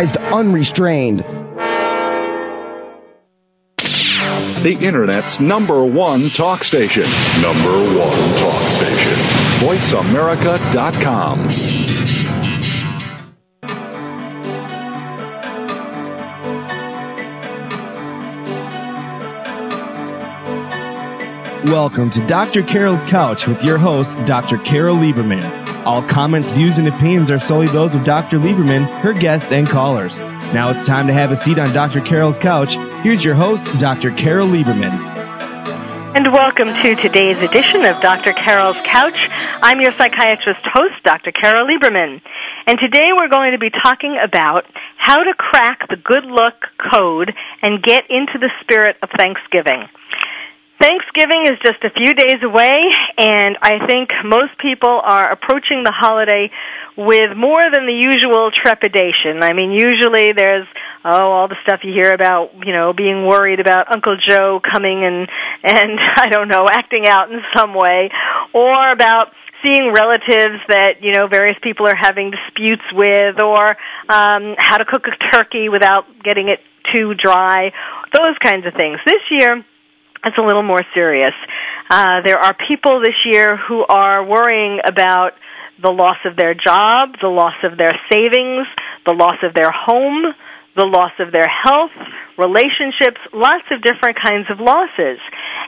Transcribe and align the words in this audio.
unrestrained. 0.00 1.24
The 4.62 4.78
Internet's 4.80 5.40
number 5.40 5.84
one 5.84 6.30
talk 6.36 6.62
station. 6.62 7.02
Number 7.42 7.98
one 7.98 8.38
talk 8.38 8.62
station. 8.78 9.18
VoiceAmerica.com. 9.58 11.48
Welcome 21.72 22.10
to 22.12 22.24
Dr. 22.28 22.62
Carol's 22.62 23.02
Couch 23.10 23.48
with 23.48 23.58
your 23.62 23.78
host, 23.78 24.10
Dr. 24.28 24.58
Carol 24.64 24.94
Lieberman. 24.94 25.67
All 25.88 26.04
comments, 26.04 26.52
views, 26.52 26.76
and 26.76 26.84
opinions 26.84 27.32
are 27.32 27.40
solely 27.40 27.72
those 27.72 27.96
of 27.96 28.04
Dr. 28.04 28.36
Lieberman, 28.36 28.84
her 29.00 29.16
guests, 29.16 29.48
and 29.48 29.64
callers. 29.64 30.12
Now 30.52 30.68
it's 30.68 30.84
time 30.84 31.08
to 31.08 31.16
have 31.16 31.32
a 31.32 31.40
seat 31.40 31.56
on 31.56 31.72
Dr. 31.72 32.04
Carol's 32.04 32.36
couch. 32.44 32.68
Here's 33.00 33.24
your 33.24 33.32
host, 33.32 33.64
Dr. 33.80 34.12
Carol 34.12 34.52
Lieberman. 34.52 34.92
And 36.12 36.28
welcome 36.28 36.68
to 36.68 36.88
today's 37.00 37.40
edition 37.40 37.88
of 37.88 38.04
Dr. 38.04 38.36
Carol's 38.36 38.76
Couch. 38.92 39.16
I'm 39.64 39.80
your 39.80 39.96
psychiatrist 39.96 40.60
host, 40.76 41.00
Dr. 41.08 41.32
Carol 41.32 41.64
Lieberman. 41.64 42.20
And 42.68 42.76
today 42.76 43.16
we're 43.16 43.32
going 43.32 43.56
to 43.56 43.58
be 43.58 43.72
talking 43.72 44.20
about 44.20 44.68
how 44.98 45.24
to 45.24 45.32
crack 45.40 45.88
the 45.88 45.96
good 45.96 46.28
look 46.28 46.68
code 46.92 47.32
and 47.62 47.82
get 47.82 48.04
into 48.12 48.36
the 48.36 48.52
spirit 48.60 48.96
of 49.00 49.08
Thanksgiving. 49.16 49.88
Thanksgiving 50.80 51.42
is 51.50 51.58
just 51.58 51.82
a 51.82 51.90
few 51.90 52.14
days 52.14 52.38
away, 52.42 52.78
and 53.18 53.58
I 53.60 53.84
think 53.86 54.10
most 54.24 54.54
people 54.62 55.02
are 55.02 55.26
approaching 55.30 55.82
the 55.82 55.90
holiday 55.90 56.50
with 56.96 57.34
more 57.36 57.66
than 57.66 57.86
the 57.86 57.98
usual 57.98 58.50
trepidation. 58.54 59.42
I 59.42 59.54
mean, 59.54 59.72
usually 59.72 60.30
there's 60.32 60.68
oh 61.04 61.34
all 61.34 61.48
the 61.48 61.58
stuff 61.66 61.80
you 61.82 61.92
hear 61.92 62.12
about 62.14 62.54
you 62.64 62.72
know 62.72 62.92
being 62.92 63.26
worried 63.26 63.58
about 63.58 63.90
Uncle 63.90 64.16
Joe 64.22 64.60
coming 64.62 65.02
and 65.02 65.26
and 65.66 65.98
I 66.16 66.28
don't 66.28 66.46
know 66.46 66.66
acting 66.70 67.08
out 67.08 67.32
in 67.32 67.40
some 67.56 67.74
way, 67.74 68.10
or 68.54 68.92
about 68.92 69.34
seeing 69.66 69.90
relatives 69.92 70.62
that 70.68 71.02
you 71.02 71.10
know 71.10 71.26
various 71.26 71.58
people 71.60 71.88
are 71.88 71.98
having 71.98 72.30
disputes 72.30 72.86
with, 72.94 73.42
or 73.42 73.74
um, 74.08 74.54
how 74.58 74.78
to 74.78 74.84
cook 74.84 75.06
a 75.10 75.34
turkey 75.34 75.68
without 75.68 76.06
getting 76.22 76.46
it 76.46 76.60
too 76.94 77.14
dry, 77.14 77.72
those 78.14 78.38
kinds 78.38 78.64
of 78.64 78.74
things. 78.78 78.98
This 79.04 79.22
year 79.30 79.64
it's 80.24 80.36
a 80.38 80.44
little 80.44 80.62
more 80.62 80.82
serious. 80.94 81.34
Uh, 81.90 82.20
there 82.24 82.38
are 82.38 82.54
people 82.68 83.00
this 83.00 83.16
year 83.24 83.56
who 83.56 83.84
are 83.88 84.24
worrying 84.24 84.80
about 84.86 85.32
the 85.80 85.90
loss 85.90 86.18
of 86.24 86.36
their 86.36 86.54
job, 86.54 87.14
the 87.22 87.28
loss 87.28 87.54
of 87.62 87.78
their 87.78 87.94
savings, 88.12 88.66
the 89.06 89.14
loss 89.14 89.38
of 89.42 89.54
their 89.54 89.70
home, 89.70 90.34
the 90.76 90.86
loss 90.86 91.12
of 91.18 91.32
their 91.32 91.48
health, 91.48 91.94
relationships, 92.36 93.18
lots 93.32 93.64
of 93.70 93.82
different 93.82 94.18
kinds 94.18 94.46
of 94.50 94.60
losses. 94.60 95.18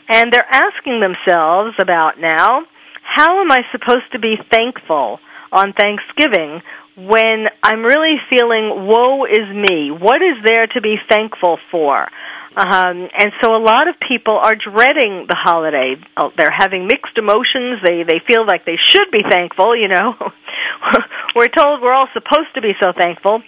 And 0.08 0.32
they're 0.32 0.46
asking 0.50 1.00
themselves 1.00 1.74
about 1.80 2.18
now, 2.18 2.62
how 3.02 3.40
am 3.40 3.50
I 3.50 3.62
supposed 3.72 4.10
to 4.12 4.18
be 4.18 4.36
thankful 4.50 5.18
on 5.52 5.72
Thanksgiving 5.72 6.62
when 6.96 7.46
I'm 7.62 7.82
really 7.82 8.16
feeling 8.30 8.86
woe 8.86 9.24
is 9.24 9.46
me? 9.50 9.90
What 9.90 10.22
is 10.22 10.42
there 10.44 10.66
to 10.66 10.80
be 10.80 10.96
thankful 11.08 11.58
for? 11.70 12.06
Um, 12.56 13.06
and 13.14 13.30
so 13.40 13.54
a 13.54 13.62
lot 13.62 13.86
of 13.86 13.94
people 14.02 14.34
are 14.34 14.56
dreading 14.56 15.26
the 15.28 15.38
holiday. 15.38 15.94
Oh, 16.16 16.30
they're 16.36 16.50
having 16.50 16.86
mixed 16.86 17.16
emotions. 17.16 17.78
They 17.86 18.02
they 18.02 18.18
feel 18.26 18.44
like 18.44 18.66
they 18.66 18.76
should 18.76 19.10
be 19.12 19.22
thankful. 19.22 19.76
You 19.76 19.86
know, 19.86 20.14
we're 21.36 21.48
told 21.48 21.80
we're 21.80 21.92
all 21.94 22.08
supposed 22.12 22.50
to 22.54 22.60
be 22.60 22.72
so 22.82 22.92
thankful, 22.96 23.42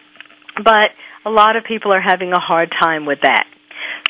but 0.62 0.94
a 1.26 1.30
lot 1.30 1.56
of 1.56 1.64
people 1.64 1.92
are 1.92 2.00
having 2.00 2.32
a 2.32 2.38
hard 2.38 2.72
time 2.80 3.04
with 3.04 3.18
that. 3.22 3.46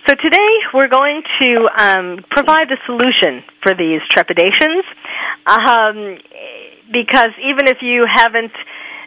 So 0.09 0.15
today 0.17 0.53
we're 0.75 0.89
going 0.89 1.23
to 1.41 1.51
um, 1.79 2.25
provide 2.29 2.69
a 2.73 2.77
solution 2.87 3.45
for 3.63 3.73
these 3.75 4.01
trepidations, 4.11 4.85
um, 5.47 6.19
because 6.93 7.33
even 7.41 7.69
if 7.69 7.79
you 7.81 8.05
haven't 8.11 8.53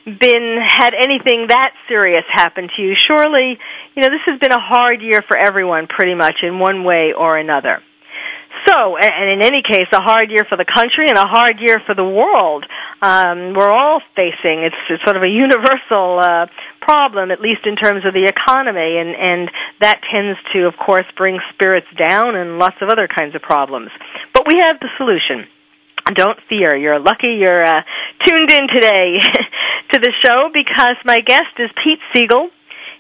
been 0.06 0.58
had 0.66 0.94
anything 0.94 1.48
that 1.50 1.74
serious 1.90 2.24
happen 2.32 2.70
to 2.76 2.82
you, 2.82 2.94
surely, 2.96 3.58
you 3.96 4.04
know, 4.04 4.10
this 4.12 4.26
has 4.26 4.40
been 4.40 4.52
a 4.52 4.60
hard 4.60 5.02
year 5.02 5.24
for 5.28 5.38
everyone 5.38 5.88
pretty 5.88 6.16
much 6.16 6.44
in 6.44 6.60
one 6.60 6.84
way 6.84 7.14
or 7.18 7.38
another. 7.38 7.82
So, 8.68 8.98
and 8.98 9.30
in 9.30 9.46
any 9.46 9.62
case, 9.62 9.88
a 9.94 10.02
hard 10.02 10.32
year 10.32 10.46
for 10.48 10.58
the 10.58 10.66
country 10.66 11.08
and 11.08 11.18
a 11.18 11.28
hard 11.28 11.60
year 11.60 11.82
for 11.86 11.94
the 11.94 12.04
world. 12.04 12.66
Um, 13.02 13.54
we're 13.54 13.70
all 13.70 14.02
facing 14.16 14.64
it's, 14.64 14.76
it's 14.90 15.04
sort 15.04 15.18
of 15.18 15.24
a 15.24 15.30
universal 15.30 16.20
uh, 16.20 16.48
problem, 16.82 17.32
at 17.32 17.42
least 17.42 17.68
in 17.68 17.76
terms 17.76 18.06
of 18.06 18.14
the 18.14 18.26
economy, 18.26 18.98
and 18.98 19.14
and 19.14 19.52
that 19.82 20.02
tends 20.10 20.40
to, 20.54 20.66
of 20.66 20.74
course, 20.78 21.06
bring 21.16 21.38
spirits 21.54 21.88
down 22.00 22.36
and 22.36 22.58
lots 22.58 22.78
of 22.82 22.90
other 22.90 23.08
kinds 23.08 23.36
of 23.36 23.42
problems. 23.42 23.92
But 24.34 24.48
we 24.48 24.58
have 24.66 24.80
the 24.80 24.90
solution 24.98 25.48
don't 26.14 26.38
fear. 26.48 26.76
You're 26.78 27.00
lucky 27.00 27.42
you're 27.42 27.66
uh, 27.66 27.82
tuned 28.26 28.52
in 28.52 28.68
today 28.68 29.18
to 29.92 30.00
the 30.00 30.14
show 30.24 30.50
because 30.54 30.98
my 31.04 31.20
guest 31.20 31.58
is 31.58 31.70
Pete 31.84 32.00
Siegel. 32.14 32.50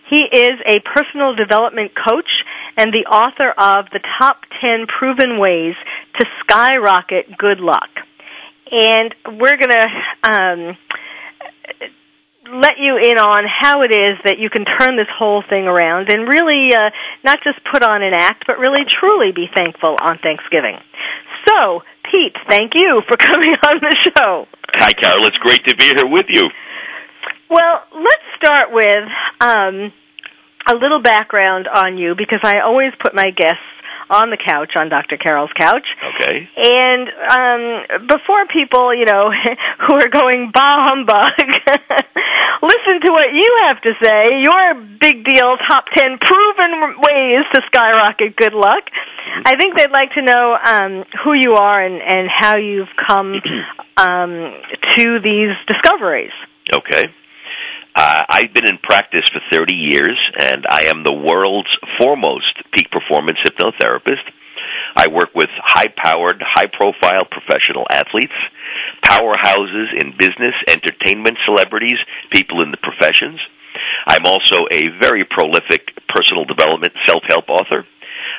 He 0.09 0.25
is 0.31 0.59
a 0.65 0.79
personal 0.81 1.35
development 1.35 1.91
coach 1.95 2.29
and 2.77 2.93
the 2.93 3.09
author 3.09 3.49
of 3.49 3.89
The 3.91 4.01
Top 4.19 4.41
10 4.61 4.85
Proven 4.87 5.39
Ways 5.39 5.75
to 6.19 6.25
Skyrocket 6.41 7.37
Good 7.37 7.59
Luck. 7.59 7.89
And 8.71 9.13
we're 9.25 9.57
going 9.57 9.73
to 9.73 9.87
um, 10.23 10.77
let 12.53 12.77
you 12.77 12.97
in 13.01 13.17
on 13.17 13.45
how 13.49 13.81
it 13.81 13.91
is 13.91 14.21
that 14.25 14.37
you 14.37 14.49
can 14.49 14.65
turn 14.65 14.97
this 14.97 15.09
whole 15.09 15.43
thing 15.47 15.65
around 15.65 16.09
and 16.09 16.27
really 16.27 16.69
uh, 16.73 16.89
not 17.23 17.39
just 17.43 17.57
put 17.71 17.81
on 17.81 18.03
an 18.03 18.13
act, 18.13 18.45
but 18.47 18.59
really 18.59 18.85
truly 18.85 19.31
be 19.33 19.47
thankful 19.55 19.97
on 20.01 20.19
Thanksgiving. 20.21 20.77
So, 21.47 21.81
Pete, 22.11 22.35
thank 22.49 22.73
you 22.75 23.01
for 23.07 23.17
coming 23.21 23.53
on 23.65 23.81
the 23.81 23.95
show. 24.05 24.45
Hi, 24.77 24.93
Carol. 24.93 25.25
It's 25.25 25.37
great 25.39 25.65
to 25.65 25.75
be 25.75 25.85
here 25.85 26.05
with 26.05 26.25
you. 26.29 26.49
Well, 27.49 27.83
let's 27.93 28.27
start 28.37 28.69
with 28.71 29.05
um, 29.39 29.93
a 30.67 30.73
little 30.73 31.01
background 31.01 31.67
on 31.67 31.97
you 31.97 32.15
because 32.17 32.39
I 32.43 32.59
always 32.61 32.91
put 33.01 33.13
my 33.13 33.31
guests 33.35 33.61
on 34.09 34.29
the 34.29 34.37
couch 34.37 34.73
on 34.77 34.89
Dr. 34.89 35.17
Carol's 35.17 35.53
couch. 35.57 35.85
Okay. 36.15 36.47
And 36.57 37.09
um 37.09 38.07
before 38.07 38.45
people, 38.53 38.93
you 38.93 39.05
know, 39.05 39.31
who 39.87 39.95
are 39.95 40.09
going 40.09 40.51
bah 40.53 40.89
humbug, 40.89 41.33
listen 42.61 43.01
to 43.01 43.11
what 43.11 43.33
you 43.33 43.49
have 43.65 43.81
to 43.81 43.93
say. 44.01 44.41
Your 44.43 44.75
big 44.99 45.25
deal 45.25 45.57
top 45.67 45.85
10 45.95 46.19
proven 46.21 47.01
ways 47.01 47.45
to 47.53 47.61
skyrocket 47.67 48.35
good 48.35 48.53
luck. 48.53 48.83
I 49.45 49.55
think 49.55 49.75
they'd 49.77 49.91
like 49.91 50.13
to 50.13 50.21
know 50.21 50.53
um 50.53 51.03
who 51.23 51.33
you 51.33 51.53
are 51.55 51.79
and 51.79 52.01
and 52.01 52.29
how 52.31 52.57
you've 52.57 52.93
come 53.07 53.41
um 53.97 54.53
to 54.97 55.19
these 55.23 55.55
discoveries. 55.67 56.33
Okay. 56.75 57.09
Uh, 57.95 58.23
I've 58.27 58.53
been 58.53 58.67
in 58.67 58.77
practice 58.83 59.23
for 59.31 59.39
30 59.55 59.73
years, 59.73 60.19
and 60.37 60.65
I 60.69 60.91
am 60.91 61.03
the 61.03 61.15
world's 61.15 61.71
foremost 61.97 62.51
peak 62.75 62.91
performance 62.91 63.39
hypnotherapist. 63.47 64.27
I 64.97 65.07
work 65.07 65.31
with 65.33 65.49
high 65.63 65.87
powered, 65.95 66.43
high 66.43 66.67
profile 66.67 67.23
professional 67.31 67.87
athletes, 67.91 68.35
powerhouses 69.03 69.95
in 70.03 70.11
business, 70.17 70.55
entertainment, 70.67 71.37
celebrities, 71.45 71.97
people 72.33 72.61
in 72.63 72.71
the 72.71 72.83
professions. 72.83 73.39
I'm 74.07 74.25
also 74.25 74.67
a 74.71 74.87
very 75.01 75.23
prolific 75.23 75.95
personal 76.07 76.45
development 76.45 76.93
self 77.07 77.23
help 77.27 77.47
author. 77.49 77.87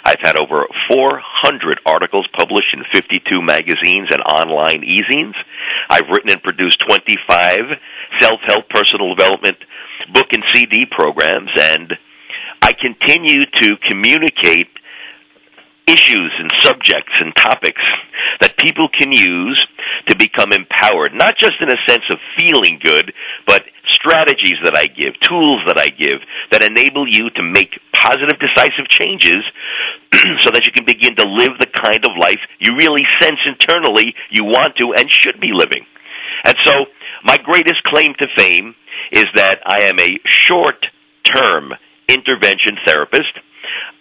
I've 0.04 0.20
had 0.22 0.36
over 0.36 0.66
400 0.90 1.80
articles 1.86 2.26
published 2.36 2.74
in 2.74 2.84
52 2.94 3.42
magazines 3.42 4.08
and 4.10 4.22
online 4.22 4.84
e-zines. 4.84 5.34
I've 5.90 6.08
written 6.10 6.30
and 6.30 6.42
produced 6.42 6.82
25 6.88 7.58
self-help 8.20 8.68
personal 8.70 9.14
development 9.14 9.58
book 10.12 10.26
and 10.32 10.44
CD 10.52 10.86
programs 10.86 11.50
and 11.56 11.92
I 12.62 12.72
continue 12.72 13.42
to 13.42 13.76
communicate 13.88 14.68
issues 15.86 16.32
and 16.38 16.50
subjects 16.62 17.14
and 17.20 17.34
topics 17.36 17.82
that 18.40 18.58
people 18.58 18.88
can 18.90 19.12
use 19.12 19.58
to 20.08 20.16
become 20.16 20.50
empowered, 20.52 21.14
not 21.14 21.38
just 21.38 21.54
in 21.60 21.68
a 21.70 21.82
sense 21.88 22.02
of 22.10 22.18
feeling 22.38 22.78
good, 22.82 23.12
but 23.46 23.62
strategies 23.88 24.58
that 24.66 24.74
I 24.74 24.86
give, 24.90 25.14
tools 25.22 25.62
that 25.66 25.78
I 25.78 25.88
give 25.94 26.18
that 26.50 26.62
enable 26.62 27.06
you 27.06 27.30
to 27.38 27.42
make 27.42 27.70
positive, 27.94 28.38
decisive 28.42 28.90
changes 28.90 29.38
so 30.42 30.50
that 30.50 30.66
you 30.66 30.72
can 30.74 30.84
begin 30.84 31.14
to 31.16 31.26
live 31.26 31.54
the 31.58 31.70
kind 31.70 32.02
of 32.02 32.18
life 32.18 32.42
you 32.58 32.74
really 32.74 33.06
sense 33.22 33.38
internally 33.46 34.14
you 34.30 34.44
want 34.44 34.74
to 34.82 34.94
and 34.98 35.06
should 35.10 35.40
be 35.40 35.54
living. 35.54 35.86
And 36.44 36.56
so, 36.64 36.74
my 37.24 37.38
greatest 37.38 37.82
claim 37.86 38.12
to 38.18 38.26
fame 38.36 38.74
is 39.12 39.26
that 39.34 39.60
I 39.66 39.90
am 39.90 39.98
a 39.98 40.18
short 40.26 40.84
term 41.24 41.72
intervention 42.08 42.78
therapist 42.86 43.34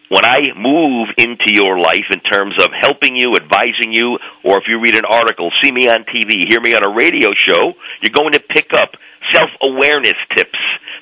when 0.10 0.26
I 0.26 0.54
move 0.54 1.10
into 1.18 1.50
your 1.50 1.80
life 1.80 2.06
in 2.14 2.22
terms 2.22 2.54
of 2.62 2.70
helping 2.78 3.16
you, 3.16 3.34
advising 3.36 3.90
you, 3.90 4.18
or 4.44 4.58
if 4.62 4.66
you 4.70 4.80
read 4.80 4.96
an 4.96 5.06
article, 5.10 5.50
see 5.64 5.72
me 5.72 5.90
on 5.90 6.06
TV, 6.06 6.46
hear 6.48 6.62
me 6.62 6.76
on 6.76 6.86
a 6.86 6.94
radio 6.94 7.30
show, 7.34 7.74
you're 8.02 8.14
going 8.14 8.34
to 8.34 8.44
pick 8.54 8.70
up 8.74 8.94
self 9.34 9.50
awareness 9.64 10.18
tips, 10.38 10.60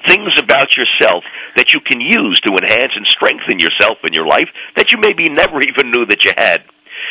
things 0.08 0.32
about 0.40 0.76
yourself 0.80 1.24
that 1.56 1.74
you 1.74 1.82
can 1.84 2.00
use 2.00 2.40
to 2.48 2.56
enhance 2.56 2.96
and 2.96 3.06
strengthen 3.08 3.60
yourself 3.60 4.00
in 4.08 4.14
your 4.14 4.28
life 4.28 4.48
that 4.78 4.92
you 4.92 4.98
maybe 5.00 5.28
never 5.28 5.60
even 5.60 5.92
knew 5.92 6.06
that 6.08 6.24
you 6.24 6.32
had. 6.38 6.64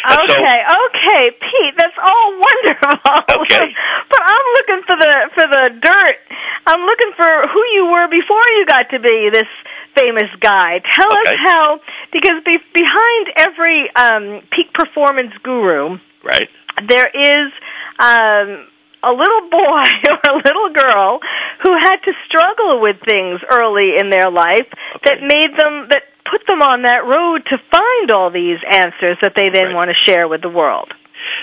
And 0.02 0.18
okay, 0.18 0.58
so, 0.66 0.72
okay, 0.88 1.22
Pete, 1.36 1.74
that's 1.78 1.98
all 2.00 2.28
wonderful. 2.34 2.96
Okay. 3.44 3.68
but 4.10 4.22
I'm 4.24 4.46
looking 4.56 4.80
for 4.88 4.96
the 4.98 5.14
for 5.36 5.46
the 5.46 5.64
dirt. 5.78 6.18
I'm 6.66 6.82
looking 6.88 7.12
for 7.14 7.30
who 7.52 7.62
you 7.76 7.84
were 7.92 8.08
before 8.08 8.42
you 8.56 8.66
got 8.66 8.90
to 8.90 8.98
be 8.98 9.30
this 9.30 9.50
famous 9.96 10.30
guy. 10.40 10.80
Tell 10.96 11.10
us 11.12 11.32
how 11.46 11.78
because 12.12 12.42
be, 12.44 12.56
behind 12.74 13.24
every 13.36 13.90
um 13.94 14.42
peak 14.50 14.72
performance 14.74 15.32
guru, 15.42 15.98
right? 16.24 16.48
there 16.88 17.08
is 17.12 17.52
um 18.00 18.66
a 19.04 19.12
little 19.12 19.44
boy 19.50 19.84
or 20.10 20.18
a 20.30 20.36
little 20.40 20.70
girl 20.72 21.20
who 21.62 21.72
had 21.74 21.96
to 22.06 22.12
struggle 22.26 22.80
with 22.80 22.96
things 23.04 23.40
early 23.50 23.98
in 23.98 24.10
their 24.10 24.30
life 24.30 24.66
that 25.04 25.20
made 25.20 25.52
them 25.58 25.88
that 25.90 26.02
put 26.30 26.40
them 26.46 26.62
on 26.62 26.82
that 26.82 27.04
road 27.04 27.42
to 27.50 27.58
find 27.70 28.10
all 28.10 28.30
these 28.30 28.58
answers 28.70 29.18
that 29.20 29.34
they 29.36 29.50
then 29.52 29.74
Right. 29.74 29.74
want 29.74 29.90
to 29.90 29.98
share 30.10 30.28
with 30.28 30.40
the 30.40 30.48
world. 30.48 30.88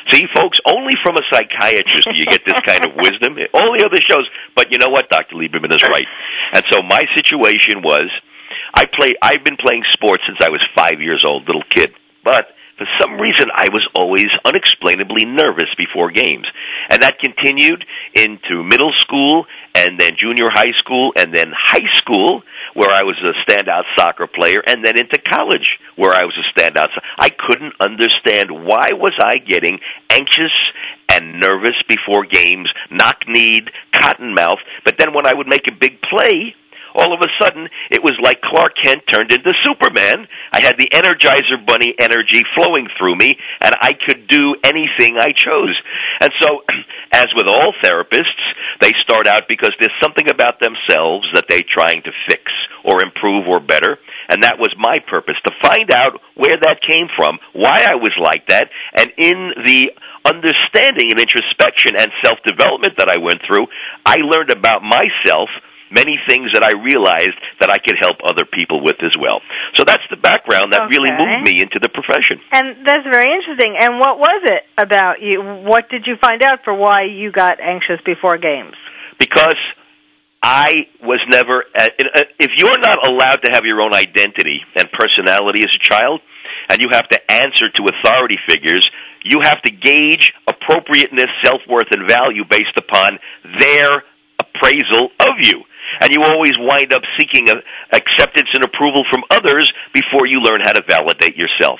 See, 0.07 0.25
folks, 0.33 0.57
only 0.65 0.93
from 1.03 1.15
a 1.15 1.23
psychiatrist 1.31 2.09
do 2.11 2.17
you 2.19 2.25
get 2.25 2.41
this 2.47 2.57
kind 2.65 2.83
of 2.87 2.95
wisdom. 2.95 3.37
All 3.53 3.71
the 3.77 3.83
other 3.85 3.99
shows, 4.09 4.27
but 4.55 4.71
you 4.71 4.77
know 4.79 4.89
what? 4.89 5.07
Dr. 5.09 5.35
Lieberman 5.35 5.71
is 5.71 5.83
right. 5.87 6.07
And 6.53 6.63
so 6.71 6.81
my 6.83 6.99
situation 7.15 7.79
was, 7.83 8.09
I 8.73 8.85
play. 8.85 9.13
I've 9.21 9.43
been 9.43 9.57
playing 9.57 9.83
sports 9.91 10.23
since 10.27 10.39
I 10.41 10.49
was 10.49 10.65
five 10.75 11.01
years 11.01 11.23
old, 11.27 11.47
little 11.47 11.63
kid. 11.69 11.93
But 12.23 12.47
for 12.77 12.87
some 12.99 13.19
reason, 13.19 13.47
I 13.53 13.67
was 13.71 13.85
always 13.93 14.27
unexplainably 14.45 15.25
nervous 15.25 15.67
before 15.77 16.11
games, 16.11 16.47
and 16.89 17.03
that 17.03 17.19
continued 17.19 17.83
into 18.15 18.63
middle 18.63 18.93
school, 18.99 19.45
and 19.75 19.99
then 19.99 20.15
junior 20.17 20.47
high 20.47 20.71
school, 20.77 21.11
and 21.17 21.35
then 21.35 21.51
high 21.51 21.87
school, 21.95 22.41
where 22.73 22.89
I 22.89 23.03
was 23.03 23.19
a 23.19 23.35
standout 23.43 23.83
soccer 23.97 24.27
player, 24.27 24.63
and 24.65 24.85
then 24.85 24.97
into 24.97 25.19
college, 25.19 25.67
where 25.97 26.13
I 26.13 26.23
was 26.23 26.37
a 26.39 26.47
standout. 26.55 26.87
I 27.19 27.29
couldn't 27.29 27.73
understand 27.81 28.49
why 28.51 28.95
was 28.95 29.13
I 29.19 29.39
getting 29.39 29.79
anxious 30.09 30.55
and 31.11 31.39
nervous 31.39 31.75
before 31.89 32.25
games, 32.31 32.69
knock-kneed, 32.91 33.71
cotton-mouth. 33.93 34.59
But 34.85 34.95
then 34.99 35.13
when 35.13 35.25
I 35.25 35.33
would 35.33 35.47
make 35.47 35.67
a 35.69 35.75
big 35.75 35.99
play, 36.01 36.55
all 36.95 37.13
of 37.13 37.21
a 37.21 37.31
sudden 37.41 37.67
it 37.91 38.01
was 38.03 38.17
like 38.21 38.41
Clark 38.41 38.73
Kent 38.83 39.03
turned 39.11 39.31
into 39.31 39.51
Superman. 39.65 40.27
I 40.51 40.61
had 40.65 40.77
the 40.77 40.89
Energizer 40.93 41.61
Bunny 41.65 41.93
energy 41.99 42.43
flowing 42.55 42.87
through 42.97 43.15
me, 43.17 43.37
and 43.61 43.75
I 43.81 43.93
could 43.93 44.27
do 44.27 44.55
anything 44.63 45.17
I 45.17 45.33
chose. 45.35 45.75
And 46.21 46.31
so, 46.41 46.63
as 47.13 47.27
with 47.35 47.47
all 47.47 47.73
therapists, 47.83 48.43
they 48.81 48.93
start 49.03 49.27
out 49.27 49.49
because 49.49 49.71
there's 49.79 49.95
something 50.01 50.29
about 50.29 50.59
themselves 50.59 51.27
that 51.33 51.45
they're 51.49 51.65
trying 51.65 52.01
to 52.03 52.11
fix 52.29 52.43
or 52.83 53.03
improve 53.03 53.47
or 53.47 53.59
better. 53.59 53.97
And 54.29 54.43
that 54.43 54.59
was 54.59 54.69
my 54.77 54.99
purpose 55.09 55.35
to 55.45 55.51
find 55.61 55.89
out 55.91 56.21
where 56.35 56.55
that 56.61 56.85
came 56.85 57.09
from, 57.17 57.39
why 57.53 57.81
I 57.81 57.95
was 57.95 58.13
like 58.21 58.45
that, 58.47 58.69
and 58.95 59.09
in 59.17 59.65
the 59.65 59.89
understanding 60.25 61.09
and 61.09 61.19
introspection 61.19 61.97
and 61.97 62.11
self 62.23 62.37
development 62.45 62.93
that 62.97 63.09
I 63.09 63.17
went 63.17 63.41
through, 63.47 63.65
I 64.05 64.21
learned 64.21 64.51
about 64.51 64.83
myself 64.83 65.49
many 65.91 66.17
things 66.29 66.53
that 66.53 66.63
I 66.63 66.77
realized 66.77 67.37
that 67.59 67.69
I 67.69 67.77
could 67.81 67.97
help 67.99 68.21
other 68.25 68.45
people 68.45 68.81
with 68.81 68.97
as 69.01 69.13
well. 69.17 69.41
So 69.75 69.83
that's 69.83 70.05
the 70.09 70.17
background 70.17 70.73
that 70.73 70.89
really 70.89 71.11
moved 71.11 71.43
me 71.45 71.61
into 71.61 71.81
the 71.81 71.89
profession. 71.89 72.41
And 72.53 72.85
that's 72.85 73.05
very 73.05 73.29
interesting. 73.29 73.77
And 73.77 73.99
what 73.99 74.17
was 74.17 74.41
it 74.45 74.63
about 74.77 75.21
you? 75.21 75.41
What 75.65 75.89
did 75.89 76.05
you 76.05 76.15
find 76.21 76.41
out 76.43 76.63
for 76.63 76.73
why 76.73 77.05
you 77.09 77.31
got 77.31 77.59
anxious 77.59 78.01
before 78.05 78.37
games? 78.37 78.77
Because 79.19 79.59
I 80.41 80.87
was 81.03 81.19
never, 81.27 81.65
uh, 81.75 81.83
uh, 81.83 82.21
if 82.39 82.51
you're 82.55 82.79
not 82.79 83.05
allowed 83.05 83.43
to 83.43 83.51
have 83.51 83.65
your 83.65 83.81
own 83.81 83.93
identity 83.93 84.63
and 84.75 84.87
personality 84.95 85.61
as 85.67 85.73
a 85.75 85.83
child, 85.83 86.21
and 86.69 86.79
you 86.79 86.87
have 86.91 87.07
to 87.09 87.19
answer 87.31 87.67
to 87.75 87.81
authority 87.89 88.37
figures, 88.47 88.87
you 89.23 89.39
have 89.43 89.61
to 89.63 89.71
gauge 89.71 90.31
appropriateness, 90.47 91.27
self 91.43 91.61
worth, 91.67 91.87
and 91.91 92.07
value 92.07 92.43
based 92.49 92.77
upon 92.77 93.19
their 93.59 94.03
appraisal 94.39 95.09
of 95.19 95.35
you. 95.39 95.63
And 96.01 96.11
you 96.11 96.23
always 96.23 96.53
wind 96.57 96.93
up 96.93 97.01
seeking 97.17 97.47
acceptance 97.91 98.49
and 98.53 98.63
approval 98.63 99.03
from 99.09 99.23
others 99.29 99.71
before 99.93 100.27
you 100.27 100.39
learn 100.41 100.61
how 100.63 100.73
to 100.73 100.83
validate 100.87 101.35
yourself. 101.35 101.79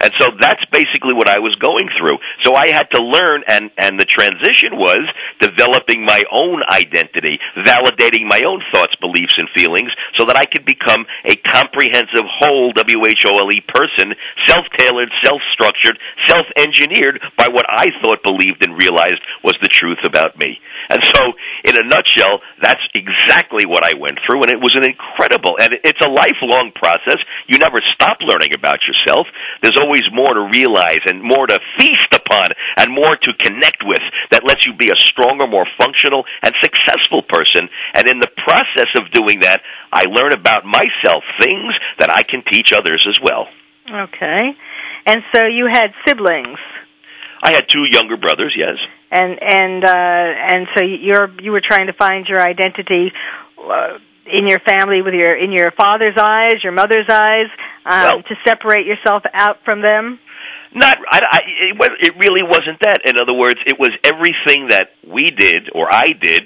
And 0.00 0.12
so 0.20 0.28
that's 0.40 0.64
basically 0.72 1.14
what 1.14 1.28
I 1.28 1.38
was 1.38 1.56
going 1.56 1.88
through. 1.96 2.18
So 2.44 2.54
I 2.54 2.68
had 2.68 2.88
to 2.92 3.00
learn, 3.02 3.42
and, 3.48 3.70
and 3.78 3.98
the 3.98 4.04
transition 4.04 4.76
was 4.76 5.04
developing 5.40 6.04
my 6.04 6.22
own 6.32 6.62
identity, 6.68 7.38
validating 7.64 8.28
my 8.28 8.42
own 8.46 8.60
thoughts, 8.72 8.94
beliefs, 9.00 9.34
and 9.38 9.48
feelings 9.56 9.90
so 10.18 10.26
that 10.26 10.36
I 10.36 10.44
could 10.44 10.64
become 10.64 11.06
a 11.24 11.36
comprehensive, 11.36 12.26
whole, 12.28 12.72
W-H-O-L-E 12.72 13.60
person, 13.68 14.12
self-tailored, 14.46 15.10
self-structured, 15.24 15.98
self-engineered 16.26 17.20
by 17.36 17.48
what 17.48 17.66
I 17.68 17.88
thought, 18.02 18.22
believed, 18.22 18.64
and 18.64 18.76
realized 18.76 19.20
was 19.42 19.56
the 19.62 19.72
truth 19.72 20.00
about 20.04 20.36
me. 20.38 20.60
And 20.90 21.02
so, 21.02 21.22
in 21.64 21.74
a 21.76 21.82
nutshell, 21.82 22.40
that's 22.62 22.82
exactly 22.94 23.66
what 23.66 23.82
I 23.82 23.98
went 23.98 24.20
through, 24.22 24.42
and 24.46 24.50
it 24.52 24.60
was 24.60 24.76
an 24.76 24.84
incredible, 24.86 25.56
and 25.58 25.74
it's 25.82 26.00
a 26.04 26.10
lifelong 26.10 26.70
process. 26.74 27.18
You 27.48 27.58
never 27.58 27.80
stop 27.94 28.18
learning 28.22 28.54
about 28.54 28.78
yourself. 28.86 29.26
There's 29.62 29.78
always 29.80 29.95
more 30.12 30.34
to 30.34 30.48
realize 30.52 31.00
and 31.06 31.22
more 31.22 31.46
to 31.46 31.58
feast 31.78 32.12
upon 32.12 32.50
and 32.76 32.92
more 32.92 33.16
to 33.16 33.30
connect 33.40 33.82
with 33.84 34.02
that 34.30 34.44
lets 34.44 34.66
you 34.66 34.74
be 34.74 34.90
a 34.90 34.98
stronger, 34.98 35.46
more 35.46 35.66
functional, 35.78 36.24
and 36.42 36.52
successful 36.62 37.22
person. 37.22 37.68
And 37.94 38.08
in 38.08 38.20
the 38.20 38.30
process 38.44 38.90
of 38.96 39.10
doing 39.12 39.40
that, 39.40 39.60
I 39.92 40.04
learn 40.04 40.32
about 40.32 40.64
myself, 40.64 41.24
things 41.40 41.72
that 41.98 42.10
I 42.10 42.22
can 42.22 42.42
teach 42.50 42.72
others 42.72 43.06
as 43.08 43.18
well. 43.22 43.48
Okay. 43.88 44.56
And 45.06 45.22
so 45.34 45.46
you 45.46 45.68
had 45.70 45.94
siblings. 46.06 46.58
I 47.42 47.52
had 47.52 47.68
two 47.68 47.84
younger 47.90 48.16
brothers, 48.16 48.56
yes. 48.56 48.76
and 49.10 49.38
and 49.40 49.84
uh 49.84 49.88
and 49.88 50.66
so 50.74 50.84
you're 50.84 51.30
you 51.40 51.52
were 51.52 51.60
trying 51.60 51.86
to 51.86 51.92
find 51.92 52.26
your 52.26 52.40
identity 52.40 53.12
uh, 53.58 53.98
in 54.32 54.48
your 54.48 54.60
family 54.60 55.02
with 55.02 55.14
your 55.14 55.36
in 55.36 55.52
your 55.52 55.70
father's 55.72 56.16
eyes 56.18 56.54
your 56.62 56.72
mother's 56.72 57.08
eyes 57.08 57.46
um 57.84 58.02
Well- 58.02 58.22
to 58.22 58.34
separate 58.46 58.86
yourself 58.86 59.22
out 59.34 59.58
from 59.64 59.82
them 59.82 60.18
Not, 60.74 60.98
I, 61.10 61.20
I, 61.30 61.40
it, 61.72 61.92
it 62.00 62.14
really 62.18 62.42
wasn't 62.42 62.80
that. 62.80 63.00
In 63.06 63.16
other 63.16 63.32
words, 63.32 63.56
it 63.66 63.78
was 63.78 63.92
everything 64.04 64.68
that 64.68 64.90
we 65.08 65.30
did 65.30 65.70
or 65.72 65.88
I 65.90 66.08
did 66.20 66.42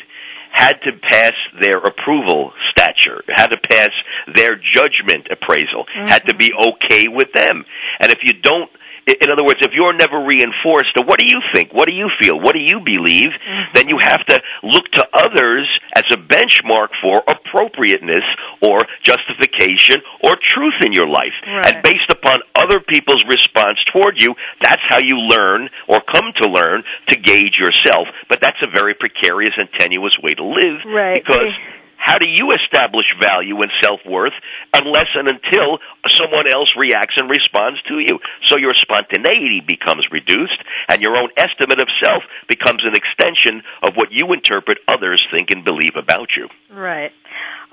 had 0.53 0.75
to 0.85 0.93
pass 1.03 1.33
their 1.61 1.79
approval 1.79 2.53
stature, 2.71 3.23
had 3.29 3.49
to 3.49 3.59
pass 3.59 3.91
their 4.37 4.55
judgment 4.57 5.27
appraisal, 5.31 5.87
had 6.07 6.27
to 6.29 6.35
be 6.35 6.51
okay 6.53 7.07
with 7.09 7.33
them. 7.35 7.65
And 8.01 8.13
if 8.13 8.19
you 8.23 8.35
don't, 8.35 8.71
in 9.07 9.29
other 9.31 9.45
words, 9.45 9.61
if 9.63 9.73
you're 9.73 9.95
never 9.95 10.25
reinforced, 10.25 10.95
to 10.97 11.03
what 11.03 11.19
do 11.19 11.27
you 11.27 11.41
think? 11.55 11.73
What 11.73 11.87
do 11.87 11.95
you 11.95 12.09
feel? 12.21 12.39
What 12.41 12.55
do 12.55 12.61
you 12.61 12.81
believe? 12.85 13.31
Mm-hmm. 13.33 13.73
Then 13.75 13.89
you 13.89 13.99
have 14.03 14.25
to 14.27 14.37
look 14.63 14.85
to 14.97 15.05
others 15.15 15.67
as 15.97 16.05
a 16.13 16.19
benchmark 16.19 16.95
for 17.03 17.23
appropriateness 17.27 18.25
or 18.63 18.79
justification 19.03 20.03
or 20.25 20.37
truth 20.37 20.79
in 20.85 20.93
your 20.93 21.09
life. 21.09 21.35
Right. 21.47 21.67
And 21.75 21.83
based 21.83 22.11
upon 22.11 22.41
other 22.59 22.81
people's 22.81 23.25
response 23.29 23.79
toward 23.93 24.21
you, 24.21 24.35
that's 24.63 24.83
how 24.89 24.99
you 25.03 25.17
learn 25.17 25.69
or 25.89 26.01
come 26.11 26.33
to 26.43 26.51
learn 26.51 26.83
to 27.09 27.17
gauge 27.17 27.59
yourself. 27.59 28.07
But 28.29 28.41
that's 28.41 28.61
a 28.63 28.71
very 28.73 28.95
precarious 28.95 29.55
and 29.57 29.69
tenuous 29.79 30.17
way 30.23 30.35
to 30.35 30.45
live 30.45 30.79
Right. 30.87 31.23
because 31.25 31.53
how 32.01 32.17
do 32.17 32.27
you 32.27 32.51
establish 32.57 33.05
value 33.21 33.61
and 33.61 33.71
self-worth 33.85 34.33
unless 34.73 35.13
and 35.15 35.29
until 35.29 35.79
someone 36.09 36.49
else 36.49 36.73
reacts 36.77 37.21
and 37.21 37.29
responds 37.29 37.79
to 37.93 38.01
you? 38.01 38.19
So 38.49 38.57
your 38.57 38.73
spontaneity 38.75 39.61
becomes 39.61 40.09
reduced 40.11 40.59
and 40.89 41.05
your 41.05 41.17
own 41.17 41.29
estimate 41.37 41.79
of 41.79 41.89
self 42.03 42.25
becomes 42.49 42.83
an 42.89 42.97
extension 42.97 43.63
of 43.85 43.95
what 44.01 44.09
you 44.11 44.33
interpret 44.33 44.79
others 44.89 45.23
think 45.31 45.53
and 45.53 45.65
believe 45.65 45.95
about 45.95 46.33
you. 46.37 46.49
right 46.73 47.13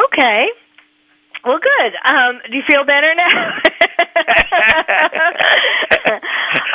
okay 0.03 0.51
well 1.44 1.60
good 1.60 1.91
um 2.06 2.41
do 2.50 2.58
you 2.58 2.63
feel 2.67 2.86
better 2.86 3.13
now 3.15 3.27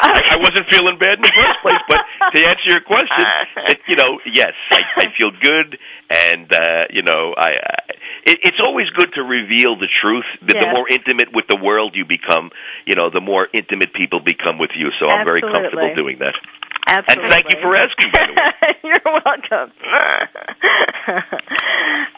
I 0.02 0.36
wasn't 0.38 0.66
feeling 0.70 0.98
bad 0.98 1.18
in 1.18 1.22
the 1.22 1.32
first 1.34 1.58
place, 1.62 1.82
but 1.88 2.00
to 2.34 2.38
answer 2.42 2.68
your 2.68 2.82
question, 2.82 3.24
it, 3.68 3.80
you 3.86 3.96
know, 3.96 4.18
yes, 4.26 4.52
I, 4.70 4.80
I 4.98 5.04
feel 5.18 5.30
good, 5.30 5.78
and 6.10 6.52
uh, 6.52 6.84
you 6.90 7.02
know, 7.02 7.34
I, 7.36 7.54
I 7.54 7.74
it, 8.26 8.38
it's 8.42 8.60
always 8.62 8.86
good 8.90 9.12
to 9.14 9.22
reveal 9.22 9.78
the 9.78 9.88
truth. 9.88 10.26
The, 10.42 10.54
the 10.54 10.68
more 10.70 10.86
intimate 10.88 11.34
with 11.34 11.46
the 11.48 11.58
world 11.58 11.94
you 11.94 12.04
become, 12.04 12.50
you 12.86 12.94
know, 12.94 13.10
the 13.10 13.20
more 13.20 13.48
intimate 13.52 13.92
people 13.94 14.20
become 14.20 14.58
with 14.58 14.70
you. 14.76 14.90
So 15.00 15.10
I'm 15.10 15.24
very 15.24 15.40
comfortable 15.40 15.94
doing 15.94 16.18
that. 16.20 16.34
Absolutely. 16.86 17.24
And 17.24 17.32
thank 17.32 17.46
you 17.54 17.58
for 17.62 17.72
asking, 17.76 18.10
by 18.12 18.26
the 18.26 18.34
way. 18.34 18.74
You're 18.82 19.06
welcome. 19.06 19.70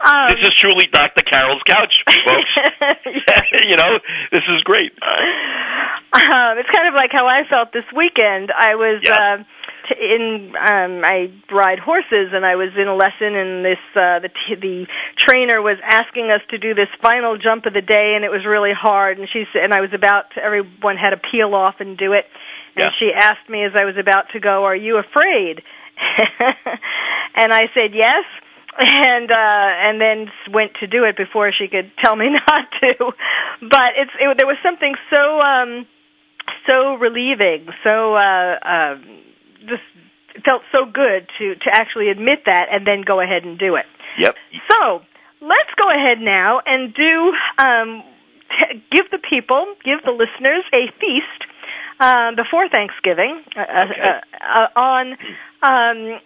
um, 0.04 0.26
This 0.33 0.42
is 0.49 0.54
truly 0.61 0.87
Dr. 0.92 1.23
Carol's 1.25 1.62
couch, 1.68 1.94
folks. 2.06 2.52
you 3.68 3.76
know, 3.76 3.99
this 4.33 4.42
is 4.49 4.62
great. 4.64 4.92
um, 5.02 6.59
it's 6.59 6.71
kind 6.75 6.88
of 6.88 6.94
like 6.94 7.11
how 7.12 7.26
I 7.26 7.42
felt 7.49 7.73
this 7.73 7.85
weekend. 7.94 8.50
I 8.56 8.75
was 8.75 9.00
Yeah. 9.04 9.12
uh, 9.12 9.44
t- 9.88 10.00
in 10.00 10.54
um 10.56 11.04
I 11.04 11.30
ride 11.52 11.78
horses 11.78 12.33
and 12.33 12.44
I 12.47 12.56
was 12.56 12.71
in 12.76 12.88
a 12.88 12.94
lesson 12.97 13.35
and 13.37 13.64
this 13.64 13.78
uh 13.94 14.18
the 14.21 14.30
t- 14.33 14.54
the 14.56 14.87
trainer 15.18 15.61
was 15.61 15.76
asking 15.85 16.30
us 16.30 16.40
to 16.50 16.59
do 16.59 16.73
this 16.75 16.88
final 17.02 17.37
jump 17.37 17.66
of 17.66 17.75
the 17.75 17.83
day 17.83 18.14
and 18.16 18.25
it 18.25 18.30
was 18.30 18.47
really 18.47 18.73
hard 18.73 19.18
and 19.18 19.28
she 19.30 19.44
said 19.52 19.62
and 19.64 19.75
I 19.75 19.80
was 19.83 19.92
about 19.92 20.30
to, 20.35 20.42
everyone 20.42 20.97
had 20.97 21.11
to 21.11 21.18
peel 21.30 21.54
off 21.54 21.76
and 21.80 21.99
do 21.99 22.12
it 22.14 22.25
and 22.76 22.93
she 22.99 23.11
asked 23.14 23.49
me 23.49 23.64
as 23.64 23.73
I 23.75 23.85
was 23.85 23.97
about 23.97 24.31
to 24.33 24.40
go 24.40 24.64
are 24.64 24.76
you 24.76 24.99
afraid? 24.99 25.62
And 27.35 27.52
I 27.52 27.66
said 27.75 27.95
yes. 27.95 28.25
And 28.76 29.31
uh 29.31 29.71
and 29.87 30.00
then 30.00 30.33
went 30.52 30.73
to 30.81 30.88
do 30.88 31.04
it 31.04 31.16
before 31.16 31.52
she 31.52 31.69
could 31.69 31.93
tell 32.02 32.16
me 32.16 32.31
not 32.49 32.64
to. 32.81 33.12
But 33.61 33.90
it's 33.97 34.11
it, 34.19 34.38
there 34.38 34.47
was 34.47 34.57
something 34.64 34.95
so 35.11 35.40
um 35.40 35.87
so 36.66 36.95
relieving 36.95 37.69
so 37.85 38.14
uh 38.14 38.59
um 38.64 39.23
just 39.61 39.83
felt 40.45 40.62
so 40.73 40.87
good 40.87 41.28
to 41.38 41.54
to 41.54 41.71
actually 41.71 42.09
admit 42.11 42.47
that 42.47 42.66
and 42.73 42.85
then 42.85 43.02
go 43.02 43.21
ahead 43.21 43.45
and 43.45 43.59
do 43.59 43.76
it. 43.76 43.87
Yep. 44.19 44.35
so 44.71 45.02
let's 45.40 45.71
go 45.76 45.90
ahead 45.90 46.19
now 46.21 46.61
and 46.66 46.95
do 46.95 47.33
um 47.59 48.02
t- 48.50 48.83
give 48.90 49.11
the 49.11 49.19
people 49.19 49.66
give 49.85 50.02
the 50.04 50.11
listeners 50.12 50.64
a 50.73 50.90
feast 50.99 51.47
um, 52.01 52.37
before 52.37 52.69
Thanksgiving 52.69 53.43
uh, 53.57 53.61
Okay. 53.61 54.01
uh, 54.01 54.61
uh, 54.61 54.81
on 54.81 55.17
um, 55.63 56.21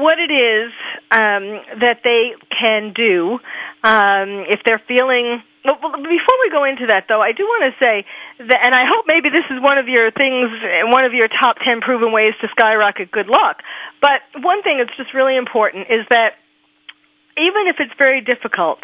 what 0.00 0.18
it 0.18 0.32
is 0.32 0.72
um, 1.10 1.80
that 1.80 2.00
they 2.04 2.32
can 2.58 2.92
do 2.94 3.38
um, 3.82 4.44
if 4.48 4.60
they're 4.64 4.82
feeling. 4.86 5.42
Before 5.64 6.38
we 6.44 6.50
go 6.50 6.64
into 6.64 6.86
that, 6.88 7.06
though, 7.08 7.22
I 7.22 7.32
do 7.32 7.44
want 7.44 7.72
to 7.72 7.84
say 7.84 8.04
that, 8.38 8.60
and 8.66 8.74
I 8.74 8.84
hope 8.84 9.06
maybe 9.06 9.30
this 9.30 9.46
is 9.50 9.62
one 9.62 9.78
of 9.78 9.88
your 9.88 10.10
things, 10.10 10.50
one 10.92 11.06
of 11.06 11.14
your 11.14 11.28
top 11.28 11.56
ten 11.64 11.80
proven 11.80 12.12
ways 12.12 12.34
to 12.42 12.48
skyrocket 12.48 13.10
good 13.10 13.28
luck. 13.28 13.62
But 14.02 14.20
one 14.42 14.62
thing 14.62 14.76
that's 14.78 14.94
just 14.98 15.14
really 15.14 15.36
important 15.36 15.86
is 15.88 16.04
that 16.10 16.34
even 17.38 17.66
if 17.66 17.76
it's 17.80 17.94
very 17.98 18.20
difficult 18.20 18.80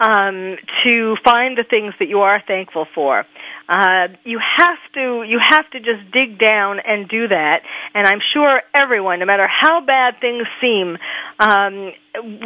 um, 0.00 0.56
to 0.82 1.16
find 1.24 1.56
the 1.56 1.64
things 1.64 1.94
that 2.00 2.08
you 2.08 2.20
are 2.20 2.42
thankful 2.44 2.86
for, 2.94 3.24
uh, 3.68 4.08
you 4.24 4.38
have 4.38 4.78
to 4.94 5.24
you 5.26 5.40
have 5.42 5.68
to 5.70 5.80
just 5.80 6.10
dig 6.12 6.38
down 6.38 6.80
and 6.80 7.08
do 7.08 7.28
that. 7.28 7.62
And 7.94 8.06
I'm 8.06 8.20
sure 8.32 8.62
everyone, 8.74 9.20
no 9.20 9.26
matter 9.26 9.48
how 9.48 9.80
bad 9.80 10.20
things 10.20 10.46
seem, 10.60 10.98
um, 11.38 11.92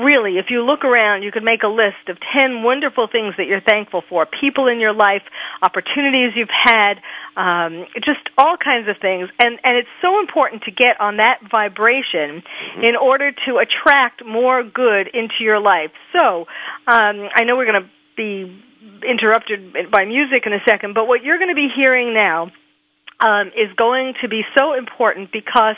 really, 0.01 0.39
if 0.39 0.47
you 0.51 0.63
look 0.63 0.85
around, 0.85 1.23
you 1.23 1.33
could 1.33 1.43
make 1.43 1.63
a 1.63 1.69
list 1.69 2.09
of 2.09 2.19
ten 2.33 2.63
wonderful 2.63 3.09
things 3.11 3.35
that 3.37 3.47
you're 3.47 3.61
thankful 3.61 4.03
for, 4.09 4.27
people 4.27 4.69
in 4.69 4.79
your 4.79 4.93
life, 4.93 5.23
opportunities 5.63 6.33
you've 6.37 6.49
had, 6.49 7.01
um, 7.37 7.87
just 7.97 8.21
all 8.37 8.57
kinds 8.57 8.89
of 8.89 8.97
things. 8.99 9.29
And 9.39 9.59
and 9.65 9.77
it's 9.77 9.89
so 10.01 10.21
important 10.21 10.63
to 10.65 10.71
get 10.71 11.01
on 11.01 11.17
that 11.17 11.41
vibration 11.51 12.43
in 12.83 12.97
order 12.97 13.33
to 13.47 13.59
attract 13.59 14.25
more 14.25 14.63
good 14.63 15.09
into 15.09 15.41
your 15.41 15.59
life. 15.59 15.91
So 16.17 16.47
um, 16.87 17.29
I 17.35 17.45
know 17.45 17.57
we're 17.57 17.71
going 17.71 17.83
to 17.83 17.91
be 18.17 18.65
interrupted 19.09 19.91
by 19.91 20.05
music 20.05 20.45
in 20.47 20.53
a 20.53 20.63
second, 20.69 20.95
but 20.95 21.07
what 21.07 21.23
you're 21.23 21.39
going 21.39 21.51
to 21.51 21.59
be 21.59 21.69
hearing 21.75 22.15
now 22.15 22.51
um, 23.21 23.49
is 23.49 23.73
going 23.77 24.15
to 24.23 24.29
be 24.29 24.43
so 24.57 24.75
important 24.75 25.33
because 25.33 25.77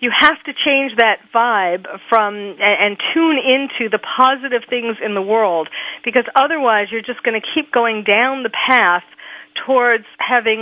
you 0.00 0.10
have 0.10 0.42
to 0.44 0.52
change 0.52 0.96
that 0.96 1.18
vibe 1.32 1.86
from 2.08 2.34
and, 2.34 2.58
and 2.58 2.96
tune 3.14 3.38
into 3.38 3.88
the 3.88 4.00
positive 4.02 4.62
things 4.68 4.96
in 5.04 5.14
the 5.14 5.22
world 5.22 5.68
because 6.04 6.24
otherwise 6.34 6.88
you're 6.90 7.06
just 7.06 7.22
going 7.22 7.40
to 7.40 7.46
keep 7.54 7.70
going 7.70 8.02
down 8.02 8.42
the 8.42 8.50
path 8.50 9.04
towards 9.66 10.04
having 10.18 10.60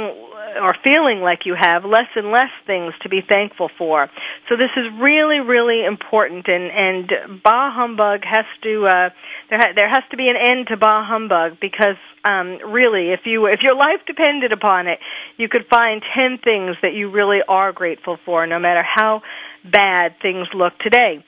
or 0.61 0.75
feeling 0.85 1.21
like 1.21 1.47
you 1.47 1.55
have 1.59 1.85
less 1.85 2.09
and 2.17 2.31
less 2.31 2.51
things 2.67 2.93
to 3.03 3.09
be 3.09 3.21
thankful 3.27 3.71
for. 3.79 4.09
So 4.49 4.57
this 4.57 4.71
is 4.77 4.87
really, 5.01 5.41
really 5.41 5.85
important, 5.85 6.49
and 6.49 6.71
and 6.71 7.43
bah 7.43 7.71
humbug 7.73 8.25
has 8.25 8.47
to 8.63 8.87
uh, 8.87 9.11
there 9.49 9.59
ha- 9.59 9.73
there 9.77 9.89
has 9.89 10.03
to 10.11 10.17
be 10.17 10.29
an 10.29 10.37
end 10.37 10.69
to 10.69 10.77
bah 10.77 11.05
humbug 11.05 11.59
because 11.61 11.97
um, 12.25 12.59
really, 12.67 13.11
if 13.11 13.21
you 13.25 13.47
if 13.47 13.61
your 13.63 13.75
life 13.75 14.01
depended 14.07 14.53
upon 14.53 14.87
it, 14.87 14.99
you 15.37 15.49
could 15.49 15.67
find 15.69 16.03
ten 16.15 16.39
things 16.39 16.77
that 16.83 16.93
you 16.95 17.11
really 17.11 17.41
are 17.47 17.73
grateful 17.73 18.19
for, 18.25 18.47
no 18.47 18.59
matter 18.59 18.83
how 18.83 19.23
bad 19.65 20.15
things 20.21 20.49
look 20.55 20.79
today. 20.79 21.25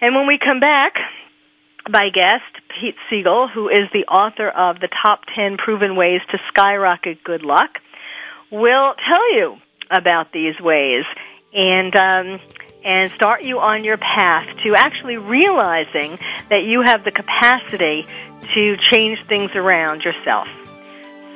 And 0.00 0.16
when 0.16 0.26
we 0.26 0.38
come 0.38 0.60
back, 0.60 0.94
my 1.88 2.10
guest, 2.10 2.44
Pete 2.68 2.94
Siegel, 3.10 3.48
who 3.48 3.68
is 3.68 3.90
the 3.92 4.04
author 4.06 4.48
of 4.48 4.80
The 4.80 4.88
Top 5.02 5.20
10 5.34 5.56
Proven 5.56 5.96
Ways 5.96 6.20
to 6.30 6.38
Skyrocket 6.48 7.24
Good 7.24 7.42
Luck, 7.42 7.70
will 8.50 8.94
tell 9.08 9.34
you 9.34 9.56
about 9.90 10.32
these 10.32 10.58
ways 10.60 11.04
and 11.52 11.94
um, 11.96 12.40
and 12.84 13.12
start 13.12 13.42
you 13.42 13.60
on 13.60 13.84
your 13.84 13.96
path 13.96 14.46
to 14.64 14.74
actually 14.74 15.16
realizing 15.16 16.18
that 16.50 16.64
you 16.64 16.82
have 16.82 17.04
the 17.04 17.12
capacity 17.12 18.06
to 18.54 18.76
change 18.92 19.24
things 19.26 19.52
around 19.54 20.02
yourself. 20.02 20.48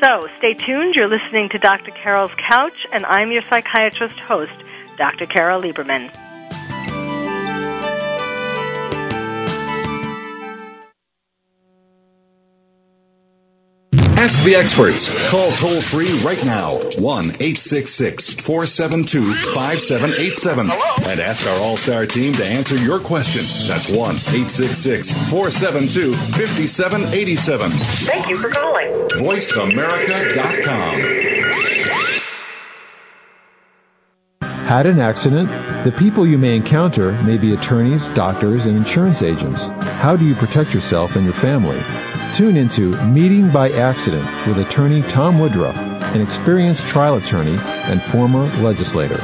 So 0.02 0.28
stay 0.38 0.54
tuned. 0.54 0.94
You're 0.94 1.08
listening 1.08 1.48
to 1.50 1.58
Dr. 1.58 1.92
Carol's 1.92 2.32
Couch, 2.36 2.76
and 2.92 3.06
I'm 3.06 3.30
your 3.30 3.42
psychiatrist 3.48 4.18
host, 4.20 4.52
Dr. 4.98 5.26
Carol 5.26 5.62
Lieberman. 5.62 6.25
Ask 14.26 14.42
the 14.42 14.58
experts. 14.58 15.06
Call 15.30 15.54
toll 15.62 15.78
free 15.94 16.18
right 16.26 16.42
now 16.42 16.82
1 16.98 17.38
866 17.38 18.42
472 18.42 19.22
5787 19.54 20.66
and 20.66 21.22
ask 21.22 21.46
our 21.46 21.62
All 21.62 21.78
Star 21.78 22.10
team 22.10 22.34
to 22.34 22.42
answer 22.42 22.74
your 22.74 22.98
question. 22.98 23.46
That's 23.70 23.86
1 23.86 24.50
866 24.50 25.14
472 25.30 26.42
5787. 26.42 27.70
Thank 28.10 28.26
you 28.26 28.42
for 28.42 28.50
calling. 28.50 28.90
VoiceAmerica.com. 29.14 30.90
Had 34.66 34.90
an 34.90 34.98
accident? 34.98 35.46
The 35.86 35.94
people 36.02 36.26
you 36.26 36.34
may 36.34 36.58
encounter 36.58 37.14
may 37.22 37.38
be 37.38 37.54
attorneys, 37.54 38.02
doctors, 38.18 38.66
and 38.66 38.74
insurance 38.74 39.22
agents. 39.22 39.62
How 40.02 40.18
do 40.18 40.26
you 40.26 40.34
protect 40.34 40.74
yourself 40.74 41.14
and 41.14 41.22
your 41.22 41.38
family? 41.38 41.78
Tune 42.36 42.60
into 42.60 42.92
Meeting 43.08 43.48
by 43.48 43.72
Accident 43.72 44.28
with 44.44 44.60
attorney 44.60 45.00
Tom 45.16 45.40
Woodruff, 45.40 45.72
an 45.72 46.20
experienced 46.20 46.84
trial 46.92 47.16
attorney 47.16 47.56
and 47.56 47.96
former 48.12 48.44
legislator. 48.60 49.16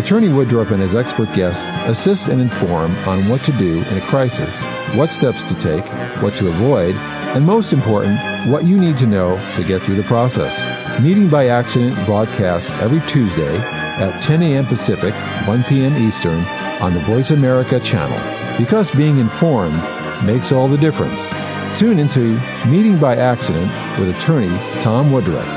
Attorney 0.00 0.32
Woodruff 0.32 0.72
and 0.72 0.80
his 0.80 0.96
expert 0.96 1.28
guests 1.36 1.60
assist 1.92 2.24
and 2.32 2.40
inform 2.40 2.96
on 3.04 3.28
what 3.28 3.44
to 3.44 3.52
do 3.60 3.84
in 3.84 4.00
a 4.00 4.08
crisis, 4.08 4.48
what 4.96 5.12
steps 5.12 5.36
to 5.52 5.54
take, 5.60 5.84
what 6.24 6.32
to 6.40 6.48
avoid, 6.56 6.96
and 7.36 7.44
most 7.44 7.68
important, 7.68 8.16
what 8.48 8.64
you 8.64 8.80
need 8.80 8.96
to 8.96 9.12
know 9.12 9.36
to 9.60 9.68
get 9.68 9.84
through 9.84 10.00
the 10.00 10.08
process. 10.08 10.56
Meeting 11.04 11.28
by 11.28 11.52
Accident 11.52 12.00
broadcasts 12.08 12.72
every 12.80 13.04
Tuesday 13.12 13.60
at 14.00 14.24
10 14.24 14.40
a.m. 14.40 14.64
Pacific, 14.72 15.12
1 15.44 15.68
p.m. 15.68 16.00
Eastern 16.00 16.40
on 16.80 16.96
the 16.96 17.04
Voice 17.04 17.28
America 17.28 17.76
channel. 17.84 18.16
Because 18.56 18.88
being 18.96 19.20
informed 19.20 19.76
makes 20.24 20.48
all 20.48 20.64
the 20.64 20.80
difference. 20.80 21.20
Tune 21.78 21.98
into 21.98 22.38
Meeting 22.70 22.98
by 23.00 23.16
Accident 23.16 23.70
with 23.98 24.14
attorney 24.14 24.46
Tom 24.86 25.10
Woodruff. 25.10 25.48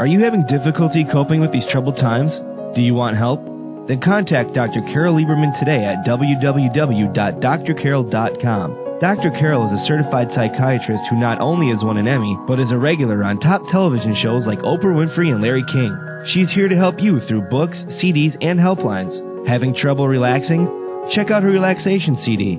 Are 0.00 0.06
you 0.06 0.24
having 0.24 0.46
difficulty 0.48 1.04
coping 1.04 1.42
with 1.42 1.52
these 1.52 1.66
troubled 1.70 1.96
times? 1.96 2.40
Do 2.74 2.80
you 2.80 2.94
want 2.94 3.18
help? 3.18 3.44
Then 3.86 4.00
contact 4.00 4.54
Dr. 4.54 4.80
Carol 4.80 5.16
Lieberman 5.16 5.52
today 5.60 5.84
at 5.84 6.06
www.drcarol.com. 6.08 8.98
Dr. 8.98 9.30
Carol 9.36 9.66
is 9.66 9.72
a 9.72 9.84
certified 9.84 10.32
psychiatrist 10.32 11.04
who 11.10 11.20
not 11.20 11.38
only 11.42 11.68
has 11.68 11.84
won 11.84 11.98
an 11.98 12.08
Emmy, 12.08 12.34
but 12.48 12.58
is 12.58 12.72
a 12.72 12.78
regular 12.78 13.22
on 13.24 13.38
top 13.38 13.60
television 13.70 14.14
shows 14.16 14.46
like 14.46 14.60
Oprah 14.60 14.96
Winfrey 14.96 15.34
and 15.34 15.42
Larry 15.42 15.64
King. 15.70 15.94
She's 16.24 16.50
here 16.50 16.68
to 16.68 16.76
help 16.76 16.98
you 16.98 17.20
through 17.20 17.50
books, 17.50 17.84
CDs, 18.00 18.38
and 18.40 18.58
helplines. 18.58 19.20
Having 19.46 19.74
trouble 19.74 20.08
relaxing? 20.08 20.66
Check 21.12 21.30
out 21.30 21.42
her 21.42 21.50
relaxation 21.50 22.16
CD. 22.16 22.58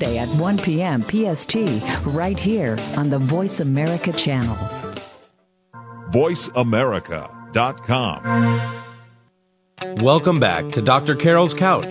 at 0.05 0.39
1 0.39 0.59
p.m. 0.65 1.01
PST, 1.03 1.55
right 2.15 2.37
here 2.37 2.77
on 2.97 3.09
the 3.09 3.19
Voice 3.29 3.59
America 3.59 4.11
channel. 4.25 4.55
VoiceAmerica.com. 6.13 8.77
Welcome 10.03 10.39
back 10.39 10.71
to 10.73 10.81
Dr. 10.81 11.15
Carol's 11.15 11.55
Couch. 11.57 11.85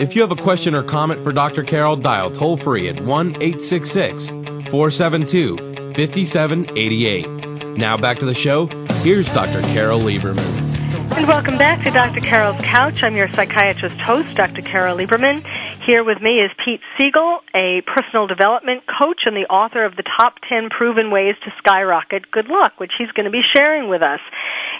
If 0.00 0.16
you 0.16 0.22
have 0.22 0.30
a 0.30 0.42
question 0.42 0.74
or 0.74 0.82
comment 0.82 1.22
for 1.22 1.32
Dr. 1.32 1.62
Carol, 1.62 1.96
dial 1.96 2.30
toll 2.38 2.58
free 2.64 2.88
at 2.88 3.04
1 3.04 3.42
866 3.42 4.70
472 4.70 5.56
5788. 5.94 7.78
Now 7.78 7.96
back 7.96 8.18
to 8.18 8.26
the 8.26 8.34
show. 8.34 8.66
Here's 9.02 9.26
Dr. 9.26 9.60
Carol 9.74 10.00
Lieberman. 10.00 10.72
And 11.14 11.28
welcome 11.28 11.58
back 11.58 11.84
to 11.84 11.90
Dr. 11.92 12.20
Carol's 12.20 12.60
Couch. 12.72 12.94
I'm 13.02 13.14
your 13.14 13.28
psychiatrist 13.34 14.00
host, 14.00 14.34
Dr. 14.36 14.62
Carol 14.62 14.96
Lieberman. 14.96 15.44
Here 15.86 16.02
with 16.02 16.22
me 16.22 16.40
is 16.40 16.50
Pete 16.64 16.80
Siegel, 16.96 17.40
a 17.54 17.82
personal 17.82 18.26
development 18.26 18.84
coach 18.88 19.22
and 19.26 19.36
the 19.36 19.44
author 19.52 19.84
of 19.84 19.96
the 19.96 20.02
Top 20.02 20.36
10 20.48 20.70
Proven 20.70 21.10
Ways 21.10 21.34
to 21.44 21.52
Skyrocket 21.58 22.30
Good 22.30 22.48
Luck, 22.48 22.80
which 22.80 22.92
he's 22.96 23.10
going 23.10 23.26
to 23.26 23.30
be 23.30 23.42
sharing 23.54 23.90
with 23.90 24.00
us. 24.00 24.20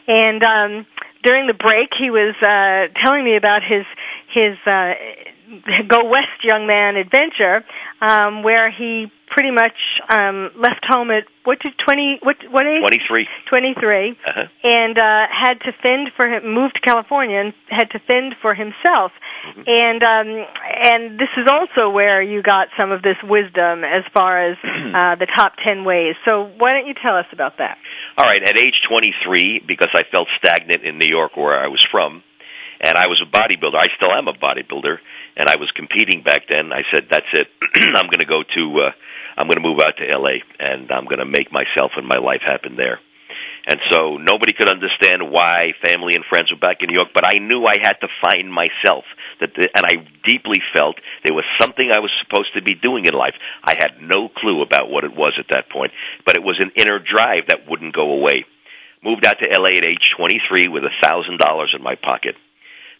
And 0.08 0.42
um, 0.42 0.87
during 1.23 1.46
the 1.46 1.52
break, 1.52 1.90
he 1.99 2.08
was 2.08 2.34
uh, 2.40 2.88
telling 3.04 3.23
me 3.23 3.37
about 3.37 3.61
his 3.62 3.84
his 4.32 4.56
uh, 4.66 4.94
Go 5.88 6.04
West 6.08 6.42
Young 6.42 6.66
Man 6.66 6.96
adventure, 6.96 7.64
um, 8.00 8.42
where 8.42 8.70
he 8.70 9.06
pretty 9.28 9.50
much 9.50 9.74
um, 10.08 10.50
left 10.56 10.84
home 10.86 11.10
at 11.10 11.24
what 11.44 11.58
did 11.60 11.72
twenty 11.84 12.18
what 12.22 12.36
what 12.50 12.66
age? 12.66 12.80
Twenty 12.80 13.00
three. 13.08 13.26
Twenty 13.48 13.74
three, 13.78 14.16
Uh-huh. 14.26 14.44
and 14.62 14.98
uh, 14.98 15.26
had 15.28 15.60
to 15.62 15.72
fend 15.82 16.10
for 16.16 16.26
him. 16.28 16.54
Moved 16.54 16.74
to 16.76 16.80
California 16.80 17.38
and 17.40 17.52
had 17.68 17.90
to 17.90 17.98
fend 18.06 18.36
for 18.40 18.54
himself. 18.54 19.12
Mm-hmm. 19.48 19.62
And 19.66 20.02
um, 20.02 20.46
and 20.84 21.18
this 21.18 21.28
is 21.36 21.46
also 21.50 21.90
where 21.90 22.22
you 22.22 22.42
got 22.42 22.68
some 22.78 22.92
of 22.92 23.02
this 23.02 23.16
wisdom 23.24 23.84
as 23.84 24.04
far 24.14 24.50
as 24.50 24.56
uh, 24.64 25.16
the 25.16 25.26
top 25.36 25.54
ten 25.64 25.84
ways. 25.84 26.14
So 26.24 26.50
why 26.58 26.72
don't 26.72 26.86
you 26.86 26.94
tell 26.94 27.16
us 27.16 27.26
about 27.32 27.58
that? 27.58 27.76
All 28.16 28.24
right, 28.26 28.40
at 28.42 28.56
age 28.56 28.78
23, 28.88 29.64
because 29.66 29.88
I 29.92 30.02
felt 30.14 30.28
stagnant 30.38 30.84
in 30.84 30.98
New 30.98 31.08
York 31.10 31.36
where 31.36 31.58
I 31.58 31.66
was 31.66 31.84
from, 31.90 32.22
and 32.80 32.96
I 32.96 33.08
was 33.08 33.20
a 33.20 33.26
bodybuilder. 33.26 33.74
I 33.74 33.88
still 33.96 34.12
am 34.12 34.28
a 34.28 34.32
bodybuilder, 34.34 34.98
and 35.36 35.48
I 35.48 35.56
was 35.56 35.70
competing 35.74 36.22
back 36.22 36.42
then. 36.48 36.72
I 36.72 36.82
said, 36.92 37.08
"That's 37.10 37.30
it. 37.32 37.48
I'm 37.96 38.06
going 38.06 38.24
to 38.24 38.30
go 38.30 38.42
to. 38.42 38.62
Uh, 38.88 38.92
I'm 39.36 39.46
going 39.46 39.58
to 39.58 39.66
move 39.66 39.80
out 39.84 39.98
to 39.98 40.06
L.A. 40.08 40.42
and 40.60 40.90
I'm 40.92 41.06
going 41.06 41.18
to 41.18 41.26
make 41.26 41.50
myself 41.50 41.92
and 41.96 42.06
my 42.06 42.18
life 42.18 42.42
happen 42.44 42.76
there." 42.76 43.00
And 43.66 43.80
so 43.90 44.18
nobody 44.20 44.52
could 44.52 44.68
understand 44.68 45.32
why 45.32 45.72
family 45.80 46.12
and 46.14 46.24
friends 46.28 46.52
were 46.52 46.60
back 46.60 46.78
in 46.80 46.88
New 46.88 47.00
York, 47.00 47.16
but 47.16 47.24
I 47.24 47.38
knew 47.38 47.64
I 47.64 47.80
had 47.80 47.96
to 48.04 48.08
find 48.20 48.52
myself. 48.52 49.04
That 49.40 49.56
the, 49.56 49.68
and 49.72 49.86
I 49.88 50.04
deeply 50.25 50.60
felt 50.76 51.00
there 51.25 51.34
was 51.34 51.49
something 51.58 51.88
I 51.88 52.00
was 52.00 52.12
supposed 52.20 52.52
to 52.54 52.62
be 52.62 52.75
doing 52.75 53.06
in 53.06 53.14
life. 53.14 53.34
I 53.64 53.73
had 53.73 54.04
no 54.04 54.28
clue 54.28 54.60
about 54.60 54.90
what 54.90 55.04
it 55.04 55.16
was 55.16 55.32
at 55.38 55.49
that 55.49 55.70
point, 55.73 55.92
but 56.26 56.36
it 56.36 56.44
was 56.44 56.60
an 56.60 56.73
inner 56.76 57.00
drive 57.00 57.49
that 57.49 57.64
wouldn't 57.66 57.97
go 57.97 58.12
away. 58.12 58.44
Moved 59.02 59.25
out 59.25 59.40
to 59.40 59.49
LA 59.49 59.80
at 59.80 59.84
age 59.84 60.12
23 60.16 60.68
with 60.68 60.84
a 60.84 60.94
thousand 61.02 61.38
dollars 61.38 61.73
in 61.76 61.82
my 61.82 61.94
pocket. 61.97 62.36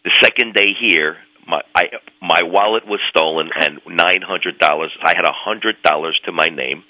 The 0.05 0.17
second 0.23 0.55
day 0.55 0.73
here, 0.81 1.17
my 1.47 1.61
I, 1.75 1.85
my 2.21 2.43
wallet 2.45 2.87
was 2.87 3.01
stolen 3.11 3.51
and 3.55 3.81
nine 3.87 4.23
hundred 4.23 4.59
dollars. 4.59 4.93
I 5.03 5.13
had 5.17 5.25
a 5.25 5.33
hundred 5.33 5.77
dollars 5.83 6.19
to 6.27 6.33
my 6.33 6.47
name, 6.47 6.85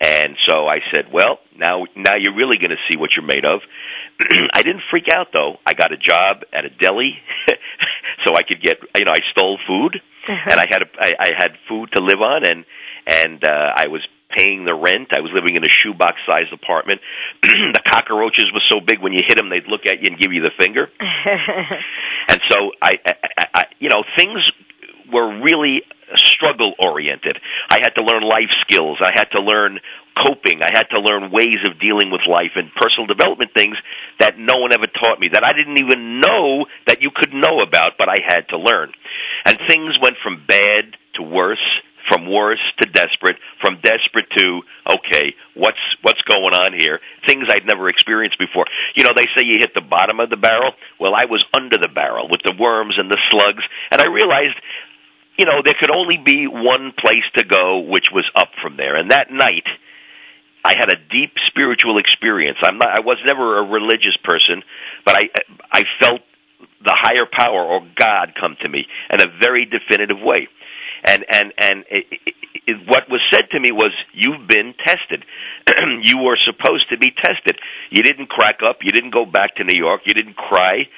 and 0.00 0.36
so 0.48 0.66
I 0.66 0.78
said, 0.94 1.12
"Well, 1.12 1.38
now 1.56 1.84
now 1.96 2.14
you're 2.18 2.36
really 2.36 2.56
going 2.56 2.74
to 2.74 2.82
see 2.90 2.98
what 2.98 3.10
you're 3.16 3.26
made 3.26 3.44
of." 3.44 3.60
I 4.54 4.62
didn't 4.62 4.82
freak 4.90 5.08
out 5.12 5.28
though. 5.36 5.56
I 5.66 5.74
got 5.74 5.92
a 5.92 5.96
job 5.96 6.42
at 6.52 6.64
a 6.64 6.70
deli, 6.70 7.18
so 8.26 8.34
I 8.34 8.42
could 8.42 8.62
get 8.62 8.78
you 8.98 9.04
know 9.04 9.12
I 9.12 9.22
stole 9.32 9.58
food, 9.66 10.00
and 10.28 10.58
I 10.60 10.66
had 10.68 10.82
a, 10.82 10.88
I, 10.98 11.10
I 11.18 11.28
had 11.36 11.50
food 11.68 11.90
to 11.94 12.02
live 12.02 12.20
on, 12.20 12.46
and 12.46 12.64
and 13.06 13.44
uh, 13.44 13.72
I 13.76 13.88
was 13.88 14.06
paying 14.30 14.64
the 14.64 14.74
rent. 14.74 15.10
I 15.14 15.20
was 15.20 15.30
living 15.34 15.56
in 15.56 15.62
a 15.62 15.72
shoebox 15.82 16.18
sized 16.26 16.52
apartment. 16.52 17.00
the 17.42 17.82
cockroaches 17.86 18.46
were 18.54 18.64
so 18.70 18.80
big 18.80 19.00
when 19.00 19.12
you 19.12 19.20
hit 19.26 19.36
them, 19.36 19.50
they'd 19.50 19.68
look 19.68 19.86
at 19.86 20.00
you 20.00 20.08
and 20.10 20.18
give 20.18 20.32
you 20.32 20.42
the 20.42 20.54
finger. 20.58 20.88
and 22.30 22.40
so 22.50 22.70
I, 22.82 22.92
I, 23.06 23.44
I 23.54 23.62
you 23.78 23.88
know, 23.88 24.04
things 24.16 24.40
were 25.12 25.42
really 25.42 25.82
struggle 26.16 26.74
oriented. 26.82 27.38
I 27.68 27.78
had 27.82 27.94
to 27.94 28.02
learn 28.02 28.22
life 28.22 28.50
skills. 28.62 28.98
I 28.98 29.12
had 29.14 29.30
to 29.32 29.40
learn 29.40 29.78
coping. 30.18 30.62
I 30.62 30.70
had 30.72 30.90
to 30.90 31.00
learn 31.00 31.30
ways 31.30 31.62
of 31.64 31.78
dealing 31.78 32.10
with 32.10 32.22
life 32.26 32.56
and 32.56 32.70
personal 32.74 33.06
development 33.06 33.52
things 33.54 33.76
that 34.18 34.34
no 34.38 34.58
one 34.58 34.72
ever 34.72 34.86
taught 34.86 35.20
me 35.20 35.28
that 35.32 35.44
I 35.44 35.52
didn't 35.52 35.78
even 35.78 36.20
know 36.20 36.66
that 36.86 37.00
you 37.00 37.10
could 37.14 37.32
know 37.32 37.62
about, 37.62 37.94
but 37.98 38.08
I 38.08 38.18
had 38.26 38.48
to 38.50 38.58
learn. 38.58 38.92
And 39.46 39.58
things 39.68 39.98
went 40.02 40.16
from 40.22 40.44
bad 40.46 40.98
to 41.14 41.22
worse 41.22 41.62
from 42.10 42.26
worse 42.26 42.60
to 42.82 42.90
desperate, 42.90 43.38
from 43.62 43.78
desperate 43.80 44.26
to 44.36 44.62
okay, 44.98 45.32
what's 45.54 45.78
what's 46.02 46.20
going 46.26 46.52
on 46.52 46.74
here? 46.76 46.98
Things 47.26 47.46
I'd 47.48 47.66
never 47.66 47.88
experienced 47.88 48.38
before. 48.38 48.66
You 48.96 49.04
know, 49.04 49.14
they 49.14 49.30
say 49.36 49.46
you 49.46 49.62
hit 49.62 49.72
the 49.74 49.86
bottom 49.86 50.18
of 50.18 50.28
the 50.28 50.36
barrel. 50.36 50.72
Well, 50.98 51.14
I 51.14 51.30
was 51.30 51.44
under 51.56 51.78
the 51.78 51.88
barrel 51.88 52.28
with 52.28 52.42
the 52.44 52.54
worms 52.58 52.94
and 52.98 53.08
the 53.08 53.18
slugs, 53.30 53.62
and 53.92 54.02
I 54.02 54.10
realized, 54.10 54.58
you 55.38 55.46
know, 55.46 55.62
there 55.64 55.78
could 55.78 55.94
only 55.94 56.18
be 56.18 56.46
one 56.50 56.92
place 56.98 57.26
to 57.38 57.44
go, 57.44 57.86
which 57.86 58.10
was 58.12 58.26
up 58.34 58.50
from 58.60 58.76
there. 58.76 58.96
And 58.96 59.12
that 59.12 59.30
night, 59.30 59.66
I 60.64 60.74
had 60.76 60.90
a 60.92 60.98
deep 60.98 61.32
spiritual 61.46 61.98
experience. 61.98 62.58
I'm 62.64 62.78
not. 62.78 62.98
I 62.98 63.00
was 63.00 63.18
never 63.24 63.58
a 63.58 63.64
religious 63.70 64.16
person, 64.24 64.62
but 65.06 65.14
I 65.14 65.30
I 65.70 65.84
felt 66.02 66.20
the 66.84 66.96
higher 66.96 67.28
power 67.30 67.62
or 67.62 67.80
God 67.96 68.32
come 68.38 68.56
to 68.62 68.68
me 68.68 68.86
in 69.12 69.20
a 69.20 69.30
very 69.40 69.64
definitive 69.64 70.18
way 70.20 70.48
and 71.04 71.24
and 71.28 71.52
and 71.58 71.84
it, 71.90 72.06
it, 72.10 72.34
it, 72.66 72.76
what 72.86 73.08
was 73.08 73.20
said 73.32 73.50
to 73.52 73.60
me 73.60 73.72
was 73.72 73.92
you've 74.12 74.46
been 74.48 74.74
tested. 74.84 75.24
You 76.02 76.18
were 76.18 76.38
supposed 76.44 76.88
to 76.90 76.98
be 76.98 77.12
tested. 77.12 77.58
You 77.90 78.02
didn't 78.02 78.28
crack 78.28 78.60
up. 78.66 78.78
You 78.82 78.90
didn't 78.90 79.12
go 79.12 79.24
back 79.24 79.56
to 79.56 79.64
new 79.64 79.76
york. 79.76 80.02
You 80.06 80.14
didn't 80.14 80.36
cry. 80.36 80.88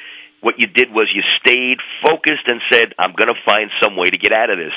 What 0.40 0.54
you 0.58 0.66
did 0.66 0.90
was 0.90 1.10
you 1.14 1.22
stayed 1.38 1.78
focused 2.02 2.46
and 2.48 2.60
said 2.70 2.94
i'm 2.98 3.12
going 3.14 3.30
to 3.30 3.40
find 3.46 3.70
some 3.82 3.96
way 3.96 4.06
to 4.06 4.18
get 4.18 4.32
out 4.32 4.50
of 4.50 4.58
this 4.58 4.74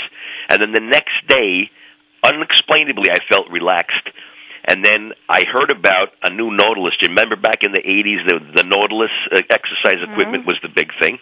and 0.49 0.61
then 0.61 0.71
the 0.73 0.85
next 0.85 1.17
day 1.27 1.71
unexplainably 2.23 3.09
i 3.09 3.17
felt 3.33 3.49
relaxed. 3.49 4.09
And 4.67 4.83
then 4.83 5.13
I 5.29 5.45
heard 5.45 5.69
about 5.69 6.17
a 6.25 6.33
new 6.33 6.49
Nautilus. 6.49 6.97
Do 6.97 7.05
you 7.05 7.13
remember 7.13 7.37
back 7.37 7.61
in 7.61 7.71
the 7.71 7.85
80s, 7.85 8.25
the, 8.25 8.63
the 8.63 8.65
Nautilus 8.65 9.13
uh, 9.29 9.41
exercise 9.53 10.01
equipment 10.01 10.41
mm-hmm. 10.41 10.57
was 10.57 10.59
the 10.65 10.73
big 10.73 10.89
thing? 10.99 11.19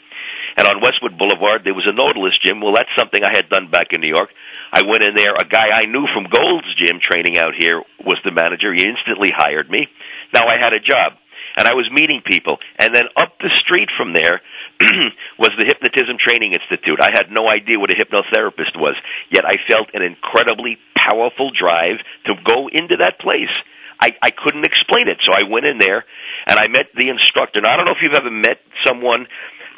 And 0.57 0.67
on 0.69 0.81
Westwood 0.81 1.17
Boulevard, 1.17 1.65
there 1.65 1.73
was 1.73 1.89
a 1.89 1.95
Nautilus 1.95 2.37
gym. 2.45 2.61
Well, 2.61 2.77
that's 2.77 2.93
something 2.97 3.21
I 3.25 3.33
had 3.33 3.49
done 3.49 3.73
back 3.73 3.89
in 3.89 4.01
New 4.01 4.13
York. 4.13 4.29
I 4.73 4.85
went 4.85 5.01
in 5.01 5.17
there. 5.17 5.33
A 5.33 5.49
guy 5.49 5.69
I 5.73 5.89
knew 5.89 6.05
from 6.13 6.29
Gold's 6.29 6.69
Gym 6.77 7.01
training 7.01 7.37
out 7.37 7.57
here 7.57 7.81
was 8.05 8.21
the 8.25 8.33
manager. 8.33 8.73
He 8.73 8.85
instantly 8.85 9.33
hired 9.33 9.69
me. 9.69 9.89
Now 10.33 10.45
I 10.45 10.61
had 10.61 10.73
a 10.73 10.81
job. 10.81 11.17
And 11.57 11.69
I 11.69 11.77
was 11.77 11.85
meeting 11.93 12.25
people. 12.25 12.57
And 12.81 12.93
then 12.93 13.05
up 13.13 13.37
the 13.37 13.53
street 13.61 13.89
from 13.93 14.13
there 14.13 14.41
was 15.37 15.53
the 15.57 15.69
Hypnotism 15.69 16.17
Training 16.17 16.57
Institute. 16.57 16.97
I 16.97 17.13
had 17.13 17.29
no 17.29 17.45
idea 17.45 17.77
what 17.77 17.93
a 17.93 17.97
hypnotherapist 17.97 18.73
was. 18.73 18.97
Yet 19.29 19.45
I 19.45 19.61
felt 19.69 19.93
an 19.93 20.01
incredibly 20.01 20.81
powerful 20.97 21.53
drive 21.53 22.01
to 22.25 22.33
go 22.45 22.69
into 22.73 22.97
that 23.05 23.21
place. 23.21 23.53
I, 24.01 24.11
I 24.21 24.31
couldn't 24.31 24.65
explain 24.65 25.07
it. 25.07 25.21
So 25.21 25.31
I 25.31 25.45
went 25.47 25.65
in 25.65 25.77
there 25.77 26.03
and 26.47 26.59
I 26.59 26.67
met 26.67 26.91
the 26.97 27.07
instructor. 27.07 27.61
Now, 27.61 27.73
I 27.73 27.77
don't 27.77 27.85
know 27.85 27.95
if 27.95 28.01
you've 28.01 28.17
ever 28.17 28.31
met 28.33 28.59
someone 28.83 29.27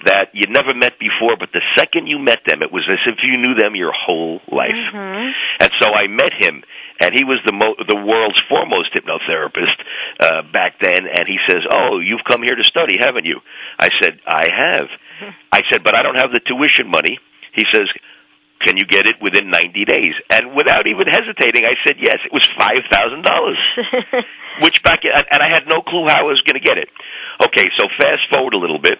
that 0.06 0.34
you 0.34 0.48
never 0.50 0.74
met 0.74 0.98
before, 0.98 1.38
but 1.38 1.50
the 1.54 1.62
second 1.78 2.08
you 2.08 2.18
met 2.18 2.46
them, 2.46 2.62
it 2.62 2.72
was 2.72 2.86
as 2.90 3.02
if 3.06 3.20
you 3.24 3.38
knew 3.38 3.56
them 3.58 3.76
your 3.76 3.94
whole 3.94 4.42
life. 4.50 4.78
Mm-hmm. 4.78 5.28
And 5.62 5.72
so 5.82 5.90
I 5.94 6.08
met 6.08 6.34
him, 6.34 6.64
and 7.02 7.12
he 7.14 7.26
was 7.26 7.42
the 7.46 7.54
mo- 7.54 7.78
the 7.78 7.98
world's 7.98 8.42
foremost 8.48 8.94
hypnotherapist 8.94 9.78
uh, 10.22 10.42
back 10.54 10.80
then. 10.80 11.10
And 11.10 11.28
he 11.28 11.38
says, 11.50 11.66
"Oh, 11.70 12.00
you've 12.00 12.26
come 12.28 12.42
here 12.42 12.56
to 12.56 12.64
study, 12.64 12.98
haven't 13.00 13.26
you?" 13.26 13.42
I 13.80 13.90
said, 14.02 14.22
"I 14.26 14.46
have." 14.50 14.88
I 15.52 15.62
said, 15.72 15.84
"But 15.84 15.98
I 15.98 16.04
don't 16.04 16.18
have 16.22 16.32
the 16.32 16.42
tuition 16.42 16.90
money." 16.90 17.20
He 17.54 17.64
says, 17.72 17.88
can 18.66 18.78
you 18.78 18.86
get 18.86 19.06
it 19.06 19.22
within 19.22 19.52
90 19.52 19.86
days? 19.86 20.16
And 20.32 20.56
without 20.56 20.88
even 20.88 21.06
hesitating, 21.06 21.64
I 21.68 21.78
said 21.86 22.02
yes. 22.02 22.18
It 22.26 22.34
was 22.34 22.48
$5,000. 22.58 23.22
Which 24.64 24.82
back, 24.82 25.04
and 25.04 25.42
I 25.44 25.50
had 25.54 25.68
no 25.68 25.82
clue 25.82 26.08
how 26.08 26.24
I 26.24 26.28
was 26.28 26.42
going 26.48 26.56
to 26.56 26.64
get 26.64 26.78
it. 26.78 26.90
Okay, 27.44 27.68
so 27.78 27.88
fast 28.00 28.24
forward 28.34 28.54
a 28.54 28.58
little 28.58 28.80
bit. 28.80 29.00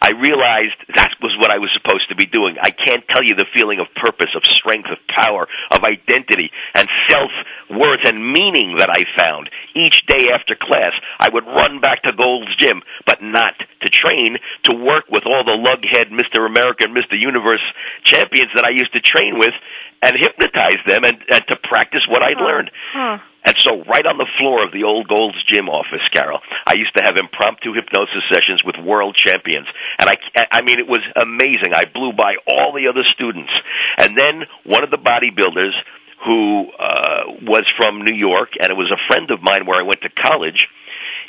I 0.00 0.12
realized 0.12 0.76
that 0.94 1.14
was 1.22 1.36
what 1.40 1.50
I 1.50 1.58
was 1.58 1.70
supposed 1.72 2.08
to 2.08 2.16
be 2.16 2.26
doing. 2.26 2.56
I 2.60 2.70
can't 2.70 3.04
tell 3.08 3.24
you 3.24 3.34
the 3.34 3.48
feeling 3.54 3.80
of 3.80 3.86
purpose, 3.96 4.30
of 4.36 4.42
strength, 4.52 4.88
of 4.90 4.98
power, 5.08 5.42
of 5.70 5.82
identity, 5.84 6.50
and 6.74 6.88
self 7.08 7.32
worth 7.70 8.04
and 8.06 8.20
meaning 8.20 8.76
that 8.78 8.90
I 8.90 9.02
found 9.16 9.50
each 9.74 10.06
day 10.06 10.28
after 10.32 10.54
class. 10.54 10.92
I 11.18 11.28
would 11.32 11.46
run 11.46 11.80
back 11.80 12.02
to 12.04 12.12
Gold's 12.12 12.54
Gym, 12.56 12.82
but 13.06 13.22
not 13.22 13.54
to 13.58 13.88
train, 13.88 14.38
to 14.64 14.72
work 14.74 15.06
with 15.10 15.24
all 15.26 15.44
the 15.44 15.56
lughead 15.56 16.12
Mr. 16.12 16.46
America 16.46 16.86
and 16.86 16.96
Mr. 16.96 17.18
Universe 17.18 17.64
champions 18.04 18.50
that 18.54 18.64
I 18.64 18.70
used 18.70 18.92
to 18.94 19.00
train 19.00 19.38
with 19.38 19.54
and 20.02 20.16
hypnotize 20.16 20.80
them 20.86 21.04
and, 21.04 21.16
and 21.30 21.42
to 21.48 21.56
practice 21.64 22.02
what 22.08 22.22
I'd 22.22 22.38
huh. 22.38 22.44
learned. 22.44 22.70
Huh. 22.92 23.18
And 23.46 23.54
so, 23.62 23.78
right 23.86 24.02
on 24.02 24.18
the 24.18 24.26
floor 24.38 24.66
of 24.66 24.74
the 24.74 24.82
old 24.82 25.06
Gold's 25.06 25.38
Gym 25.46 25.70
office, 25.70 26.02
Carol, 26.10 26.42
I 26.66 26.74
used 26.74 26.90
to 26.98 27.02
have 27.06 27.14
impromptu 27.14 27.70
hypnosis 27.72 28.26
sessions 28.26 28.66
with 28.66 28.74
world 28.82 29.14
champions, 29.14 29.70
and 30.02 30.10
I, 30.10 30.16
I 30.50 30.60
mean, 30.66 30.82
it 30.82 30.90
was 30.90 31.02
amazing. 31.14 31.70
I 31.70 31.86
blew 31.86 32.10
by 32.10 32.34
all 32.50 32.74
the 32.74 32.90
other 32.90 33.06
students, 33.14 33.54
and 34.02 34.18
then 34.18 34.50
one 34.66 34.82
of 34.82 34.90
the 34.90 34.98
bodybuilders 34.98 35.78
who 36.26 36.66
uh, 36.74 37.46
was 37.46 37.62
from 37.78 38.02
New 38.02 38.18
York, 38.18 38.58
and 38.58 38.74
it 38.74 38.76
was 38.76 38.90
a 38.90 38.98
friend 39.06 39.30
of 39.30 39.38
mine 39.46 39.62
where 39.62 39.78
I 39.78 39.86
went 39.86 40.02
to 40.02 40.10
college. 40.10 40.66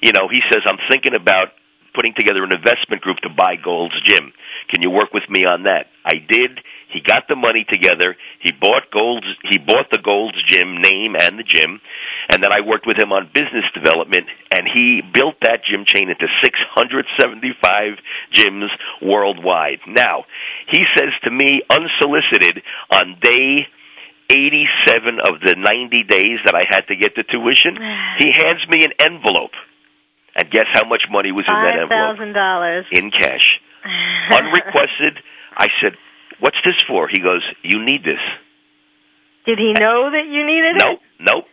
You 0.02 0.12
know, 0.12 0.26
he 0.26 0.42
says, 0.50 0.66
"I'm 0.66 0.82
thinking 0.90 1.14
about 1.14 1.54
putting 1.94 2.18
together 2.18 2.42
an 2.42 2.50
investment 2.50 3.06
group 3.06 3.22
to 3.26 3.30
buy 3.30 3.62
Gold's 3.62 3.98
Gym. 4.06 4.34
Can 4.74 4.82
you 4.82 4.90
work 4.90 5.14
with 5.14 5.30
me 5.30 5.46
on 5.46 5.70
that?" 5.70 5.94
I 6.02 6.18
did. 6.18 6.66
He 6.90 7.02
got 7.04 7.28
the 7.28 7.36
money 7.36 7.66
together. 7.68 8.16
He 8.40 8.52
bought 8.52 8.92
Gold's. 8.92 9.28
He 9.44 9.58
bought 9.58 9.92
the 9.92 10.00
Gold's 10.00 10.40
Gym 10.48 10.80
name 10.80 11.16
and 11.20 11.38
the 11.38 11.44
gym, 11.44 11.82
and 12.30 12.42
then 12.42 12.52
I 12.52 12.64
worked 12.66 12.88
with 12.88 12.98
him 12.98 13.12
on 13.12 13.30
business 13.34 13.68
development. 13.76 14.28
And 14.56 14.68
he 14.72 15.02
built 15.02 15.36
that 15.42 15.68
gym 15.68 15.84
chain 15.86 16.10
into 16.10 16.28
675 16.44 18.00
gyms 18.34 18.72
worldwide. 19.02 19.84
Now, 19.88 20.26
he 20.72 20.84
says 20.96 21.12
to 21.24 21.32
me, 21.32 21.62
unsolicited, 21.70 22.64
on 22.90 23.20
day 23.22 23.68
87 24.30 25.20
of 25.24 25.40
the 25.40 25.56
90 25.56 26.04
days 26.04 26.40
that 26.46 26.56
I 26.56 26.68
had 26.68 26.88
to 26.88 26.96
get 26.96 27.16
the 27.16 27.24
tuition, 27.24 27.76
he 28.20 28.32
hands 28.32 28.64
me 28.70 28.84
an 28.84 28.94
envelope. 29.00 29.56
And 30.36 30.52
guess 30.52 30.70
how 30.72 30.88
much 30.88 31.04
money 31.10 31.32
was 31.32 31.46
in 31.48 31.54
that 31.54 31.82
envelope? 31.82 32.20
$5,000. 32.20 32.86
In 32.94 33.12
cash. 33.12 33.60
Unrequested. 34.32 35.18
I 35.58 35.68
said, 35.82 35.98
What's 36.40 36.58
this 36.66 36.76
for? 36.88 37.08
He 37.12 37.20
goes, 37.20 37.44
You 37.64 37.84
need 37.84 38.04
this. 38.04 38.22
Did 39.46 39.60
he 39.60 39.74
know 39.74 40.12
that 40.12 40.26
you 40.28 40.46
needed 40.46 40.76
Nope, 40.78 41.00
it? 41.00 41.24
nope. 41.32 41.46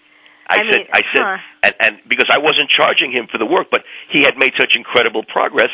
I, 0.50 0.56
I 0.56 0.58
said, 0.70 0.78
mean, 0.80 0.86
I 0.92 1.02
said, 1.14 1.22
huh. 1.24 1.38
and, 1.62 1.74
and 1.80 1.92
because 2.08 2.28
I 2.28 2.36
wasn't 2.38 2.68
charging 2.68 3.12
him 3.12 3.28
for 3.32 3.38
the 3.38 3.46
work, 3.46 3.68
but 3.70 3.80
he 4.12 4.22
had 4.24 4.36
made 4.36 4.52
such 4.60 4.76
incredible 4.76 5.24
progress, 5.24 5.70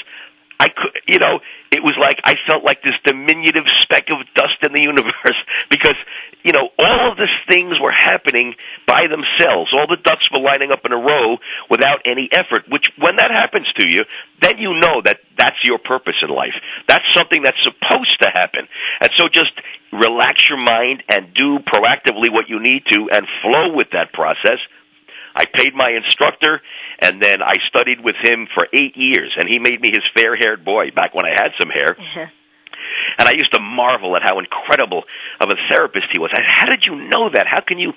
I 0.61 0.69
could, 0.69 0.93
you 1.09 1.19
know, 1.19 1.41
it 1.73 1.81
was 1.81 1.97
like 1.97 2.21
I 2.23 2.37
felt 2.45 2.69
like 2.69 2.85
this 2.85 2.93
diminutive 3.01 3.65
speck 3.81 4.13
of 4.13 4.21
dust 4.37 4.61
in 4.61 4.77
the 4.77 4.85
universe 4.93 5.41
because, 5.73 5.97
you 6.45 6.53
know, 6.53 6.69
all 6.77 7.13
of 7.13 7.17
these 7.17 7.33
things 7.49 7.81
were 7.81 7.97
happening 7.97 8.53
by 8.87 9.09
themselves. 9.09 9.73
All 9.73 9.89
the 9.89 9.97
ducks 9.97 10.29
were 10.29 10.45
lining 10.45 10.69
up 10.69 10.85
in 10.85 10.93
a 10.93 11.01
row 11.01 11.41
without 11.73 12.05
any 12.05 12.29
effort. 12.37 12.69
Which, 12.69 12.93
when 13.01 13.17
that 13.17 13.33
happens 13.33 13.73
to 13.81 13.89
you, 13.89 14.05
then 14.45 14.61
you 14.61 14.77
know 14.77 15.01
that 15.01 15.25
that's 15.41 15.65
your 15.65 15.81
purpose 15.81 16.21
in 16.21 16.29
life. 16.29 16.55
That's 16.87 17.09
something 17.17 17.41
that's 17.41 17.65
supposed 17.65 18.21
to 18.21 18.29
happen. 18.29 18.69
And 19.01 19.11
so, 19.17 19.33
just 19.33 19.57
relax 19.97 20.45
your 20.45 20.61
mind 20.61 21.03
and 21.09 21.33
do 21.33 21.59
proactively 21.65 22.29
what 22.29 22.53
you 22.53 22.61
need 22.61 22.85
to, 22.93 23.09
and 23.17 23.25
flow 23.41 23.73
with 23.73 23.97
that 23.97 24.13
process. 24.13 24.61
I 25.41 25.47
paid 25.47 25.73
my 25.75 25.89
instructor, 25.97 26.61
and 26.99 27.23
then 27.23 27.41
I 27.41 27.55
studied 27.73 28.05
with 28.05 28.17
him 28.23 28.47
for 28.53 28.69
eight 28.75 28.93
years, 28.95 29.33
and 29.41 29.49
he 29.49 29.59
made 29.59 29.81
me 29.81 29.89
his 29.89 30.05
fair 30.15 30.37
haired 30.37 30.67
boy 30.67 30.91
back 30.95 31.15
when 31.15 31.25
I 31.25 31.33
had 31.33 31.57
some 31.59 31.71
hair. 31.71 31.97
And 33.19 33.29
I 33.29 33.33
used 33.33 33.53
to 33.53 33.61
marvel 33.61 34.17
at 34.17 34.23
how 34.23 34.39
incredible 34.39 35.05
of 35.41 35.49
a 35.51 35.59
therapist 35.71 36.07
he 36.13 36.19
was. 36.19 36.31
How 36.33 36.67
did 36.67 36.85
you 36.87 36.97
know 36.97 37.29
that? 37.33 37.47
How 37.47 37.61
can 37.61 37.79
you 37.79 37.93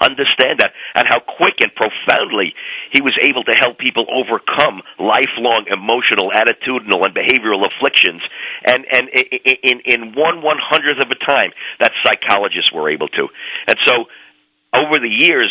understand 0.00 0.60
that? 0.60 0.72
And 0.94 1.06
how 1.08 1.20
quick 1.20 1.60
and 1.60 1.74
profoundly 1.74 2.54
he 2.92 3.02
was 3.02 3.16
able 3.20 3.44
to 3.44 3.54
help 3.60 3.78
people 3.78 4.06
overcome 4.08 4.82
lifelong 4.98 5.66
emotional, 5.68 6.30
attitudinal, 6.30 7.04
and 7.04 7.14
behavioral 7.14 7.66
afflictions. 7.66 8.22
And, 8.64 8.86
and 8.90 9.08
in, 9.10 9.80
in 9.84 10.00
one 10.14 10.42
one 10.42 10.58
hundredth 10.58 11.04
of 11.04 11.10
a 11.10 11.18
time 11.18 11.50
that 11.80 11.92
psychologists 12.04 12.72
were 12.72 12.90
able 12.90 13.08
to. 13.08 13.28
And 13.68 13.76
so 13.84 14.06
over 14.74 14.96
the 15.02 15.10
years, 15.10 15.50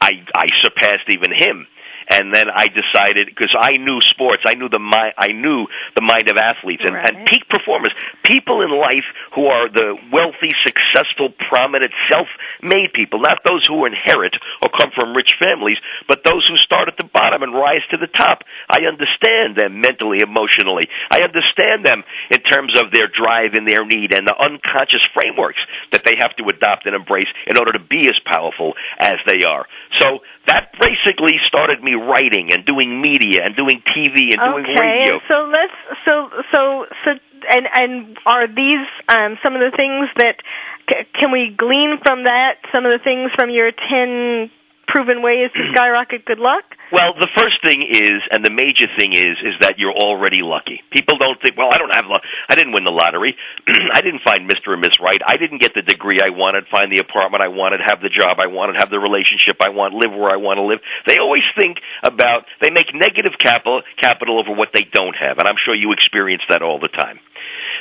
I 0.00 0.24
I 0.34 0.46
surpassed 0.62 1.08
even 1.10 1.32
him. 1.32 1.66
And 2.10 2.34
then 2.34 2.50
I 2.50 2.66
decided 2.66 3.30
because 3.30 3.54
I 3.54 3.78
knew 3.78 4.02
sports, 4.02 4.42
I 4.44 4.54
knew 4.54 4.68
the 4.68 4.82
mind, 4.82 5.14
I 5.16 5.30
knew 5.30 5.66
the 5.94 6.02
mind 6.02 6.26
of 6.28 6.36
athletes 6.36 6.82
and, 6.84 6.94
Right. 6.94 7.06
and 7.06 7.26
peak 7.26 7.48
performers, 7.48 7.94
people 8.26 8.62
in 8.62 8.70
life 8.70 9.06
who 9.34 9.46
are 9.46 9.70
the 9.70 9.94
wealthy, 10.10 10.50
successful, 10.58 11.30
prominent, 11.48 11.92
self-made 12.10 12.92
people, 12.92 13.20
not 13.20 13.38
those 13.46 13.64
who 13.66 13.86
inherit 13.86 14.34
or 14.62 14.68
come 14.74 14.90
from 14.90 15.14
rich 15.14 15.38
families, 15.38 15.78
but 16.08 16.24
those 16.24 16.46
who 16.48 16.56
start 16.56 16.88
at 16.88 16.96
the 16.98 17.06
bottom 17.14 17.42
and 17.42 17.54
rise 17.54 17.86
to 17.90 17.96
the 17.96 18.10
top. 18.10 18.42
I 18.68 18.82
understand 18.90 19.54
them 19.54 19.80
mentally, 19.80 20.18
emotionally. 20.20 20.90
I 21.10 21.22
understand 21.22 21.86
them 21.86 22.02
in 22.30 22.40
terms 22.42 22.74
of 22.80 22.90
their 22.90 23.06
drive 23.06 23.54
and 23.54 23.68
their 23.68 23.84
need 23.86 24.12
and 24.12 24.26
the 24.26 24.34
unconscious 24.34 25.06
frameworks 25.14 25.60
that 25.92 26.04
they 26.04 26.18
have 26.18 26.34
to 26.36 26.44
adopt 26.50 26.86
and 26.86 26.94
embrace 26.94 27.30
in 27.46 27.56
order 27.56 27.72
to 27.72 27.82
be 27.82 28.08
as 28.08 28.18
powerful 28.26 28.74
as 28.98 29.16
they 29.26 29.46
are. 29.46 29.66
So 30.00 30.20
that 30.50 30.74
basically 30.82 31.38
started 31.46 31.82
me 31.82 31.94
writing 31.94 32.50
and 32.52 32.66
doing 32.66 33.00
media 33.00 33.46
and 33.46 33.54
doing 33.54 33.78
TV 33.94 34.34
and 34.34 34.42
doing 34.50 34.66
okay, 34.66 34.74
radio. 34.74 35.14
and 35.14 35.22
so 35.30 35.46
let's 35.46 35.78
so 36.04 36.28
so 36.50 36.86
so 37.04 37.10
and 37.48 37.66
and 37.72 38.18
are 38.26 38.46
these 38.48 38.86
um, 39.08 39.38
some 39.42 39.54
of 39.54 39.62
the 39.62 39.70
things 39.70 40.10
that 40.16 40.42
c- 40.90 41.06
can 41.14 41.30
we 41.30 41.54
glean 41.56 41.98
from 42.02 42.24
that? 42.24 42.58
Some 42.74 42.84
of 42.84 42.90
the 42.90 43.02
things 43.02 43.30
from 43.38 43.50
your 43.50 43.70
ten 43.70 44.50
proven 44.88 45.22
ways 45.22 45.50
to 45.54 45.62
skyrocket 45.74 46.24
good 46.24 46.40
luck. 46.40 46.64
Well, 46.90 47.14
the 47.14 47.30
first 47.38 47.62
thing 47.62 47.86
is, 47.86 48.18
and 48.34 48.42
the 48.42 48.50
major 48.50 48.90
thing 48.98 49.14
is, 49.14 49.38
is 49.46 49.54
that 49.62 49.78
you're 49.78 49.94
already 49.94 50.42
lucky. 50.42 50.82
People 50.90 51.22
don't 51.22 51.38
think, 51.38 51.54
well, 51.54 51.70
I 51.70 51.78
don't 51.78 51.94
have. 51.94 52.10
I 52.10 52.58
didn't 52.58 52.74
win 52.74 52.82
the 52.82 52.90
lottery. 52.90 53.38
I 53.94 54.02
didn't 54.02 54.26
find 54.26 54.50
Mr. 54.50 54.74
and 54.74 54.82
Miss 54.82 54.98
Right. 54.98 55.22
I 55.22 55.38
didn't 55.38 55.62
get 55.62 55.70
the 55.78 55.86
degree 55.86 56.18
I 56.18 56.34
wanted, 56.34 56.66
find 56.66 56.90
the 56.90 56.98
apartment 56.98 57.46
I 57.46 57.48
wanted, 57.48 57.78
have 57.86 58.02
the 58.02 58.10
job 58.10 58.42
I 58.42 58.50
wanted, 58.50 58.82
have 58.82 58.90
the 58.90 58.98
relationship 58.98 59.62
I 59.62 59.70
want, 59.70 59.94
live 59.94 60.10
where 60.10 60.34
I 60.34 60.42
want 60.42 60.58
to 60.58 60.66
live. 60.66 60.82
They 61.06 61.22
always 61.22 61.46
think 61.54 61.78
about, 62.02 62.50
they 62.58 62.74
make 62.74 62.90
negative 62.90 63.38
capital, 63.38 63.86
capital 64.02 64.42
over 64.42 64.50
what 64.50 64.74
they 64.74 64.82
don't 64.82 65.14
have. 65.14 65.38
And 65.38 65.46
I'm 65.46 65.58
sure 65.62 65.78
you 65.78 65.94
experience 65.94 66.42
that 66.50 66.60
all 66.60 66.82
the 66.82 66.90
time. 66.90 67.22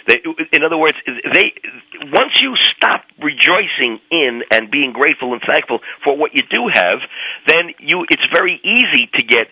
In 0.07 0.63
other 0.63 0.77
words, 0.77 0.97
they 1.33 1.53
once 2.11 2.41
you 2.41 2.55
stop 2.75 3.03
rejoicing 3.21 3.99
in 4.11 4.41
and 4.51 4.71
being 4.71 4.93
grateful 4.93 5.33
and 5.33 5.41
thankful 5.47 5.79
for 6.03 6.17
what 6.17 6.31
you 6.33 6.41
do 6.49 6.67
have, 6.71 6.99
then 7.47 7.73
you 7.79 8.05
it's 8.09 8.25
very 8.31 8.59
easy 8.63 9.09
to 9.17 9.23
get 9.23 9.47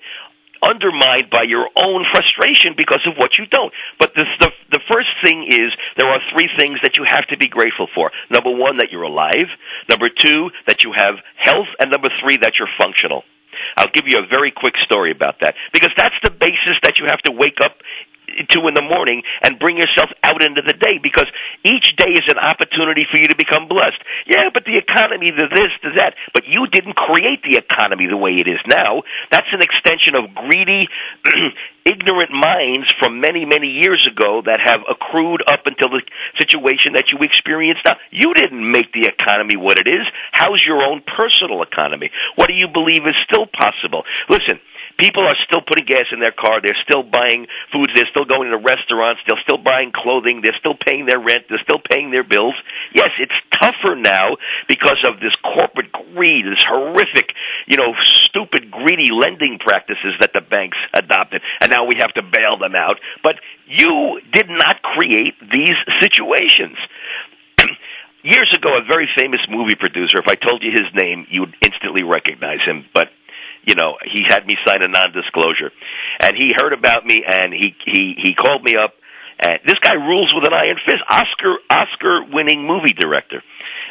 undermined 0.64 1.30
by 1.30 1.46
your 1.46 1.70
own 1.78 2.06
frustration 2.12 2.74
because 2.78 3.06
of 3.06 3.14
what 3.18 3.38
you 3.38 3.46
don't. 3.46 3.74
But 4.00 4.14
the, 4.16 4.26
the 4.40 4.50
the 4.72 4.82
first 4.92 5.10
thing 5.24 5.46
is 5.50 5.70
there 5.98 6.10
are 6.10 6.22
three 6.34 6.50
things 6.58 6.80
that 6.84 6.98
you 6.98 7.06
have 7.08 7.28
to 7.30 7.38
be 7.38 7.48
grateful 7.48 7.88
for. 7.94 8.12
Number 8.30 8.52
one, 8.52 8.78
that 8.78 8.90
you're 8.92 9.08
alive. 9.08 9.50
Number 9.90 10.10
two, 10.10 10.50
that 10.68 10.84
you 10.84 10.94
have 10.96 11.16
health, 11.38 11.70
and 11.80 11.92
number 11.92 12.10
three, 12.20 12.38
that 12.42 12.54
you're 12.60 12.72
functional. 12.82 13.24
I'll 13.76 13.92
give 13.94 14.06
you 14.06 14.22
a 14.22 14.28
very 14.30 14.52
quick 14.52 14.76
story 14.86 15.12
about 15.12 15.42
that 15.42 15.56
because 15.74 15.92
that's 15.98 16.16
the 16.24 16.32
basis 16.32 16.78
that 16.84 17.00
you 17.00 17.06
have 17.10 17.22
to 17.26 17.34
wake 17.34 17.58
up 17.64 17.78
to 18.28 18.68
in 18.68 18.74
the 18.76 18.86
morning 18.86 19.24
and 19.42 19.60
bring 19.60 19.78
yourself 19.78 20.12
out 20.24 20.44
into 20.44 20.62
the 20.62 20.74
day 20.74 21.00
because 21.02 21.28
each 21.64 21.96
day 21.96 22.12
is 22.14 22.28
an 22.28 22.38
opportunity 22.38 23.08
for 23.10 23.20
you 23.20 23.28
to 23.28 23.36
become 23.36 23.68
blessed. 23.68 24.00
Yeah, 24.28 24.52
but 24.54 24.66
the 24.66 24.78
economy, 24.78 25.32
the 25.32 25.48
this, 25.48 25.72
the 25.82 25.96
that, 25.98 26.14
but 26.34 26.44
you 26.46 26.68
didn't 26.68 26.96
create 26.96 27.42
the 27.44 27.58
economy 27.58 28.08
the 28.08 28.18
way 28.18 28.36
it 28.36 28.48
is 28.48 28.60
now. 28.68 29.04
That's 29.32 29.50
an 29.52 29.62
extension 29.62 30.16
of 30.16 30.36
greedy, 30.36 30.88
ignorant 31.86 32.32
minds 32.36 32.92
from 33.00 33.20
many, 33.20 33.46
many 33.46 33.72
years 33.72 34.06
ago 34.06 34.44
that 34.46 34.60
have 34.60 34.84
accrued 34.86 35.42
up 35.48 35.66
until 35.66 35.90
the 35.90 36.04
situation 36.38 36.94
that 36.94 37.10
you 37.12 37.18
experience 37.24 37.80
now. 37.86 37.96
You 38.12 38.34
didn't 38.36 38.64
make 38.64 38.92
the 38.92 39.08
economy 39.08 39.56
what 39.56 39.80
it 39.80 39.88
is. 39.88 40.06
How's 40.32 40.62
your 40.66 40.84
own 40.84 41.02
personal 41.02 41.64
economy? 41.64 42.12
What 42.36 42.48
do 42.48 42.54
you 42.54 42.68
believe 42.68 43.08
is 43.08 43.16
still 43.26 43.48
possible? 43.48 44.04
Listen, 44.30 44.60
People 44.98 45.22
are 45.28 45.38
still 45.46 45.62
putting 45.62 45.86
gas 45.86 46.10
in 46.12 46.20
their 46.20 46.34
car. 46.34 46.58
They're 46.62 46.78
still 46.82 47.04
buying 47.04 47.46
foods. 47.72 47.94
They're 47.94 48.10
still 48.10 48.26
going 48.26 48.50
to 48.50 48.58
restaurants. 48.58 49.22
They're 49.30 49.42
still 49.46 49.62
buying 49.62 49.94
clothing. 49.94 50.42
They're 50.42 50.58
still 50.58 50.74
paying 50.74 51.06
their 51.06 51.20
rent. 51.20 51.46
They're 51.50 51.62
still 51.62 51.82
paying 51.82 52.10
their 52.10 52.24
bills. 52.26 52.56
Yes, 52.94 53.14
it's 53.22 53.38
tougher 53.54 53.96
now 53.96 54.38
because 54.68 54.98
of 55.06 55.22
this 55.22 55.38
corporate 55.46 55.94
greed, 55.94 56.46
this 56.50 56.66
horrific, 56.66 57.30
you 57.68 57.78
know, 57.78 57.94
stupid, 58.02 58.72
greedy 58.72 59.14
lending 59.14 59.60
practices 59.62 60.18
that 60.20 60.34
the 60.34 60.42
banks 60.42 60.78
adopted. 60.94 61.42
And 61.62 61.70
now 61.70 61.86
we 61.86 62.02
have 62.02 62.14
to 62.16 62.24
bail 62.26 62.58
them 62.58 62.74
out. 62.74 62.98
But 63.22 63.38
you 63.68 64.22
did 64.34 64.50
not 64.50 64.82
create 64.82 65.38
these 65.42 65.78
situations 66.02 66.78
years 68.24 68.50
ago, 68.56 68.78
a 68.78 68.86
very 68.88 69.08
famous 69.18 69.42
movie 69.50 69.76
producer. 69.76 70.18
If 70.18 70.28
I 70.28 70.36
told 70.36 70.64
you 70.64 70.72
his 70.72 70.90
name, 70.94 71.28
you 71.30 71.42
would 71.42 71.56
instantly 71.62 72.04
recognize 72.04 72.66
him. 72.66 72.86
But 72.94 73.10
you 73.68 73.76
know, 73.76 73.98
he 74.08 74.24
had 74.28 74.48
me 74.48 74.56
sign 74.66 74.82
a 74.82 74.88
non-disclosure, 74.88 75.72
and 76.24 76.36
he 76.36 76.52
heard 76.56 76.72
about 76.72 77.06
me, 77.06 77.24
and 77.28 77.54
he 77.54 77.76
he 77.86 78.16
he 78.18 78.34
called 78.34 78.64
me 78.64 78.76
up. 78.80 78.94
And 79.40 79.60
this 79.68 79.78
guy 79.84 79.94
rules 79.94 80.34
with 80.34 80.46
an 80.46 80.54
iron 80.54 80.80
fist. 80.84 81.04
Oscar 81.12 81.58
Oscar-winning 81.70 82.66
movie 82.66 82.94
director. 82.98 83.44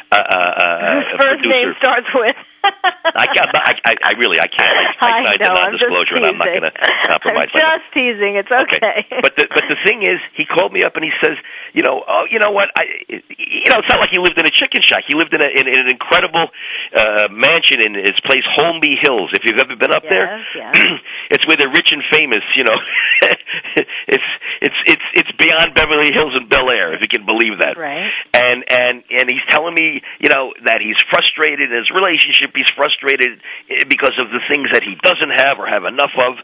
Uh, 0.07 0.15
uh, 0.15 0.23
uh, 0.23 0.95
His 1.03 1.19
first 1.19 1.43
producer. 1.43 1.49
name 1.49 1.69
starts 1.79 2.07
with. 2.15 2.37
I 2.63 3.27
can't. 3.31 3.47
I, 3.53 3.95
I, 4.03 4.11
really, 4.19 4.39
I 4.39 4.47
can't. 4.47 4.71
I, 4.99 5.07
I 5.07 5.35
signed 5.35 5.39
know, 5.39 5.55
a 5.55 5.71
non-disclosure, 5.71 6.15
and 6.19 6.25
I'm 6.27 6.39
not 6.39 6.51
going 6.51 6.67
to 6.67 6.75
compromise. 7.11 7.49
I'm 7.55 7.79
just 7.79 7.87
teasing. 7.95 8.35
It's 8.35 8.51
okay. 8.51 8.79
okay. 8.83 9.23
But 9.23 9.39
the 9.39 9.47
but 9.47 9.65
the 9.71 9.79
thing 9.87 10.03
is, 10.03 10.19
he 10.35 10.43
called 10.43 10.73
me 10.73 10.83
up 10.83 10.95
and 10.99 11.03
he 11.03 11.13
says, 11.23 11.39
you 11.71 11.83
know, 11.83 12.03
oh, 12.03 12.23
you 12.29 12.39
know 12.39 12.51
what? 12.51 12.69
I, 12.75 13.07
you 13.07 13.67
know, 13.71 13.79
it's 13.79 13.89
not 13.89 13.99
like 13.99 14.11
he 14.11 14.19
lived 14.19 14.39
in 14.39 14.45
a 14.45 14.53
chicken 14.53 14.83
shack. 14.83 15.07
He 15.07 15.15
lived 15.15 15.31
in 15.31 15.39
a 15.39 15.47
in, 15.47 15.65
in 15.67 15.79
an 15.79 15.89
incredible 15.91 16.51
uh, 16.95 17.31
mansion 17.31 17.79
in 17.83 17.95
his 17.95 18.19
place, 18.23 18.43
Holmby 18.59 18.99
Hills. 18.99 19.31
If 19.31 19.47
you've 19.47 19.59
ever 19.59 19.75
been 19.75 19.91
up 19.91 20.03
yes, 20.03 20.11
there, 20.11 20.27
yes. 20.55 20.99
it's 21.31 21.45
where 21.47 21.55
they're 21.55 21.71
rich 21.71 21.91
and 21.95 22.03
famous. 22.11 22.43
You 22.55 22.67
know, 22.67 22.77
it's 24.11 24.29
it's 24.59 24.79
it's 24.85 25.07
it's 25.13 25.31
beyond 25.39 25.75
Beverly 25.75 26.11
Hills 26.11 26.35
and 26.35 26.49
Bel 26.49 26.67
Air, 26.69 26.93
if 26.93 27.01
you 27.01 27.09
can 27.11 27.25
believe 27.25 27.59
that. 27.63 27.77
Right. 27.77 28.11
And 28.33 28.63
and 28.67 29.03
and 29.07 29.25
he's 29.29 29.45
telling 29.49 29.73
me, 29.73 29.96
you 30.19 30.29
know, 30.29 30.53
that 30.65 30.79
he's 30.81 30.97
frustrated 31.09 31.71
in 31.71 31.77
his 31.77 31.91
relationship 31.91 32.51
he's 32.55 32.69
frustrated 32.75 33.41
because 33.89 34.15
of 34.17 34.29
the 34.29 34.41
things 34.49 34.69
that 34.73 34.83
he 34.83 34.95
doesn't 35.03 35.33
have 35.35 35.59
or 35.59 35.67
have 35.67 35.85
enough 35.85 36.13
of. 36.17 36.39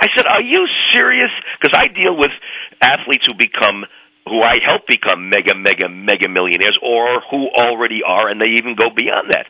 I 0.00 0.08
said, 0.16 0.26
"Are 0.26 0.42
you 0.42 0.66
serious?" 0.92 1.30
Because 1.60 1.76
I 1.76 1.88
deal 1.88 2.16
with 2.16 2.32
athletes 2.80 3.26
who 3.28 3.34
become 3.34 3.84
who 4.26 4.40
I 4.40 4.60
help 4.64 4.86
become 4.86 5.28
mega 5.28 5.54
mega 5.54 5.88
mega 5.88 6.28
millionaires 6.28 6.78
or 6.82 7.20
who 7.30 7.48
already 7.56 8.00
are 8.06 8.28
and 8.28 8.40
they 8.40 8.52
even 8.56 8.76
go 8.76 8.90
beyond 8.90 9.32
that. 9.32 9.46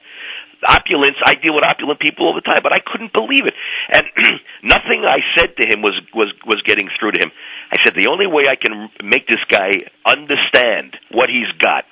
Opulence, 0.60 1.16
I 1.24 1.34
deal 1.40 1.54
with 1.54 1.64
opulent 1.64 2.00
people 2.00 2.26
all 2.26 2.34
the 2.34 2.44
time, 2.44 2.60
but 2.62 2.72
I 2.72 2.84
couldn't 2.84 3.14
believe 3.14 3.48
it. 3.48 3.54
And 3.88 4.04
nothing 4.62 5.08
I 5.08 5.24
said 5.38 5.56
to 5.56 5.64
him 5.64 5.80
was 5.80 5.96
was 6.14 6.32
was 6.44 6.60
getting 6.66 6.88
through 6.98 7.12
to 7.12 7.20
him. 7.20 7.32
I 7.72 7.76
said 7.84 7.94
the 7.94 8.08
only 8.08 8.26
way 8.26 8.44
I 8.48 8.56
can 8.56 8.90
make 9.04 9.26
this 9.26 9.42
guy 9.48 9.70
understand 10.04 10.96
what 11.10 11.30
he's 11.30 11.50
got 11.58 11.84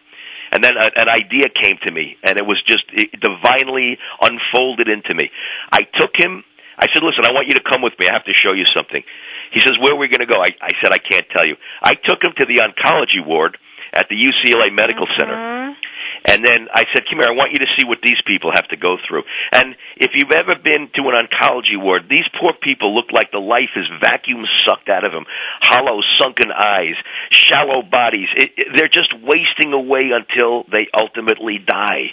and 0.53 0.63
then 0.63 0.75
a, 0.77 0.89
an 1.01 1.09
idea 1.09 1.49
came 1.49 1.77
to 1.87 1.93
me, 1.93 2.17
and 2.23 2.39
it 2.39 2.47
was 2.47 2.61
just 2.67 2.85
it 2.93 3.11
divinely 3.21 3.99
unfolded 4.21 4.89
into 4.89 5.15
me. 5.15 5.31
I 5.73 5.85
took 5.99 6.15
him. 6.15 6.45
I 6.79 6.87
said, 6.95 7.03
"Listen, 7.03 7.27
I 7.27 7.33
want 7.35 7.49
you 7.49 7.57
to 7.59 7.65
come 7.67 7.83
with 7.83 7.95
me. 7.99 8.09
I 8.09 8.15
have 8.15 8.25
to 8.25 8.35
show 8.35 8.53
you 8.53 8.65
something." 8.75 9.03
He 9.53 9.61
says, 9.61 9.75
"Where 9.81 9.95
are 9.95 10.01
we 10.01 10.09
going 10.09 10.25
to 10.25 10.31
go?" 10.31 10.39
I, 10.41 10.53
I 10.63 10.73
said, 10.83 10.93
"I 10.93 10.99
can't 10.99 11.27
tell 11.31 11.47
you." 11.47 11.57
I 11.83 11.95
took 11.95 12.23
him 12.23 12.33
to 12.39 12.45
the 12.47 12.63
oncology 12.63 13.25
ward 13.25 13.59
at 13.95 14.09
the 14.09 14.17
UCLA 14.17 14.75
Medical 14.75 15.07
Center. 15.19 15.35
Mm-hmm. 15.35 15.59
And 16.27 16.45
then 16.45 16.67
I 16.75 16.83
said, 16.93 17.07
"Come 17.07 17.23
here. 17.23 17.31
I 17.31 17.37
want 17.39 17.53
you 17.55 17.61
to 17.63 17.71
see 17.79 17.87
what 17.87 18.03
these 18.03 18.19
people 18.27 18.51
have 18.53 18.67
to 18.69 18.77
go 18.77 18.99
through." 19.07 19.23
And 19.53 19.77
if 19.97 20.13
you've 20.15 20.35
ever 20.35 20.59
been 20.59 20.91
to 20.99 21.03
an 21.09 21.15
oncology 21.15 21.79
ward, 21.79 22.11
these 22.11 22.27
poor 22.35 22.53
people 22.59 22.95
look 22.95 23.13
like 23.13 23.31
the 23.31 23.39
life 23.39 23.71
is 23.77 23.87
vacuum 24.03 24.43
sucked 24.67 24.89
out 24.89 25.05
of 25.05 25.13
them. 25.13 25.25
Hollow, 25.63 26.03
sunken 26.19 26.51
eyes, 26.51 26.99
shallow 27.31 27.83
bodies. 27.83 28.29
It, 28.37 28.51
it, 28.57 28.67
they're 28.75 28.93
just 28.93 29.15
wasting 29.23 29.73
away 29.73 30.11
until 30.11 30.65
they 30.71 30.91
ultimately 30.91 31.63
die. 31.63 32.13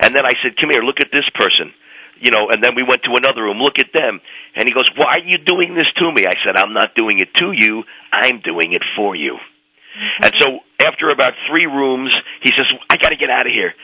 And 0.00 0.14
then 0.14 0.26
I 0.26 0.34
said, 0.42 0.58
"Come 0.58 0.70
here. 0.74 0.82
Look 0.82 1.00
at 1.00 1.12
this 1.12 1.28
person." 1.34 1.72
you 2.20 2.30
know, 2.30 2.48
and 2.48 2.62
then 2.62 2.76
we 2.76 2.84
went 2.84 3.02
to 3.02 3.10
another 3.18 3.42
room, 3.42 3.58
look 3.58 3.80
at 3.80 3.92
them. 3.92 4.20
And 4.54 4.68
he 4.68 4.72
goes, 4.72 4.88
Why 4.96 5.18
are 5.18 5.26
you 5.26 5.36
doing 5.36 5.74
this 5.74 5.90
to 5.98 6.12
me? 6.12 6.22
I 6.24 6.38
said, 6.44 6.54
I'm 6.56 6.72
not 6.72 6.94
doing 6.94 7.18
it 7.18 7.34
to 7.42 7.50
you, 7.52 7.82
I'm 8.12 8.40
doing 8.40 8.72
it 8.72 8.82
for 8.96 9.16
you. 9.16 9.36
And 10.22 10.32
so 10.38 10.46
after 10.84 11.08
about 11.08 11.34
three 11.48 11.66
rooms, 11.66 12.14
he 12.42 12.50
says, 12.50 12.66
I 12.90 12.96
got 12.96 13.10
to 13.10 13.16
get 13.16 13.30
out 13.30 13.46
of 13.46 13.52
here. 13.52 13.74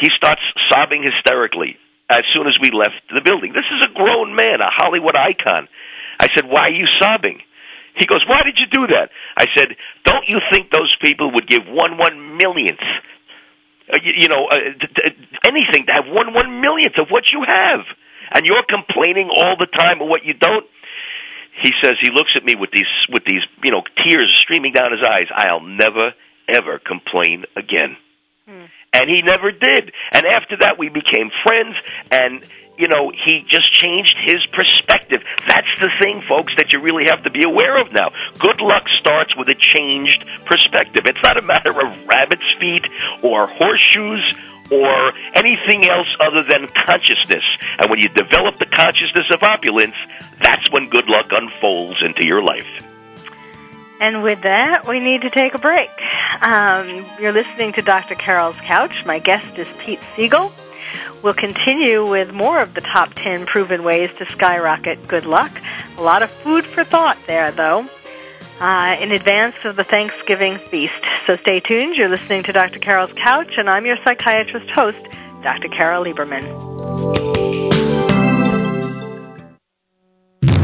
He 0.00 0.08
starts 0.16 0.40
sobbing 0.70 1.02
hysterically 1.02 1.76
as 2.10 2.24
soon 2.34 2.46
as 2.46 2.56
we 2.60 2.70
left 2.70 3.00
the 3.14 3.22
building. 3.22 3.52
This 3.52 3.68
is 3.72 3.84
a 3.84 3.92
grown 3.92 4.34
man, 4.34 4.60
a 4.60 4.70
Hollywood 4.72 5.16
icon. 5.16 5.68
I 6.18 6.28
said, 6.34 6.48
Why 6.48 6.72
are 6.72 6.76
you 6.76 6.86
sobbing? 7.00 7.40
He 7.96 8.06
goes, 8.06 8.24
Why 8.26 8.40
did 8.44 8.58
you 8.58 8.66
do 8.72 8.86
that? 8.88 9.10
I 9.36 9.46
said, 9.56 9.76
Don't 10.04 10.28
you 10.28 10.40
think 10.52 10.70
those 10.72 10.94
people 11.02 11.32
would 11.32 11.46
give 11.46 11.64
one 11.68 11.98
one 11.98 12.36
millionth, 12.36 12.80
uh, 13.92 13.98
you, 14.02 14.24
you 14.24 14.28
know, 14.28 14.48
uh, 14.48 14.72
d- 14.78 14.88
d- 14.88 15.28
anything 15.46 15.86
to 15.86 15.92
have 15.92 16.06
one 16.08 16.32
one 16.32 16.60
millionth 16.60 16.96
of 17.00 17.08
what 17.08 17.24
you 17.32 17.44
have? 17.46 17.80
And 18.32 18.46
you're 18.46 18.64
complaining 18.64 19.28
all 19.28 19.56
the 19.58 19.66
time 19.68 20.00
of 20.00 20.08
what 20.08 20.24
you 20.24 20.32
don't? 20.32 20.64
He 21.60 21.70
says 21.82 21.96
he 22.00 22.10
looks 22.10 22.32
at 22.36 22.44
me 22.44 22.54
with 22.54 22.70
these 22.72 22.90
with 23.10 23.24
these 23.24 23.42
you 23.62 23.70
know 23.70 23.82
tears 24.02 24.32
streaming 24.40 24.72
down 24.72 24.92
his 24.92 25.04
eyes. 25.06 25.26
I'll 25.34 25.60
never 25.60 26.14
ever 26.48 26.78
complain 26.78 27.44
again. 27.56 27.96
Hmm. 28.46 28.66
And 28.92 29.08
he 29.08 29.22
never 29.22 29.50
did. 29.50 29.92
And 30.12 30.26
after 30.26 30.58
that, 30.60 30.76
we 30.78 30.88
became 30.88 31.30
friends. 31.44 31.76
And 32.10 32.44
you 32.78 32.88
know, 32.88 33.12
he 33.12 33.44
just 33.48 33.72
changed 33.72 34.16
his 34.24 34.40
perspective. 34.52 35.20
That's 35.46 35.68
the 35.80 35.90
thing, 36.00 36.22
folks, 36.26 36.54
that 36.56 36.72
you 36.72 36.80
really 36.80 37.04
have 37.10 37.22
to 37.24 37.30
be 37.30 37.44
aware 37.44 37.76
of 37.76 37.92
now. 37.92 38.10
Good 38.38 38.60
luck 38.60 38.88
starts 38.88 39.36
with 39.36 39.48
a 39.48 39.54
changed 39.54 40.24
perspective. 40.46 41.04
It's 41.04 41.22
not 41.22 41.36
a 41.36 41.42
matter 41.42 41.70
of 41.70 41.92
rabbit's 42.08 42.48
feet 42.58 42.84
or 43.22 43.46
horseshoes 43.46 44.24
or 44.72 45.12
anything 45.36 45.84
else 45.84 46.08
other 46.20 46.42
than 46.48 46.68
consciousness. 46.86 47.44
And 47.78 47.90
when 47.90 48.00
you 48.00 48.08
develop 48.08 48.58
the 48.58 48.66
consciousness 48.66 49.28
of 49.32 49.42
opulence, 49.42 49.96
that's 50.40 50.64
when 50.72 50.88
good 50.88 51.08
luck 51.08 51.26
unfolds 51.30 52.00
into 52.00 52.26
your 52.26 52.42
life. 52.42 52.68
And 54.00 54.22
with 54.22 54.42
that, 54.42 54.88
we 54.88 54.98
need 54.98 55.22
to 55.22 55.30
take 55.30 55.54
a 55.54 55.58
break. 55.58 55.90
Um, 56.40 57.06
you're 57.20 57.32
listening 57.32 57.72
to 57.74 57.82
Dr. 57.82 58.16
Carol's 58.16 58.56
Couch. 58.66 58.92
My 59.06 59.20
guest 59.20 59.58
is 59.58 59.66
Pete 59.84 60.00
Siegel. 60.16 60.52
We'll 61.22 61.34
continue 61.34 62.08
with 62.08 62.32
more 62.32 62.60
of 62.60 62.74
the 62.74 62.80
top 62.80 63.14
10 63.14 63.46
proven 63.46 63.84
ways 63.84 64.10
to 64.18 64.26
skyrocket 64.32 65.06
good 65.06 65.24
luck. 65.24 65.52
A 65.96 66.02
lot 66.02 66.22
of 66.22 66.30
food 66.42 66.66
for 66.74 66.84
thought 66.84 67.16
there, 67.26 67.52
though 67.52 67.86
uh, 68.62 68.96
in 69.00 69.10
advance 69.10 69.56
of 69.64 69.74
the 69.74 69.82
Thanksgiving 69.82 70.58
feast. 70.70 70.92
So 71.26 71.36
stay 71.38 71.58
tuned. 71.58 71.96
You're 71.96 72.08
listening 72.08 72.44
to 72.44 72.52
Dr. 72.52 72.78
Carol's 72.78 73.12
Couch, 73.12 73.54
and 73.56 73.68
I'm 73.68 73.84
your 73.84 73.96
psychiatrist 74.04 74.70
host, 74.70 75.02
Dr. 75.42 75.68
Carol 75.68 76.04
Lieberman. 76.04 77.81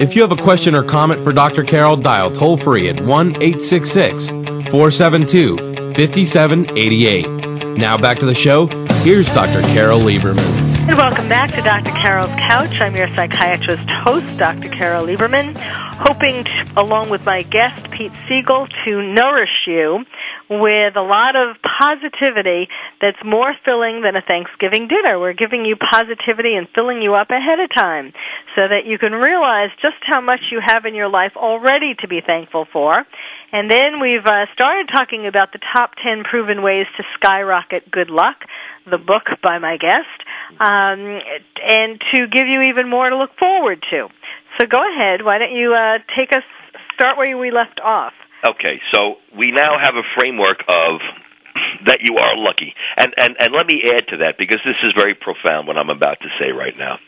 If 0.00 0.14
you 0.14 0.22
have 0.22 0.30
a 0.30 0.40
question 0.40 0.76
or 0.76 0.86
comment 0.86 1.24
for 1.24 1.32
Dr. 1.32 1.64
Carol, 1.64 1.96
dial 1.96 2.30
toll 2.38 2.56
free 2.62 2.88
at 2.88 3.02
1 3.02 3.42
866 3.42 4.70
472 4.70 5.58
5788. 5.98 7.78
Now 7.82 7.98
back 7.98 8.22
to 8.22 8.26
the 8.26 8.38
show. 8.38 8.70
Here's 9.02 9.26
Dr. 9.34 9.58
Carol 9.74 9.98
Lieberman. 9.98 10.77
And 10.88 10.96
welcome 10.96 11.28
back 11.28 11.50
to 11.50 11.60
Dr. 11.60 11.92
Carol's 12.00 12.32
Couch. 12.48 12.80
I'm 12.80 12.96
your 12.96 13.08
psychiatrist 13.14 13.84
host, 14.00 14.24
Dr. 14.38 14.70
Carol 14.70 15.04
Lieberman, 15.04 15.52
hoping, 16.00 16.44
to, 16.44 16.80
along 16.80 17.10
with 17.10 17.20
my 17.26 17.42
guest, 17.42 17.92
Pete 17.92 18.16
Siegel, 18.24 18.66
to 18.86 19.02
nourish 19.02 19.68
you 19.68 20.00
with 20.48 20.96
a 20.96 21.04
lot 21.04 21.36
of 21.36 21.56
positivity 21.60 22.72
that's 23.02 23.20
more 23.22 23.52
filling 23.66 24.00
than 24.00 24.16
a 24.16 24.24
Thanksgiving 24.24 24.88
dinner. 24.88 25.20
We're 25.20 25.36
giving 25.36 25.66
you 25.66 25.76
positivity 25.76 26.56
and 26.56 26.66
filling 26.74 27.02
you 27.02 27.12
up 27.12 27.28
ahead 27.28 27.60
of 27.60 27.68
time 27.68 28.14
so 28.56 28.64
that 28.64 28.86
you 28.86 28.96
can 28.96 29.12
realize 29.12 29.68
just 29.82 30.00
how 30.08 30.22
much 30.22 30.40
you 30.50 30.60
have 30.64 30.86
in 30.86 30.94
your 30.94 31.10
life 31.10 31.36
already 31.36 31.96
to 32.00 32.08
be 32.08 32.22
thankful 32.24 32.64
for. 32.72 33.04
And 33.52 33.70
then 33.70 34.00
we've 34.00 34.24
uh, 34.24 34.46
started 34.54 34.88
talking 34.88 35.26
about 35.26 35.52
the 35.52 35.60
top 35.76 35.92
10 36.02 36.24
proven 36.24 36.62
ways 36.62 36.86
to 36.96 37.04
skyrocket 37.20 37.90
good 37.90 38.08
luck, 38.08 38.36
the 38.90 38.96
book 38.98 39.28
by 39.42 39.58
my 39.58 39.76
guest, 39.76 40.24
um, 40.58 41.20
and 41.66 42.00
to 42.12 42.26
give 42.26 42.46
you 42.46 42.62
even 42.62 42.88
more 42.88 43.08
to 43.08 43.16
look 43.16 43.36
forward 43.38 43.84
to. 43.90 44.08
So 44.58 44.66
go 44.66 44.78
ahead. 44.78 45.22
Why 45.24 45.38
don't 45.38 45.52
you 45.52 45.74
uh, 45.74 45.98
take 46.16 46.32
us, 46.32 46.42
start 46.94 47.18
where 47.18 47.36
we 47.36 47.50
left 47.50 47.80
off? 47.82 48.12
Okay, 48.46 48.80
so 48.94 49.16
we 49.36 49.50
now 49.50 49.78
have 49.78 49.94
a 49.94 50.06
framework 50.18 50.62
of 50.68 51.00
that 51.86 51.98
you 52.02 52.16
are 52.16 52.36
lucky. 52.38 52.74
And, 52.96 53.12
and, 53.16 53.36
and 53.38 53.52
let 53.52 53.66
me 53.66 53.82
add 53.84 54.06
to 54.08 54.16
that 54.18 54.36
because 54.38 54.60
this 54.64 54.78
is 54.82 54.92
very 54.96 55.14
profound 55.14 55.66
what 55.66 55.76
I'm 55.76 55.90
about 55.90 56.18
to 56.20 56.28
say 56.40 56.50
right 56.50 56.76
now. 56.76 56.98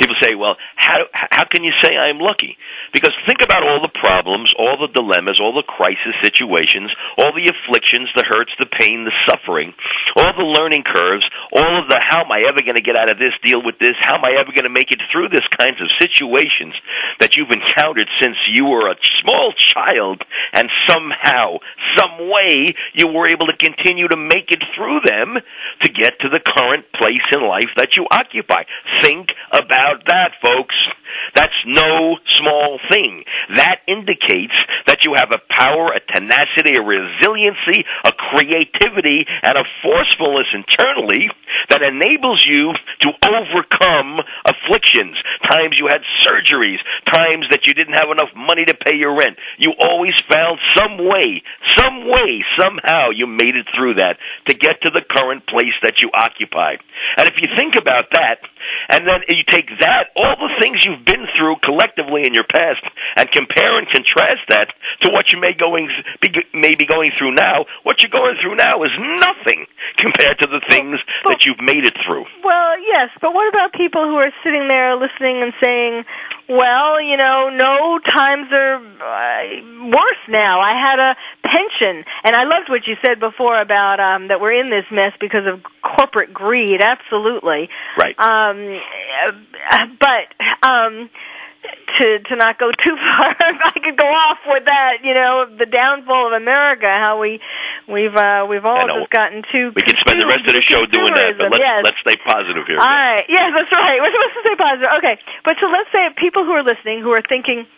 People 0.00 0.16
say, 0.16 0.32
well, 0.32 0.56
how, 0.80 1.04
how 1.12 1.44
can 1.44 1.62
you 1.62 1.76
say 1.84 1.92
I'm 1.92 2.18
lucky? 2.18 2.56
Because 2.96 3.12
think 3.28 3.44
about 3.44 3.62
all 3.62 3.84
the 3.84 3.92
problems, 3.92 4.50
all 4.56 4.80
the 4.80 4.88
dilemmas, 4.88 5.38
all 5.38 5.52
the 5.52 5.66
crisis 5.68 6.16
situations, 6.24 6.88
all 7.20 7.36
the 7.36 7.52
afflictions, 7.52 8.08
the 8.16 8.24
hurts, 8.24 8.50
the 8.56 8.66
pain, 8.80 9.04
the 9.04 9.12
suffering, 9.28 9.76
all 10.16 10.32
the 10.32 10.48
learning 10.56 10.88
curves, 10.88 11.28
all 11.52 11.84
of 11.84 11.86
the 11.92 12.00
how 12.00 12.24
am 12.24 12.32
I 12.32 12.48
ever 12.48 12.64
going 12.64 12.80
to 12.80 12.84
get 12.84 12.96
out 12.96 13.12
of 13.12 13.20
this, 13.20 13.36
deal 13.44 13.60
with 13.60 13.76
this, 13.76 13.94
how 14.00 14.16
am 14.16 14.24
I 14.24 14.40
ever 14.40 14.56
going 14.56 14.66
to 14.66 14.72
make 14.72 14.90
it 14.90 15.04
through 15.12 15.28
this 15.28 15.44
kinds 15.60 15.84
of 15.84 15.92
situations 16.00 16.74
that 17.20 17.36
you've 17.36 17.52
encountered 17.52 18.08
since 18.16 18.36
you 18.48 18.64
were 18.64 18.88
a 18.88 18.96
small 19.20 19.52
child 19.52 20.24
and 20.56 20.72
somehow, 20.88 21.60
some 21.92 22.24
way, 22.32 22.72
you 22.96 23.12
were 23.12 23.28
able 23.28 23.46
to 23.52 23.56
continue 23.56 24.08
to 24.08 24.16
make 24.16 24.48
it 24.48 24.64
through 24.74 25.04
them 25.04 25.36
to 25.84 25.88
get 25.92 26.18
to 26.20 26.28
the 26.32 26.40
current 26.40 26.88
place 26.96 27.26
in 27.36 27.44
life 27.44 27.70
that 27.76 27.96
you 27.96 28.06
occupy. 28.10 28.64
Think 29.02 29.28
about 29.52 29.89
that, 30.06 30.32
folks. 30.42 30.74
That's 31.34 31.54
no 31.66 32.16
small 32.38 32.78
thing. 32.88 33.24
That 33.56 33.82
indicates 33.86 34.54
that 34.86 35.04
you 35.04 35.14
have 35.14 35.30
a 35.34 35.42
power, 35.50 35.90
a 35.90 36.00
tenacity, 36.00 36.78
a 36.78 36.82
resiliency, 36.82 37.84
a 38.04 38.12
creativity, 38.12 39.26
and 39.42 39.58
a 39.58 39.66
forcefulness 39.82 40.48
internally 40.54 41.30
that 41.70 41.82
enables 41.82 42.46
you 42.46 42.72
to 43.02 43.10
overcome 43.26 44.22
afflictions. 44.46 45.18
Times 45.50 45.78
you 45.78 45.86
had 45.90 46.02
surgeries, 46.22 46.78
times 47.10 47.46
that 47.50 47.66
you 47.66 47.74
didn't 47.74 47.98
have 47.98 48.10
enough 48.10 48.30
money 48.34 48.64
to 48.64 48.74
pay 48.74 48.96
your 48.96 49.14
rent. 49.16 49.36
You 49.58 49.74
always 49.82 50.14
found 50.30 50.58
some 50.78 50.98
way, 50.98 51.42
some 51.76 52.06
way, 52.06 52.42
somehow 52.58 53.10
you 53.14 53.26
made 53.26 53.54
it 53.54 53.66
through 53.74 53.94
that 53.94 54.18
to 54.46 54.54
get 54.54 54.82
to 54.82 54.90
the 54.90 55.02
current 55.02 55.46
place 55.46 55.74
that 55.82 56.00
you 56.00 56.10
occupy. 56.14 56.74
And 57.18 57.28
if 57.28 57.34
you 57.42 57.48
think 57.58 57.76
about 57.76 58.10
that, 58.12 58.42
and 58.88 59.06
then 59.06 59.22
you 59.28 59.44
take 59.48 59.68
that, 59.80 60.10
all 60.16 60.36
the 60.36 60.52
things 60.60 60.84
you've 60.84 61.04
been 61.04 61.26
through 61.36 61.56
collectively 61.62 62.22
in 62.26 62.34
your 62.34 62.46
past, 62.46 62.82
and 63.16 63.30
compare 63.32 63.78
and 63.78 63.88
contrast 63.88 64.44
that 64.48 64.72
to 65.02 65.12
what 65.12 65.32
you 65.32 65.40
may 65.40 65.54
going 65.54 65.88
be, 66.20 66.30
may 66.54 66.74
be 66.74 66.86
going 66.86 67.10
through 67.16 67.34
now. 67.34 67.64
What 67.82 68.02
you're 68.02 68.14
going 68.14 68.36
through 68.42 68.56
now 68.56 68.82
is 68.82 68.92
nothing 69.20 69.66
compared 69.96 70.38
to 70.40 70.48
the 70.48 70.60
things 70.68 71.00
but, 71.24 71.36
that 71.36 71.40
you've 71.44 71.60
made 71.60 71.86
it 71.86 71.96
through. 72.06 72.24
Well, 72.44 72.78
yes, 72.80 73.10
but 73.20 73.34
what 73.34 73.48
about 73.48 73.72
people 73.72 74.04
who 74.04 74.16
are 74.16 74.32
sitting 74.44 74.68
there 74.68 74.96
listening 74.96 75.42
and 75.42 75.52
saying, 75.62 76.04
"Well, 76.50 77.00
you 77.00 77.16
know, 77.16 77.48
no 77.50 78.00
times 78.00 78.48
are 78.50 78.76
uh, 78.76 79.86
worse 79.86 80.22
now. 80.28 80.60
I 80.60 80.72
had 80.74 80.98
a 80.98 81.16
pension, 81.46 82.04
and 82.24 82.34
I 82.34 82.44
loved 82.44 82.68
what 82.68 82.86
you 82.86 82.96
said 83.04 83.20
before 83.20 83.60
about 83.60 84.00
um, 84.00 84.28
that 84.28 84.40
we're 84.40 84.58
in 84.60 84.66
this 84.66 84.84
mess 84.90 85.12
because 85.20 85.46
of 85.46 85.62
corporate 85.82 86.34
greed. 86.34 86.80
Absolutely, 86.82 87.68
right. 87.96 88.18
Um, 88.18 88.80
but 90.00 90.68
um, 90.68 91.08
to 91.98 92.06
to 92.30 92.36
not 92.36 92.58
go 92.58 92.70
too 92.72 92.96
far, 93.04 93.36
I 93.36 93.76
could 93.76 93.96
go 93.96 94.08
off 94.08 94.40
with 94.46 94.64
that. 94.64 95.04
You 95.04 95.14
know, 95.14 95.46
the 95.46 95.66
downfall 95.66 96.32
of 96.32 96.34
America. 96.34 96.88
How 96.88 97.20
we 97.20 97.40
we've 97.88 98.14
uh, 98.14 98.46
we've 98.48 98.64
all 98.64 98.88
just 98.88 99.10
gotten 99.10 99.42
too. 99.52 99.72
We 99.76 99.82
could 99.82 100.00
spend 100.00 100.20
the 100.20 100.28
rest 100.28 100.48
of 100.48 100.54
the 100.56 100.64
show 100.64 100.80
doing 100.88 101.12
that, 101.14 101.36
but 101.36 101.52
let's 101.52 101.64
yes. 101.64 101.80
let's 101.84 102.00
stay 102.00 102.16
positive 102.20 102.64
here. 102.66 102.80
All 102.80 102.86
right. 102.86 103.26
Yes, 103.28 103.52
that's 103.52 103.72
right. 103.72 104.00
We're 104.00 104.12
supposed 104.12 104.36
to 104.36 104.42
stay 104.46 104.56
positive. 104.56 104.90
Okay, 104.98 105.16
but 105.44 105.56
so 105.60 105.68
let's 105.68 105.90
say 105.92 106.08
people 106.16 106.44
who 106.44 106.52
are 106.56 106.64
listening 106.64 107.04
who 107.04 107.12
are 107.12 107.24
thinking 107.24 107.68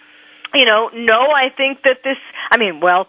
you 0.55 0.66
know, 0.66 0.90
no, 0.92 1.33
I 1.33 1.49
think 1.49 1.83
that 1.85 2.05
this. 2.05 2.18
I 2.51 2.59
mean, 2.59 2.81
well, 2.81 3.09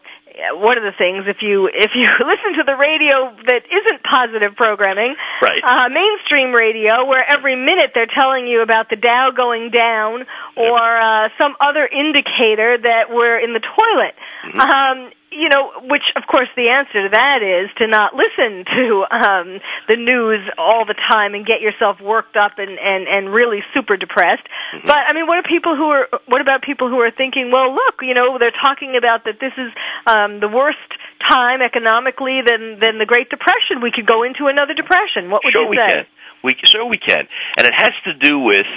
one 0.53 0.77
of 0.77 0.83
the 0.83 0.93
things 0.97 1.25
if 1.27 1.37
you 1.41 1.69
if 1.71 1.91
you 1.95 2.07
listen 2.25 2.57
to 2.57 2.63
the 2.65 2.75
radio 2.75 3.35
that 3.45 3.63
isn't 3.69 4.03
positive 4.03 4.55
programming, 4.55 5.15
right? 5.41 5.61
Uh, 5.63 5.89
mainstream 5.89 6.53
radio, 6.53 7.05
where 7.05 7.23
every 7.23 7.55
minute 7.55 7.91
they're 7.93 8.07
telling 8.07 8.47
you 8.47 8.61
about 8.61 8.89
the 8.89 8.95
Dow 8.95 9.31
going 9.35 9.69
down 9.69 10.25
or 10.57 10.81
uh, 10.81 11.29
some 11.37 11.55
other 11.59 11.85
indicator 11.85 12.77
that 12.77 13.09
we're 13.09 13.37
in 13.37 13.53
the 13.53 13.61
toilet. 13.61 14.15
Mm-hmm. 14.45 14.59
Um, 14.59 15.11
you 15.33 15.49
know, 15.49 15.89
which 15.89 16.05
of 16.15 16.23
course 16.29 16.47
the 16.55 16.69
answer 16.69 17.09
to 17.09 17.09
that 17.11 17.41
is 17.41 17.69
to 17.77 17.87
not 17.87 18.13
listen 18.23 18.65
to 18.65 18.85
um, 19.09 19.47
the 19.89 19.97
news 19.97 20.41
all 20.57 20.85
the 20.85 20.95
time 20.95 21.33
and 21.33 21.45
get 21.45 21.61
yourself 21.61 21.99
worked 21.99 22.37
up 22.37 22.57
and 22.57 22.77
and 22.79 23.07
and 23.07 23.33
really 23.33 23.61
super 23.73 23.97
depressed. 23.97 24.45
Mm-hmm. 24.45 24.87
But 24.87 25.01
I 25.07 25.13
mean, 25.13 25.27
what 25.27 25.37
are 25.37 25.47
people 25.47 25.75
who 25.75 25.89
are? 25.89 26.07
What 26.27 26.41
about 26.41 26.61
people 26.61 26.89
who 26.89 26.99
are 27.01 27.11
thinking, 27.11 27.51
well, 27.51 27.73
look, 27.73 28.01
you 28.01 28.13
know, 28.13 28.37
they're 28.37 28.55
talking 28.55 28.95
about 28.97 29.25
that 29.25 29.39
this 29.39 29.53
is 29.57 29.71
um, 30.07 30.39
the 30.39 30.47
worst 30.47 30.79
time 31.27 31.61
economically 31.61 32.41
than 32.45 32.79
than 32.79 32.99
the 32.99 33.05
Great 33.05 33.29
Depression. 33.29 33.81
We 33.81 33.91
could 33.91 34.05
go 34.05 34.23
into 34.23 34.47
another 34.47 34.73
depression. 34.73 35.29
What 35.29 35.41
would 35.43 35.53
sure 35.53 35.73
you 35.73 35.79
say? 35.79 35.87
We 35.87 35.93
can. 35.93 36.05
We 36.43 36.51
sure 36.65 36.85
we 36.85 36.97
can, 36.97 37.23
and 37.57 37.67
it 37.67 37.73
has 37.73 37.93
to 38.05 38.13
do 38.13 38.39
with 38.39 38.67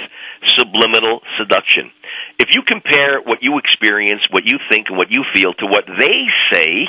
subliminal 0.56 1.20
seduction. 1.38 1.90
If 2.38 2.54
you 2.54 2.62
compare 2.62 3.20
what 3.24 3.42
you 3.42 3.58
experience, 3.58 4.22
what 4.30 4.44
you 4.46 4.58
think, 4.70 4.86
and 4.88 4.96
what 4.96 5.10
you 5.10 5.24
feel 5.34 5.52
to 5.54 5.66
what 5.66 5.84
they 5.86 6.26
say, 6.52 6.86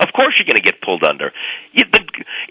of 0.00 0.12
course 0.12 0.36
you're 0.36 0.48
going 0.48 0.60
to 0.60 0.64
get 0.64 0.80
pulled 0.84 1.04
under. 1.04 1.32
You, 1.72 1.84
the, 1.88 2.00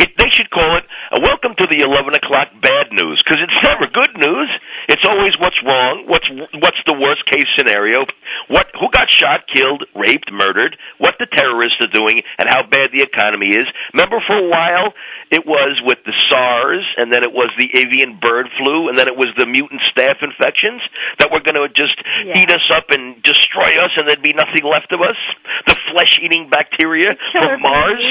it, 0.02 0.18
they 0.18 0.30
should 0.34 0.50
call 0.50 0.78
it 0.78 0.86
a 1.14 1.22
welcome 1.22 1.54
to 1.58 1.66
the 1.70 1.86
11 1.86 2.18
o'clock 2.18 2.50
bad 2.62 2.90
news 2.90 3.22
because 3.22 3.38
it's 3.42 3.60
never 3.62 3.86
good 3.86 4.18
news. 4.18 4.50
It's 4.90 5.06
always 5.06 5.38
what's 5.38 5.58
wrong, 5.62 6.06
what's 6.10 6.28
what's 6.58 6.82
the 6.90 6.98
worst 6.98 7.26
case 7.30 7.46
scenario, 7.58 8.06
what 8.50 8.70
who 8.74 8.90
got 8.90 9.14
shot, 9.14 9.46
killed, 9.50 9.86
raped, 9.94 10.34
murdered, 10.34 10.78
what 10.98 11.16
the 11.22 11.30
terrorists 11.30 11.78
are 11.86 11.94
doing, 11.94 12.22
and 12.42 12.50
how 12.50 12.66
bad 12.66 12.90
the 12.90 13.06
economy 13.06 13.54
is. 13.54 13.66
Remember 13.94 14.18
for 14.26 14.38
a 14.38 14.50
while 14.50 14.94
it 15.32 15.46
was 15.46 15.82
with 15.86 16.00
the 16.06 16.14
SARS, 16.30 16.86
and 16.98 17.12
then 17.12 17.26
it 17.26 17.34
was 17.34 17.50
the 17.58 17.70
avian 17.78 18.18
bird 18.22 18.46
flu, 18.58 18.90
and 18.90 18.98
then 18.98 19.08
it 19.08 19.18
was 19.18 19.30
the 19.38 19.46
mutant 19.46 19.82
staph 19.90 20.22
infections 20.22 20.82
that 21.20 21.34
were 21.34 21.42
going 21.42 21.58
to 21.58 21.66
just 21.74 21.98
yeah. 21.98 22.42
eat 22.42 22.50
us 22.54 22.66
up 22.74 22.90
and 22.94 23.22
destroy 23.24 23.74
us, 23.82 23.94
and 23.98 24.08
there'd 24.08 24.22
be 24.22 24.38
nothing 24.38 24.62
left 24.66 24.94
of 24.94 25.02
us. 25.02 25.18
The 25.66 25.78
flesh-eating 25.94 26.50
bacteria 26.50 27.18
from 27.42 27.62
Mars. 27.62 28.02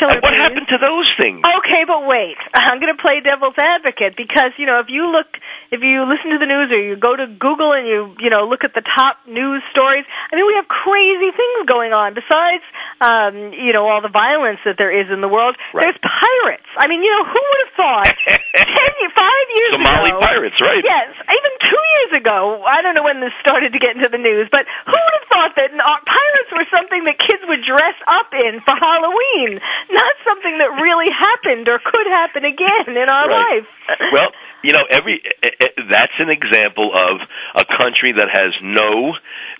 what 0.00 0.22
bees. 0.22 0.40
happened 0.40 0.68
to 0.68 0.78
those 0.80 1.08
things? 1.20 1.42
Okay, 1.44 1.84
but 1.84 2.06
wait. 2.06 2.36
I'm 2.54 2.80
going 2.80 2.94
to 2.94 3.00
play 3.00 3.20
devil's 3.20 3.58
advocate 3.58 4.16
because 4.16 4.52
you 4.56 4.66
know 4.66 4.80
if 4.80 4.88
you 4.88 5.08
look, 5.10 5.28
if 5.70 5.80
you 5.82 6.04
listen 6.08 6.30
to 6.32 6.38
the 6.38 6.46
news 6.48 6.68
or 6.72 6.80
you 6.80 6.96
go 6.96 7.16
to 7.16 7.26
Google 7.26 7.72
and 7.72 7.86
you 7.86 8.14
you 8.20 8.30
know 8.30 8.48
look 8.48 8.64
at 8.64 8.74
the 8.74 8.82
top 8.82 9.22
news 9.26 9.62
stories, 9.70 10.04
I 10.32 10.36
mean 10.36 10.46
we 10.46 10.54
have 10.56 10.68
crazy 10.68 11.30
things 11.32 11.68
going 11.68 11.92
on. 11.92 12.14
Besides, 12.14 12.64
um, 13.00 13.52
you 13.54 13.72
know 13.72 13.86
all 13.88 14.02
the 14.02 14.12
violence 14.12 14.60
that 14.64 14.76
there 14.76 14.92
is 14.92 15.08
in 15.10 15.20
the 15.20 15.28
world, 15.30 15.56
right. 15.72 15.84
there's 15.86 16.00
pirates. 16.00 16.68
I 16.76 16.88
mean, 16.88 17.02
you 17.02 17.10
know 17.10 17.24
who 17.28 17.40
would 17.40 17.60
have 17.66 17.74
thought 17.76 18.14
ten, 18.56 18.92
five 19.16 19.46
years 19.54 19.72
Somali 19.78 20.10
ago? 20.10 20.20
pirates, 20.20 20.58
right? 20.60 20.82
Yes, 20.84 21.14
even 21.24 21.52
two 21.64 21.84
years 21.96 22.12
ago. 22.20 22.62
I 22.66 22.82
don't 22.82 22.94
know 22.94 23.04
when 23.06 23.20
this 23.20 23.32
started 23.40 23.72
to 23.72 23.80
get 23.80 23.96
into 23.96 24.08
the 24.10 24.18
news, 24.20 24.48
but 24.50 24.66
who 24.86 24.94
would 24.96 25.14
have 25.22 25.28
thought 25.40 25.56
that 25.56 25.72
pirates 25.72 26.50
were 26.52 26.68
something 26.68 27.08
that 27.08 27.16
kids 27.16 27.40
would 27.48 27.64
dress 27.64 27.96
up 28.04 28.28
in 28.36 28.60
for 28.60 28.76
Halloween, 28.76 29.56
not 29.88 30.14
something 30.28 30.60
that 30.60 30.76
really 30.84 31.08
happened 31.08 31.64
or 31.72 31.80
could 31.80 32.08
happen 32.12 32.44
again 32.44 32.92
in 32.92 33.08
our 33.08 33.28
right. 33.28 33.64
life. 33.64 33.68
Well, 34.12 34.30
you 34.62 34.72
know, 34.72 34.84
every 34.90 35.22
eh, 35.42 35.48
eh, 35.48 35.66
that's 35.90 36.14
an 36.18 36.30
example 36.30 36.92
of 36.92 37.20
a 37.56 37.64
country 37.64 38.12
that 38.12 38.28
has 38.28 38.52
no 38.62 39.16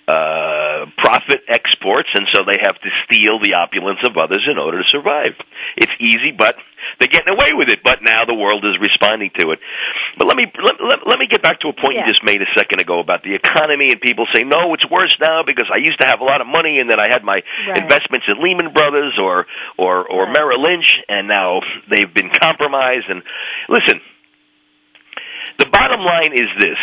uh, 0.07 0.87
profit 0.99 1.41
exports, 1.49 2.09
and 2.15 2.27
so 2.35 2.45
they 2.45 2.59
have 2.61 2.77
to 2.79 2.91
steal 3.05 3.41
the 3.41 3.55
opulence 3.55 4.01
of 4.05 4.17
others 4.17 4.47
in 4.51 4.59
order 4.59 4.83
to 4.83 4.89
survive. 4.89 5.35
It's 5.77 5.93
easy, 5.99 6.33
but 6.37 6.57
they're 7.01 7.09
getting 7.11 7.33
away 7.33 7.57
with 7.57 7.73
it. 7.73 7.81
But 7.83 8.05
now 8.05 8.29
the 8.29 8.37
world 8.37 8.63
is 8.69 8.77
responding 8.77 9.33
to 9.41 9.57
it. 9.57 9.59
But 10.21 10.29
let 10.29 10.37
me 10.37 10.45
let, 10.61 10.77
let, 10.79 10.99
let 11.09 11.19
me 11.19 11.27
get 11.27 11.41
back 11.41 11.65
to 11.65 11.73
a 11.73 11.75
point 11.75 11.97
yeah. 11.97 12.05
you 12.05 12.13
just 12.13 12.23
made 12.23 12.45
a 12.45 12.51
second 12.53 12.85
ago 12.85 13.01
about 13.01 13.25
the 13.25 13.33
economy, 13.35 13.89
and 13.91 13.99
people 14.01 14.29
say, 14.31 14.45
"No, 14.45 14.77
it's 14.77 14.85
worse 14.93 15.17
now 15.19 15.41
because 15.43 15.67
I 15.73 15.81
used 15.81 15.99
to 16.05 16.07
have 16.07 16.21
a 16.21 16.29
lot 16.29 16.45
of 16.45 16.47
money, 16.47 16.77
and 16.77 16.93
then 16.93 17.01
I 17.01 17.09
had 17.09 17.25
my 17.25 17.41
right. 17.41 17.81
investments 17.81 18.29
in 18.29 18.37
Lehman 18.39 18.77
Brothers 18.77 19.17
or 19.17 19.49
or 19.81 20.05
or 20.05 20.29
right. 20.29 20.37
Merrill 20.37 20.61
Lynch, 20.61 21.01
and 21.09 21.27
now 21.27 21.65
they've 21.89 22.13
been 22.13 22.29
compromised." 22.29 23.09
And 23.09 23.25
listen, 23.73 24.05
the 25.59 25.67
bottom 25.73 26.05
line 26.05 26.37
is 26.37 26.53
this: 26.61 26.81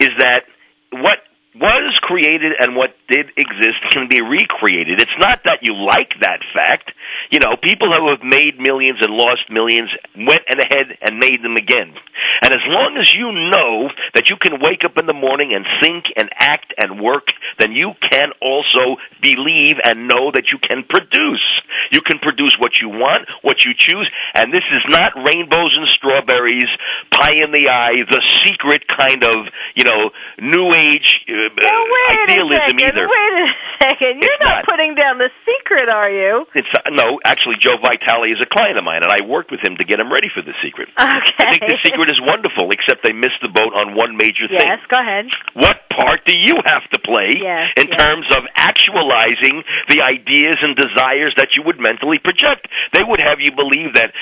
is 0.00 0.12
that 0.24 0.48
what 0.90 1.20
was 1.60 1.98
created 2.02 2.52
and 2.58 2.76
what 2.76 2.94
did 3.08 3.32
exist 3.36 3.80
can 3.90 4.08
be 4.08 4.20
recreated. 4.20 5.00
It's 5.00 5.18
not 5.18 5.44
that 5.44 5.60
you 5.62 5.74
like 5.74 6.12
that 6.20 6.40
fact. 6.52 6.92
You 7.30 7.40
know, 7.40 7.56
people 7.56 7.92
who 7.92 8.10
have 8.10 8.22
made 8.22 8.60
millions 8.60 8.98
and 9.00 9.12
lost 9.12 9.48
millions 9.50 9.90
went 10.16 10.44
ahead 10.48 10.98
and 11.00 11.18
made 11.18 11.42
them 11.42 11.56
again. 11.56 11.94
And 12.42 12.52
as 12.52 12.64
long 12.66 12.96
as 13.00 13.12
you 13.14 13.32
know 13.32 13.88
that 14.14 14.28
you 14.28 14.36
can 14.36 14.60
wake 14.60 14.84
up 14.84 14.98
in 14.98 15.06
the 15.06 15.16
morning 15.16 15.54
and 15.54 15.64
think 15.80 16.06
and 16.16 16.28
act 16.38 16.74
and 16.76 17.00
work, 17.00 17.28
then 17.58 17.72
you 17.72 17.92
can 18.10 18.32
also 18.42 19.00
believe 19.22 19.76
and 19.82 20.08
know 20.08 20.30
that 20.32 20.52
you 20.52 20.58
can 20.58 20.84
produce. 20.84 21.44
You 21.92 22.00
can 22.00 22.18
produce 22.18 22.56
what 22.58 22.80
you 22.80 22.88
want, 22.88 23.28
what 23.42 23.64
you 23.64 23.72
choose, 23.76 24.10
and 24.34 24.52
this 24.52 24.64
is 24.72 24.84
not 24.88 25.12
rainbows 25.16 25.76
and 25.76 25.88
strawberries, 25.88 26.68
pie 27.12 27.38
in 27.40 27.52
the 27.52 27.68
eye, 27.68 28.04
the 28.08 28.22
secret 28.44 28.84
kind 28.88 29.22
of, 29.24 29.46
you 29.74 29.84
know, 29.84 30.10
new 30.40 30.72
age 30.74 31.24
uh, 31.28 31.45
now, 31.54 31.78
wait 31.78 32.26
idealism 32.26 32.56
a 32.56 32.66
second, 32.66 32.80
either. 32.90 33.04
Wait 33.06 33.34
a 33.38 33.48
second. 33.82 34.14
You're 34.22 34.40
not, 34.42 34.62
not. 34.62 34.64
putting 34.66 34.94
down 34.98 35.18
the 35.22 35.30
secret, 35.46 35.86
are 35.88 36.10
you? 36.10 36.46
It's 36.54 36.68
uh, 36.74 36.90
no, 36.90 37.20
actually, 37.22 37.56
Joe 37.62 37.78
Vitale 37.78 38.26
is 38.32 38.40
a 38.42 38.48
client 38.50 38.78
of 38.78 38.84
mine, 38.84 39.02
and 39.06 39.12
I 39.12 39.22
worked 39.26 39.50
with 39.54 39.60
him 39.62 39.76
to 39.78 39.84
get 39.84 40.00
him 40.00 40.10
ready 40.10 40.28
for 40.32 40.42
the 40.42 40.54
secret. 40.64 40.88
Okay. 40.96 41.34
I 41.38 41.52
think 41.52 41.62
the 41.68 41.78
secret 41.82 42.10
is 42.10 42.18
wonderful, 42.22 42.70
except 42.72 43.04
they 43.06 43.12
missed 43.14 43.38
the 43.44 43.52
boat 43.52 43.76
on 43.76 43.94
one 43.94 44.16
major 44.16 44.48
thing. 44.50 44.64
Yes, 44.64 44.80
go 44.90 44.98
ahead. 44.98 45.30
What 45.54 45.86
part 45.92 46.24
do 46.26 46.34
you 46.36 46.56
have 46.66 46.84
to 46.92 46.98
play 47.00 47.38
Yes, 47.40 47.72
in 47.80 47.88
yes. 47.88 47.96
terms 48.00 48.26
of 48.36 48.44
actualizing 48.56 49.62
the 49.88 50.02
ideas 50.04 50.56
and 50.60 50.76
desires 50.76 51.32
that 51.36 51.54
you 51.56 51.62
would 51.64 51.80
mentally 51.80 52.18
project? 52.18 52.68
They 52.92 53.04
would 53.04 53.20
have 53.22 53.38
you 53.40 53.52
believe 53.56 53.94
that 53.96 54.12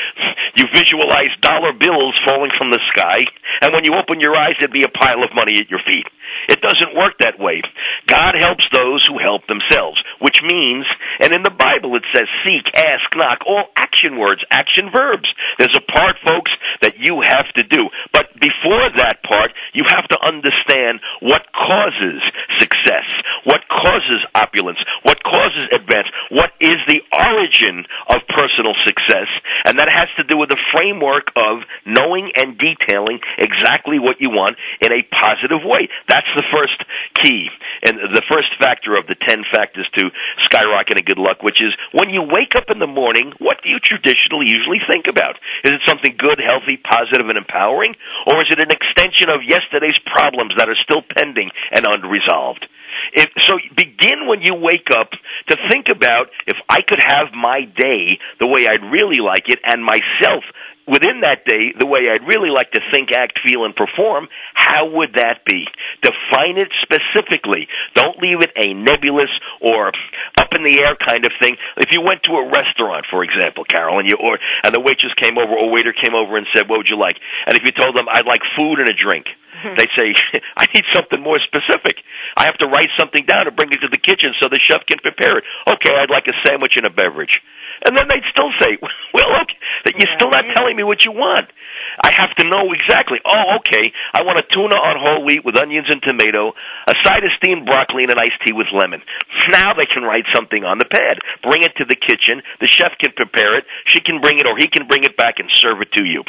you 0.56 0.66
visualize 0.74 1.30
dollar 1.40 1.72
bills 1.74 2.14
falling 2.26 2.50
from 2.58 2.70
the 2.70 2.80
sky, 2.94 3.18
and 3.62 3.72
when 3.74 3.84
you 3.84 3.94
open 3.98 4.20
your 4.20 4.34
eyes, 4.36 4.54
there'd 4.58 4.72
be 4.74 4.84
a 4.86 4.92
pile 4.92 5.22
of 5.22 5.30
money 5.34 5.58
at 5.58 5.70
your 5.70 5.80
feet. 5.86 6.06
It 6.48 6.60
doesn't 6.60 6.94
work 6.98 7.13
that 7.20 7.38
way. 7.38 7.62
God 8.06 8.34
helps 8.40 8.66
those 8.72 9.06
who 9.06 9.18
help 9.18 9.46
themselves, 9.46 10.00
which 10.20 10.40
means, 10.42 10.86
and 11.20 11.32
in 11.32 11.42
the 11.42 11.54
Bible 11.54 11.94
it 11.96 12.04
says 12.14 12.28
seek, 12.46 12.66
ask, 12.76 13.04
knock, 13.16 13.40
all 13.46 13.70
action 13.76 14.18
words, 14.18 14.42
action 14.50 14.90
verbs. 14.94 15.28
There's 15.58 15.76
a 15.76 15.92
part, 15.92 16.16
folks, 16.26 16.52
that 16.82 16.98
you 16.98 17.22
have 17.22 17.48
to 17.56 17.62
do. 17.62 17.88
But 18.12 18.32
before 18.38 18.90
that 18.96 19.22
part, 19.22 19.52
you 19.72 19.84
have 19.88 20.06
to 20.08 20.18
understand 20.20 21.00
what 21.20 21.46
causes 21.54 22.20
success, 22.58 23.06
what 23.44 23.62
causes 23.70 24.20
opulence, 24.34 24.78
what 25.02 25.22
causes 25.22 25.68
advance, 25.72 26.08
what 26.30 26.50
is 26.60 26.78
the 26.88 27.00
origin 27.14 27.84
of 28.10 28.20
personal 28.34 28.74
success, 28.84 29.30
and 29.64 29.78
that 29.78 29.88
has 29.88 30.08
to 30.16 30.24
do 30.24 30.38
with 30.38 30.50
the 30.50 30.60
framework 30.74 31.30
of 31.36 31.62
knowing 31.86 32.30
and 32.36 32.58
detailing 32.58 33.20
exactly 33.38 33.98
what 33.98 34.20
you 34.20 34.30
want 34.30 34.56
in 34.80 34.92
a 34.92 35.02
positive 35.14 35.62
way. 35.64 35.88
That's 36.08 36.28
the 36.36 36.44
first 36.52 36.78
key 37.22 37.48
and 37.82 37.98
the 38.12 38.24
first 38.30 38.54
factor 38.58 38.94
of 38.94 39.06
the 39.06 39.14
10 39.14 39.44
factors 39.52 39.88
to 39.96 40.10
skyrocketing 40.48 41.04
good 41.04 41.18
luck, 41.18 41.42
which 41.42 41.60
is 41.60 41.76
when 41.92 42.10
you 42.10 42.22
wake 42.22 42.56
up 42.56 42.70
in 42.70 42.78
the 42.78 42.90
morning, 42.90 43.32
what 43.38 43.60
do 43.62 43.68
you 43.68 43.78
traditionally 43.78 44.48
usually 44.48 44.80
think 44.88 45.06
about? 45.06 45.36
Is 45.64 45.72
it 45.72 45.82
something 45.86 46.16
good, 46.16 46.40
healthy, 46.40 46.80
positive, 46.80 47.28
and 47.28 47.38
empowering? 47.38 47.94
Or 48.26 48.40
is 48.42 48.48
it 48.50 48.60
an 48.60 48.72
extension 48.72 49.28
of 49.28 49.44
yesterday's 49.44 49.98
problems 50.06 50.54
that 50.56 50.68
are 50.68 50.78
still 50.82 51.02
pending 51.02 51.50
and 51.70 51.86
unresolved? 51.86 52.66
If, 53.12 53.28
so 53.42 53.58
begin 53.76 54.26
when 54.26 54.40
you 54.42 54.54
wake 54.54 54.88
up 54.96 55.10
to 55.48 55.56
think 55.68 55.88
about 55.88 56.30
if 56.46 56.56
I 56.68 56.80
could 56.80 57.02
have 57.02 57.34
my 57.34 57.66
day 57.66 58.18
the 58.38 58.46
way 58.46 58.66
I'd 58.66 58.86
really 58.86 59.20
like 59.20 59.48
it 59.48 59.58
and 59.64 59.84
myself 59.84 60.44
within 60.86 61.24
that 61.24 61.44
day 61.48 61.72
the 61.76 61.88
way 61.88 62.08
I'd 62.12 62.28
really 62.28 62.52
like 62.52 62.70
to 62.72 62.82
think, 62.92 63.12
act, 63.12 63.40
feel, 63.44 63.64
and 63.64 63.74
perform, 63.74 64.28
how 64.54 64.88
would 64.92 65.16
that 65.16 65.44
be? 65.44 65.64
Define 66.04 66.60
it 66.60 66.68
specifically. 66.84 67.68
Don't 67.94 68.20
leave 68.20 68.40
it 68.44 68.52
a 68.56 68.72
nebulous 68.74 69.32
or 69.60 69.92
up 70.40 70.50
in 70.56 70.62
the 70.62 70.76
air 70.80 70.96
kind 70.96 71.24
of 71.24 71.32
thing. 71.40 71.56
If 71.80 71.92
you 71.92 72.04
went 72.04 72.22
to 72.28 72.36
a 72.36 72.44
restaurant, 72.48 73.06
for 73.10 73.24
example, 73.24 73.64
Carol, 73.64 73.98
and 73.98 74.08
you 74.08 74.16
or 74.20 74.38
and 74.64 74.74
the 74.74 74.80
waitress 74.80 75.12
came 75.20 75.40
over 75.40 75.56
or 75.56 75.72
waiter 75.72 75.92
came 75.92 76.14
over 76.14 76.36
and 76.36 76.46
said, 76.52 76.68
"What 76.68 76.78
would 76.78 76.92
you 76.92 77.00
like?" 77.00 77.16
and 77.46 77.56
if 77.56 77.64
you 77.64 77.72
told 77.72 77.96
them, 77.96 78.08
"I'd 78.08 78.28
like 78.28 78.42
food 78.56 78.80
and 78.80 78.88
a 78.88 78.96
drink," 78.96 79.26
mm-hmm. 79.26 79.76
they 79.76 79.88
say, 79.96 80.14
"I 80.56 80.66
need 80.74 80.84
something 80.92 81.20
more 81.20 81.40
specific. 81.40 82.00
I 82.36 82.44
have 82.44 82.58
to 82.58 82.68
write 82.68 82.90
something 82.98 83.24
down 83.24 83.48
and 83.48 83.56
bring 83.56 83.72
it 83.72 83.80
to 83.82 83.88
the 83.88 84.00
kitchen 84.00 84.34
so 84.40 84.48
the 84.48 84.60
chef 84.68 84.84
can 84.86 85.00
prepare 85.00 85.38
it." 85.38 85.44
Okay, 85.68 85.94
I'd 85.96 86.10
like 86.12 86.28
a 86.28 86.36
sandwich 86.46 86.76
and 86.76 86.86
a 86.86 86.90
beverage. 86.90 87.40
And 87.82 87.96
then 87.96 88.06
they'd 88.08 88.28
still 88.30 88.50
say, 88.60 88.78
"Well, 89.14 89.44
that 89.84 89.94
you're 90.00 90.16
still 90.16 90.32
not 90.32 90.48
telling 90.56 90.76
me 90.76 90.82
what 90.82 91.04
you 91.04 91.12
want. 91.12 91.52
I 92.00 92.10
have 92.16 92.32
to 92.40 92.48
know 92.48 92.72
exactly. 92.72 93.20
Oh, 93.22 93.60
okay. 93.60 93.92
I 94.16 94.24
want 94.24 94.40
a 94.40 94.46
tuna 94.48 94.74
on 94.74 94.96
whole 94.96 95.22
wheat 95.22 95.44
with 95.44 95.60
onions 95.60 95.86
and 95.92 96.00
tomato, 96.00 96.56
a 96.88 96.96
side 97.04 97.22
of 97.22 97.30
steamed 97.36 97.68
broccoli, 97.68 98.08
and 98.08 98.12
an 98.12 98.18
iced 98.18 98.40
tea 98.42 98.56
with 98.56 98.72
lemon. 98.72 99.04
Now 99.52 99.76
they 99.76 99.86
can 99.86 100.02
write 100.02 100.24
something 100.32 100.64
on 100.64 100.80
the 100.80 100.88
pad. 100.88 101.20
Bring 101.44 101.62
it 101.62 101.76
to 101.76 101.84
the 101.84 102.00
kitchen. 102.00 102.40
The 102.58 102.66
chef 102.66 102.96
can 102.98 103.12
prepare 103.12 103.52
it. 103.54 103.68
She 103.92 104.00
can 104.00 104.24
bring 104.24 104.40
it, 104.40 104.48
or 104.48 104.56
he 104.56 104.66
can 104.66 104.88
bring 104.88 105.04
it 105.04 105.16
back 105.20 105.36
and 105.38 105.52
serve 105.52 105.84
it 105.84 105.92
to 106.00 106.04
you. 106.04 106.24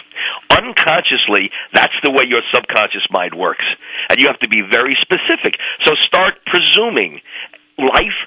Unconsciously, 0.51 1.49
that's 1.73 1.95
the 2.03 2.11
way 2.11 2.27
your 2.27 2.43
subconscious 2.53 3.07
mind 3.09 3.33
works, 3.33 3.65
and 4.11 4.19
you 4.19 4.27
have 4.27 4.39
to 4.43 4.51
be 4.51 4.61
very 4.61 4.93
specific. 4.99 5.55
So 5.87 5.95
start 6.03 6.43
presuming 6.45 7.23
life 7.79 8.19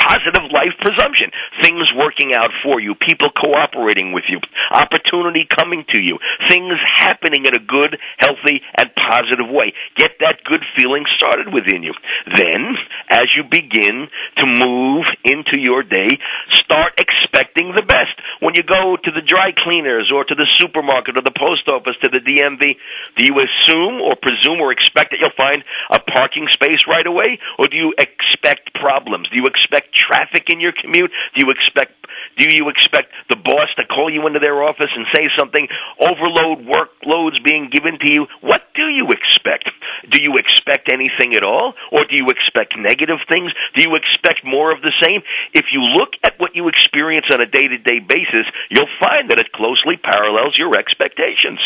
positive 0.00 0.48
life 0.48 0.72
presumption. 0.80 1.30
Things 1.62 1.92
working 1.92 2.32
out 2.32 2.50
for 2.64 2.80
you, 2.80 2.94
people 2.94 3.28
cooperating 3.36 4.12
with 4.12 4.24
you, 4.28 4.40
opportunity 4.72 5.46
coming 5.46 5.84
to 5.92 6.00
you, 6.00 6.18
things 6.48 6.74
happening 6.96 7.44
in 7.44 7.54
a 7.54 7.62
good, 7.62 7.98
healthy, 8.18 8.64
and 8.76 8.88
positive 8.96 9.48
way. 9.48 9.72
Get 9.96 10.16
that 10.20 10.40
good 10.44 10.64
feeling 10.76 11.04
started 11.16 11.52
within 11.52 11.82
you. 11.82 11.92
Then, 12.26 12.76
as 13.10 13.28
you 13.36 13.44
begin 13.44 14.08
to 14.38 14.44
move 14.46 15.06
into 15.24 15.60
your 15.60 15.82
day, 15.82 16.18
start 16.50 16.96
expecting 16.98 17.74
the 17.76 17.84
best. 17.84 18.16
When 18.40 18.54
you 18.54 18.62
go 18.62 18.96
to 18.96 19.10
the 19.10 19.24
dry 19.24 19.52
cleaners 19.52 20.10
or 20.14 20.24
to 20.24 20.34
the 20.34 20.48
supermarket 20.58 21.18
or 21.18 21.22
the 21.22 21.36
post 21.36 21.68
office 21.68 21.98
to 22.02 22.08
the 22.08 22.24
DMV, 22.24 22.76
do 23.18 23.22
you 23.24 23.36
assume 23.36 24.00
or 24.00 24.16
presume 24.16 24.60
or 24.60 24.72
expect 24.72 25.12
that 25.12 25.20
you'll 25.20 25.36
find 25.36 25.62
a 25.90 26.00
parking 26.00 26.48
space 26.50 26.86
right 26.88 27.06
away? 27.06 27.38
Or 27.58 27.66
do 27.66 27.76
you 27.76 27.92
expect 27.98 28.72
problems? 28.74 29.28
Do 29.28 29.36
you 29.36 29.46
expect 29.46 29.89
traffic 29.92 30.48
in 30.52 30.60
your 30.60 30.72
commute? 30.72 31.10
Do 31.34 31.46
you 31.46 31.50
expect 31.50 32.00
do 32.38 32.48
you 32.48 32.68
expect 32.68 33.12
the 33.28 33.36
boss 33.36 33.68
to 33.76 33.84
call 33.84 34.08
you 34.12 34.26
into 34.26 34.38
their 34.38 34.62
office 34.62 34.90
and 34.94 35.06
say 35.14 35.28
something? 35.38 35.68
Overload 36.00 36.64
workloads 36.64 37.42
being 37.44 37.70
given 37.70 37.98
to 38.00 38.08
you? 38.10 38.26
What 38.40 38.62
do 38.74 38.88
you 38.88 39.08
expect? 39.10 39.68
Do 40.10 40.22
you 40.22 40.36
expect 40.36 40.90
anything 40.92 41.36
at 41.36 41.44
all? 41.44 41.74
Or 41.92 42.04
do 42.04 42.16
you 42.16 42.30
expect 42.30 42.78
negative 42.78 43.18
things? 43.28 43.52
Do 43.76 43.82
you 43.82 43.94
expect 43.96 44.44
more 44.44 44.72
of 44.72 44.80
the 44.80 44.92
same? 45.02 45.22
If 45.52 45.66
you 45.72 45.80
look 45.82 46.16
at 46.24 46.38
what 46.38 46.56
you 46.56 46.68
experience 46.68 47.26
on 47.32 47.40
a 47.40 47.46
day 47.46 47.68
to 47.68 47.78
day 47.78 48.00
basis, 48.00 48.46
you'll 48.70 48.94
find 49.02 49.30
that 49.30 49.38
it 49.38 49.52
closely 49.52 49.96
parallels 49.96 50.56
your 50.56 50.78
expectations. 50.78 51.60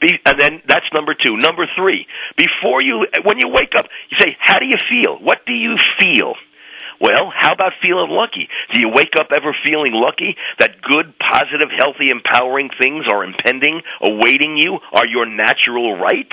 Be, 0.00 0.18
and 0.24 0.40
then 0.40 0.62
that's 0.66 0.86
number 0.94 1.14
two. 1.14 1.36
Number 1.36 1.66
three, 1.76 2.06
before 2.36 2.82
you, 2.82 3.06
when 3.24 3.38
you 3.38 3.48
wake 3.48 3.74
up, 3.76 3.86
you 4.10 4.16
say, 4.20 4.36
how 4.40 4.58
do 4.58 4.66
you 4.66 4.78
feel? 4.88 5.18
What 5.18 5.44
do 5.46 5.52
you 5.52 5.76
feel? 5.98 6.34
Well, 7.00 7.32
how 7.34 7.52
about 7.52 7.72
feeling 7.82 8.10
lucky? 8.10 8.48
Do 8.72 8.80
you 8.80 8.88
wake 8.88 9.14
up 9.18 9.28
ever 9.34 9.54
feeling 9.66 9.92
lucky 9.92 10.36
that 10.58 10.80
good, 10.82 11.14
positive, 11.18 11.70
healthy, 11.76 12.10
empowering 12.10 12.70
things 12.80 13.04
are 13.10 13.24
impending, 13.24 13.82
awaiting 14.00 14.56
you, 14.56 14.78
are 14.92 15.06
your 15.06 15.26
natural 15.26 15.98
right? 15.98 16.28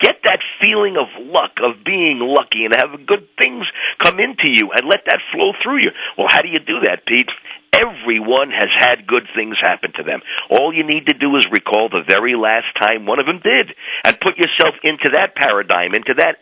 Get 0.00 0.16
that 0.24 0.40
feeling 0.62 0.96
of 0.96 1.08
luck, 1.18 1.52
of 1.62 1.84
being 1.84 2.18
lucky, 2.20 2.64
and 2.64 2.74
have 2.74 3.06
good 3.06 3.28
things 3.36 3.66
come 4.02 4.18
into 4.18 4.50
you 4.50 4.70
and 4.72 4.88
let 4.88 5.04
that 5.06 5.20
flow 5.32 5.52
through 5.62 5.78
you. 5.78 5.90
Well, 6.16 6.28
how 6.30 6.42
do 6.42 6.48
you 6.48 6.58
do 6.58 6.80
that, 6.84 7.06
Pete? 7.06 7.28
Everyone 7.72 8.50
has 8.50 8.70
had 8.74 9.06
good 9.06 9.28
things 9.36 9.56
happen 9.60 9.92
to 9.96 10.02
them. 10.02 10.20
All 10.50 10.74
you 10.74 10.84
need 10.84 11.06
to 11.08 11.14
do 11.14 11.36
is 11.36 11.46
recall 11.52 11.88
the 11.88 12.02
very 12.08 12.34
last 12.34 12.66
time 12.80 13.06
one 13.06 13.20
of 13.20 13.26
them 13.26 13.40
did 13.42 13.74
and 14.04 14.20
put 14.20 14.36
yourself 14.36 14.74
into 14.82 15.10
that 15.14 15.36
paradigm, 15.36 15.94
into 15.94 16.14
that 16.18 16.38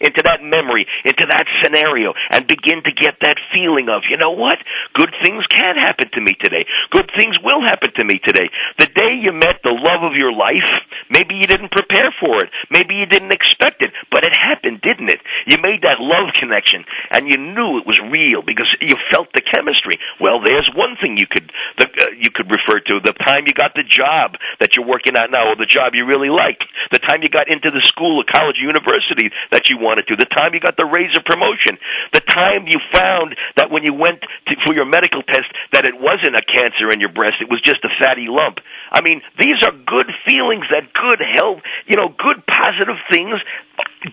into 0.00 0.22
that 0.24 0.42
memory, 0.42 0.86
into 1.04 1.26
that 1.26 1.46
scenario, 1.62 2.12
and 2.30 2.46
begin 2.46 2.82
to 2.82 2.92
get 2.92 3.14
that 3.22 3.38
feeling 3.54 3.88
of, 3.88 4.02
you 4.10 4.18
know 4.18 4.34
what? 4.34 4.58
Good 4.94 5.14
things 5.22 5.46
can 5.46 5.76
happen 5.76 6.10
to 6.12 6.20
me 6.20 6.34
today. 6.42 6.66
Good 6.90 7.10
things 7.16 7.36
will 7.42 7.62
happen 7.62 7.90
to 7.94 8.04
me 8.04 8.18
today. 8.24 8.50
The 8.78 8.90
day 8.90 9.22
you 9.22 9.32
met 9.32 9.62
the 9.62 9.74
love 9.74 10.02
of 10.02 10.18
your 10.18 10.32
life, 10.32 10.66
maybe 11.10 11.34
you 11.34 11.46
didn't 11.46 11.70
prepare 11.70 12.10
for 12.18 12.42
it. 12.42 12.50
Maybe 12.70 12.94
you 12.94 13.06
didn't 13.06 13.32
expect 13.32 13.82
it, 13.82 13.90
but 14.10 14.24
it 14.24 14.34
happened, 14.34 14.82
didn't 14.82 15.10
it? 15.10 15.20
You 15.46 15.58
made 15.62 15.82
that 15.82 16.02
love 16.02 16.34
connection, 16.34 16.84
and 17.10 17.30
you 17.30 17.38
knew 17.38 17.78
it 17.78 17.86
was 17.86 18.00
real 18.10 18.42
because 18.42 18.68
you 18.80 18.96
felt 19.12 19.28
the 19.34 19.42
chemistry. 19.42 19.98
Well, 20.20 20.42
there's 20.42 20.68
one 20.74 20.96
thing 21.00 21.16
you 21.16 21.26
could 21.26 21.50
the, 21.78 21.86
uh, 22.02 22.10
you 22.18 22.34
could 22.34 22.50
refer 22.50 22.82
to: 22.82 22.98
the 23.00 23.14
time 23.22 23.46
you 23.46 23.54
got 23.54 23.78
the 23.78 23.86
job 23.86 24.34
that 24.58 24.74
you're 24.74 24.86
working 24.86 25.14
at 25.14 25.30
now, 25.30 25.54
or 25.54 25.56
the 25.56 25.70
job 25.70 25.94
you 25.94 26.04
really 26.04 26.28
like, 26.28 26.58
the 26.90 26.98
time 26.98 27.22
you 27.22 27.30
got 27.30 27.46
into 27.46 27.70
the 27.70 27.82
school, 27.86 28.18
or 28.18 28.26
college, 28.26 28.58
or 28.58 28.66
university 28.66 29.30
that 29.54 29.70
you 29.70 29.78
wanted 29.78 30.10
to, 30.10 30.16
the 30.18 30.28
time 30.34 30.52
you 30.54 30.60
got 30.60 30.76
the 30.76 30.88
raise 30.88 31.14
or 31.14 31.22
promotion, 31.22 31.78
the 32.12 32.24
time 32.26 32.66
you 32.66 32.82
found 32.90 33.38
that 33.56 33.70
when 33.70 33.86
you 33.86 33.94
went 33.94 34.20
to, 34.50 34.52
for 34.66 34.74
your 34.74 34.86
medical 34.86 35.22
test 35.22 35.46
that 35.72 35.86
it 35.86 35.94
wasn't 35.94 36.34
a 36.34 36.42
cancer 36.42 36.90
in 36.90 36.98
your 36.98 37.12
breast, 37.12 37.38
it 37.40 37.48
was 37.48 37.62
just 37.62 37.84
a 37.84 37.92
fatty 38.02 38.26
lump. 38.26 38.58
I 38.90 39.00
mean, 39.00 39.22
these 39.38 39.62
are 39.62 39.72
good 39.72 40.10
feelings 40.26 40.66
that 40.74 40.90
good 40.92 41.22
health, 41.22 41.62
you 41.86 41.96
know, 41.96 42.10
good 42.10 42.42
positive 42.46 42.98
things 43.10 43.38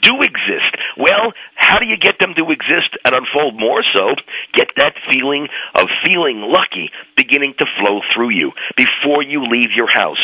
do 0.01 0.21
exist. 0.21 0.71
Well, 0.97 1.33
how 1.55 1.79
do 1.79 1.85
you 1.85 1.97
get 1.97 2.19
them 2.19 2.33
to 2.37 2.45
exist 2.51 2.93
and 3.05 3.15
unfold 3.15 3.59
more 3.59 3.83
so? 3.95 4.15
Get 4.53 4.69
that 4.77 4.93
feeling 5.11 5.47
of 5.75 5.87
feeling 6.05 6.41
lucky 6.45 6.91
beginning 7.17 7.53
to 7.59 7.65
flow 7.81 8.01
through 8.13 8.31
you 8.31 8.51
before 8.77 9.23
you 9.23 9.45
leave 9.49 9.69
your 9.75 9.89
house. 9.89 10.21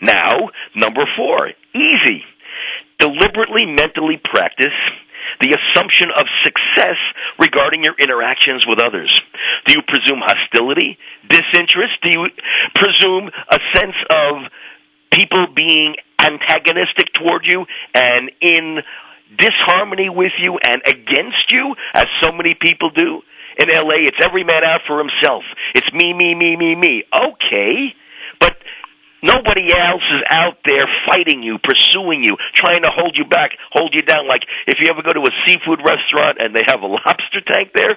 Now, 0.00 0.50
number 0.74 1.04
four, 1.16 1.50
easy 1.74 2.24
deliberately 2.98 3.66
mentally 3.66 4.20
practice 4.22 4.76
the 5.40 5.56
assumption 5.56 6.08
of 6.14 6.24
success 6.44 6.96
regarding 7.38 7.82
your 7.82 7.96
interactions 7.98 8.64
with 8.68 8.78
others? 8.80 9.10
Do 9.66 9.74
you 9.74 9.82
presume 9.82 10.20
hostility, 10.20 10.98
disinterest? 11.28 11.96
Do 12.04 12.10
you 12.12 12.22
presume 12.74 13.28
a 13.28 13.58
sense 13.74 13.98
of 14.12 14.32
people 15.10 15.46
being 15.54 15.96
antagonistic 16.18 17.12
toward 17.14 17.44
you 17.44 17.64
and 17.94 18.30
in 18.40 18.78
disharmony 19.36 20.08
with 20.08 20.32
you 20.38 20.58
and 20.62 20.82
against 20.86 21.50
you, 21.50 21.74
as 21.94 22.04
so 22.22 22.32
many 22.32 22.54
people 22.54 22.90
do? 22.90 23.22
In 23.58 23.68
LA, 23.68 24.02
it's 24.02 24.18
every 24.20 24.42
man 24.42 24.64
out 24.64 24.80
for 24.86 24.98
himself. 24.98 25.44
It's 25.74 25.86
me, 25.92 26.12
me, 26.12 26.34
me, 26.34 26.56
me, 26.56 26.74
me. 26.74 27.04
Okay, 27.14 27.94
but 28.40 28.56
Nobody 29.24 29.72
else 29.72 30.04
is 30.04 30.22
out 30.28 30.60
there 30.68 30.84
fighting 31.08 31.40
you, 31.40 31.56
pursuing 31.56 32.20
you, 32.20 32.36
trying 32.52 32.84
to 32.84 32.92
hold 32.92 33.16
you 33.16 33.24
back, 33.24 33.56
hold 33.72 33.96
you 33.96 34.04
down. 34.04 34.28
Like 34.28 34.44
if 34.68 34.84
you 34.84 34.92
ever 34.92 35.00
go 35.00 35.16
to 35.16 35.24
a 35.24 35.32
seafood 35.48 35.80
restaurant 35.80 36.36
and 36.44 36.52
they 36.52 36.60
have 36.68 36.84
a 36.84 36.86
lobster 36.92 37.40
tank 37.40 37.72
there, 37.72 37.96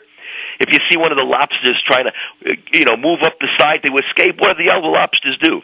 if 0.64 0.72
you 0.72 0.80
see 0.88 0.96
one 0.96 1.12
of 1.12 1.20
the 1.20 1.28
lobsters 1.28 1.76
trying 1.84 2.08
to, 2.08 2.16
you 2.72 2.88
know, 2.88 2.96
move 2.96 3.28
up 3.28 3.36
the 3.44 3.52
side 3.60 3.84
to 3.84 3.92
escape, 4.00 4.40
what 4.40 4.56
do 4.56 4.64
the 4.64 4.72
other 4.72 4.88
lobsters 4.88 5.36
do? 5.44 5.60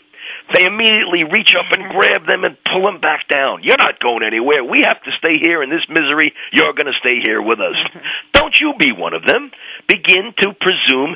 They 0.52 0.66
immediately 0.68 1.24
reach 1.24 1.56
up 1.56 1.72
and 1.72 1.90
grab 1.90 2.28
them 2.28 2.44
and 2.44 2.58
pull 2.68 2.84
them 2.84 3.00
back 3.00 3.28
down. 3.30 3.64
You're 3.64 3.80
not 3.80 4.00
going 4.00 4.24
anywhere. 4.28 4.64
We 4.64 4.84
have 4.84 5.02
to 5.04 5.12
stay 5.18 5.40
here 5.40 5.64
in 5.64 5.70
this 5.70 5.88
misery. 5.88 6.34
You're 6.52 6.74
going 6.74 6.92
to 6.92 7.00
stay 7.00 7.24
here 7.24 7.42
with 7.42 7.60
us. 7.60 7.80
Mm-hmm. 7.80 8.06
Don't 8.34 8.56
you 8.60 8.74
be 8.78 8.92
one 8.92 9.14
of 9.14 9.26
them. 9.26 9.52
Begin 9.88 10.34
to 10.44 10.54
presume 10.60 11.16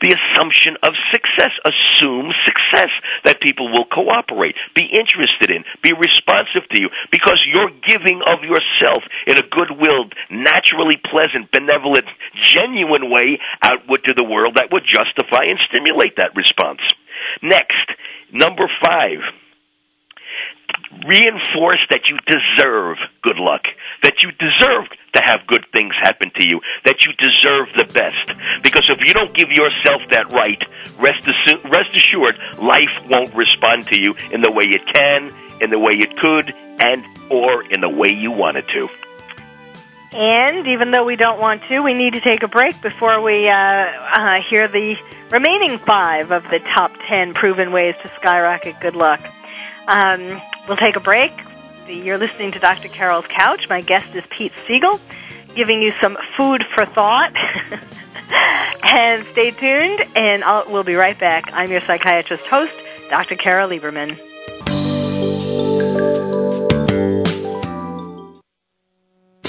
the 0.00 0.16
assumption 0.16 0.80
of 0.80 0.94
success. 1.12 1.52
Assume 1.60 2.32
success 2.48 2.88
that 3.24 3.42
people 3.42 3.68
will 3.68 3.84
cooperate, 3.84 4.56
be 4.74 4.88
interested 4.88 5.50
in, 5.52 5.60
be 5.82 5.92
responsive 5.92 6.64
to 6.72 6.80
you, 6.80 6.88
because 7.12 7.44
you're 7.44 7.74
giving 7.84 8.22
of 8.24 8.40
yourself 8.40 9.04
in 9.26 9.36
a 9.36 9.44
good-willed, 9.44 10.14
naturally 10.30 10.96
pleasant, 10.96 11.52
benevolent, 11.52 12.08
genuine 12.32 13.10
way 13.10 13.36
outward 13.60 14.00
to 14.08 14.14
the 14.16 14.24
world 14.24 14.56
that 14.56 14.72
would 14.72 14.88
justify 14.88 15.44
and 15.44 15.60
stimulate 15.68 16.16
that 16.16 16.32
response. 16.32 16.80
Next, 17.42 17.79
number 18.32 18.68
five 18.84 19.18
reinforce 21.06 21.80
that 21.90 22.02
you 22.08 22.18
deserve 22.26 22.96
good 23.22 23.38
luck, 23.38 23.62
that 24.02 24.22
you 24.22 24.30
deserve 24.38 24.86
to 25.14 25.22
have 25.24 25.46
good 25.46 25.64
things 25.72 25.92
happen 25.98 26.30
to 26.34 26.44
you, 26.46 26.60
that 26.84 27.02
you 27.06 27.12
deserve 27.18 27.66
the 27.76 27.86
best. 27.92 28.62
Because 28.62 28.84
if 28.90 29.06
you 29.06 29.14
don't 29.14 29.34
give 29.34 29.48
yourself 29.50 30.02
that 30.10 30.30
right, 30.32 30.60
rest, 30.98 31.24
assu- 31.24 31.62
rest 31.70 31.90
assured, 31.94 32.36
life 32.58 32.94
won't 33.08 33.34
respond 33.34 33.86
to 33.88 34.00
you 34.00 34.14
in 34.32 34.42
the 34.42 34.50
way 34.50 34.66
it 34.66 34.82
can, 34.94 35.32
in 35.60 35.70
the 35.70 35.78
way 35.78 35.94
it 35.94 36.16
could, 36.18 36.52
and 36.80 37.04
or 37.30 37.62
in 37.70 37.80
the 37.80 37.88
way 37.88 38.08
you 38.12 38.30
want 38.30 38.56
it 38.56 38.66
to. 38.68 38.88
And 40.12 40.66
even 40.66 40.90
though 40.90 41.04
we 41.04 41.16
don't 41.16 41.40
want 41.40 41.62
to, 41.68 41.80
we 41.80 41.94
need 41.94 42.14
to 42.14 42.20
take 42.20 42.42
a 42.42 42.48
break 42.48 42.80
before 42.82 43.22
we 43.22 43.48
uh, 43.48 43.54
uh, 43.54 44.36
hear 44.48 44.66
the 44.66 44.96
remaining 45.30 45.78
five 45.86 46.32
of 46.32 46.42
the 46.44 46.58
top 46.74 46.90
ten 47.08 47.32
proven 47.32 47.72
ways 47.72 47.94
to 48.02 48.10
skyrocket 48.20 48.80
good 48.80 48.96
luck. 48.96 49.20
Um, 49.86 50.40
we'll 50.66 50.78
take 50.78 50.96
a 50.96 51.00
break. 51.00 51.30
You're 51.86 52.18
listening 52.18 52.52
to 52.52 52.58
Dr. 52.58 52.88
Carol's 52.88 53.26
Couch. 53.36 53.62
My 53.68 53.82
guest 53.82 54.14
is 54.14 54.24
Pete 54.36 54.52
Siegel, 54.66 55.00
giving 55.56 55.82
you 55.82 55.92
some 56.02 56.16
food 56.36 56.62
for 56.74 56.86
thought. 56.86 57.32
and 58.82 59.26
stay 59.32 59.50
tuned, 59.50 60.00
and 60.16 60.44
I'll, 60.44 60.70
we'll 60.70 60.84
be 60.84 60.94
right 60.94 61.18
back. 61.18 61.44
I'm 61.52 61.70
your 61.70 61.80
psychiatrist 61.86 62.44
host, 62.50 62.72
Dr. 63.10 63.36
Carol 63.36 63.68
Lieberman. 63.70 64.29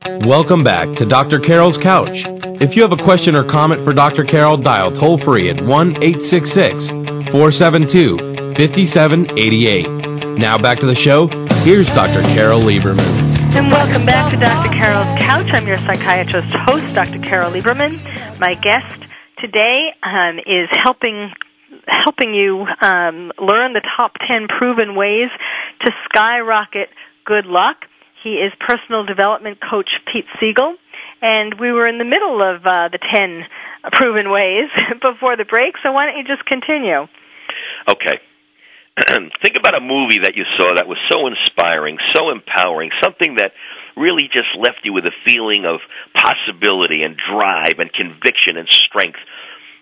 Welcome 0.00 0.64
back 0.64 0.88
to 0.96 1.04
Dr. 1.04 1.40
Carol's 1.40 1.76
Couch. 1.76 2.24
If 2.56 2.72
you 2.74 2.80
have 2.80 2.92
a 2.96 3.04
question 3.04 3.36
or 3.36 3.44
comment 3.44 3.84
for 3.84 3.92
Dr. 3.92 4.24
Carol, 4.24 4.56
dial 4.56 4.96
toll 4.96 5.20
free 5.20 5.52
at 5.52 5.60
1 5.60 5.68
866 5.68 7.28
472 7.28 8.56
5788. 8.56 10.40
Now 10.40 10.56
back 10.56 10.80
to 10.80 10.88
the 10.88 10.96
show. 10.96 11.28
Here's 11.68 11.84
Dr. 11.92 12.24
Carol 12.32 12.64
Lieberman. 12.64 13.52
And 13.52 13.68
welcome 13.68 14.08
back 14.08 14.32
to 14.32 14.40
Dr. 14.40 14.72
Carol's 14.80 15.20
Couch. 15.20 15.52
I'm 15.52 15.68
your 15.68 15.76
psychiatrist 15.84 16.48
host, 16.64 16.96
Dr. 16.96 17.20
Carol 17.20 17.52
Lieberman. 17.52 18.00
My 18.40 18.56
guest 18.56 19.04
today 19.36 19.92
um, 20.00 20.40
is 20.40 20.72
helping 20.80 21.28
helping 21.84 22.32
you 22.32 22.64
um, 22.80 23.36
learn 23.36 23.76
the 23.76 23.84
top 24.00 24.16
10 24.24 24.48
proven 24.48 24.96
ways 24.96 25.28
to 25.84 25.92
skyrocket 26.08 26.88
good 27.30 27.46
luck. 27.46 27.84
He 28.22 28.36
is 28.36 28.52
personal 28.60 29.04
development 29.04 29.58
coach 29.60 29.88
Pete 30.12 30.26
Siegel, 30.38 30.76
and 31.22 31.58
we 31.58 31.72
were 31.72 31.86
in 31.86 31.98
the 31.98 32.04
middle 32.04 32.42
of 32.42 32.66
uh, 32.66 32.88
the 32.88 32.98
10 32.98 33.44
proven 33.92 34.30
ways 34.30 34.68
before 35.02 35.36
the 35.36 35.44
break, 35.44 35.74
so 35.82 35.92
why 35.92 36.06
don't 36.06 36.18
you 36.18 36.24
just 36.24 36.44
continue? 36.44 37.08
Okay. 37.88 38.20
Think 39.42 39.56
about 39.58 39.74
a 39.74 39.80
movie 39.80 40.20
that 40.24 40.36
you 40.36 40.44
saw 40.58 40.74
that 40.76 40.86
was 40.86 40.98
so 41.10 41.26
inspiring, 41.26 41.96
so 42.14 42.30
empowering, 42.30 42.90
something 43.02 43.36
that 43.36 43.52
really 43.96 44.28
just 44.32 44.48
left 44.58 44.80
you 44.84 44.92
with 44.92 45.04
a 45.04 45.14
feeling 45.24 45.64
of 45.64 45.80
possibility 46.14 47.02
and 47.02 47.16
drive 47.16 47.78
and 47.78 47.92
conviction 47.92 48.56
and 48.56 48.68
strength. 48.68 49.18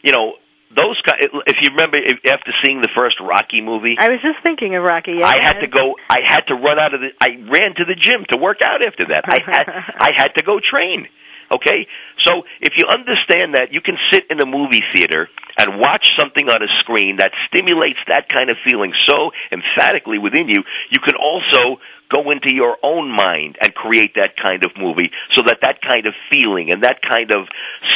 You 0.03 0.13
know, 0.13 0.35
those 0.75 1.01
guys, 1.03 1.25
if 1.47 1.57
you 1.63 1.71
remember 1.73 1.99
after 2.29 2.53
seeing 2.65 2.81
the 2.81 2.93
first 2.97 3.17
Rocky 3.21 3.61
movie, 3.61 3.97
I 3.99 4.09
was 4.09 4.21
just 4.21 4.45
thinking 4.45 4.77
of 4.77 4.85
Rocky. 4.85 5.17
Yeah, 5.21 5.27
I 5.27 5.41
had 5.41 5.61
to 5.61 5.67
go. 5.67 5.97
I 6.09 6.21
had 6.27 6.45
to 6.49 6.55
run 6.55 6.79
out 6.79 6.93
of 6.93 7.01
the. 7.01 7.11
I 7.21 7.41
ran 7.41 7.73
to 7.81 7.85
the 7.89 7.97
gym 7.97 8.29
to 8.31 8.37
work 8.37 8.59
out 8.61 8.85
after 8.85 9.07
that. 9.09 9.25
I 9.25 9.41
had. 9.45 9.65
I 9.99 10.11
had 10.17 10.37
to 10.37 10.43
go 10.45 10.61
train. 10.61 11.09
Okay, 11.55 11.87
so 12.27 12.43
if 12.61 12.75
you 12.77 12.85
understand 12.87 13.55
that, 13.55 13.73
you 13.73 13.81
can 13.81 13.97
sit 14.13 14.25
in 14.29 14.41
a 14.41 14.47
movie 14.47 14.83
theater 14.93 15.29
and 15.59 15.81
watch 15.81 16.07
something 16.19 16.49
on 16.49 16.63
a 16.63 16.69
screen 16.81 17.17
that 17.19 17.33
stimulates 17.49 17.99
that 18.07 18.29
kind 18.29 18.51
of 18.51 18.57
feeling 18.65 18.93
so 19.09 19.31
emphatically 19.51 20.19
within 20.19 20.49
you. 20.49 20.63
You 20.91 21.01
can 21.01 21.17
also 21.17 21.81
go 22.11 22.31
into 22.31 22.55
your 22.55 22.77
own 22.83 23.11
mind 23.11 23.57
and 23.61 23.75
create 23.75 24.15
that 24.17 24.33
kind 24.37 24.65
of 24.65 24.73
movie 24.77 25.11
so 25.33 25.43
that 25.45 25.59
that 25.61 25.81
kind 25.85 26.07
of 26.07 26.15
feeling 26.33 26.73
and 26.73 26.83
that 26.83 27.01
kind 27.05 27.31
of 27.31 27.47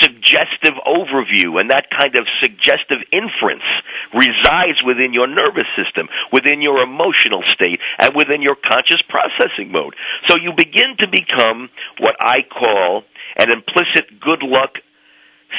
suggestive 0.00 0.76
overview 0.84 1.56
and 1.60 1.70
that 1.70 1.88
kind 1.88 2.16
of 2.16 2.28
suggestive 2.40 3.00
inference 3.12 3.64
resides 4.12 4.80
within 4.84 5.12
your 5.12 5.26
nervous 5.26 5.68
system, 5.76 6.08
within 6.32 6.60
your 6.60 6.82
emotional 6.82 7.42
state, 7.52 7.80
and 7.98 8.14
within 8.14 8.42
your 8.42 8.56
conscious 8.56 9.00
processing 9.08 9.72
mode. 9.72 9.96
So 10.28 10.36
you 10.36 10.52
begin 10.56 10.96
to 11.00 11.08
become 11.08 11.70
what 11.98 12.16
I 12.20 12.44
call 12.44 13.04
an 13.38 13.50
implicit 13.50 14.20
good 14.20 14.42
luck 14.42 14.74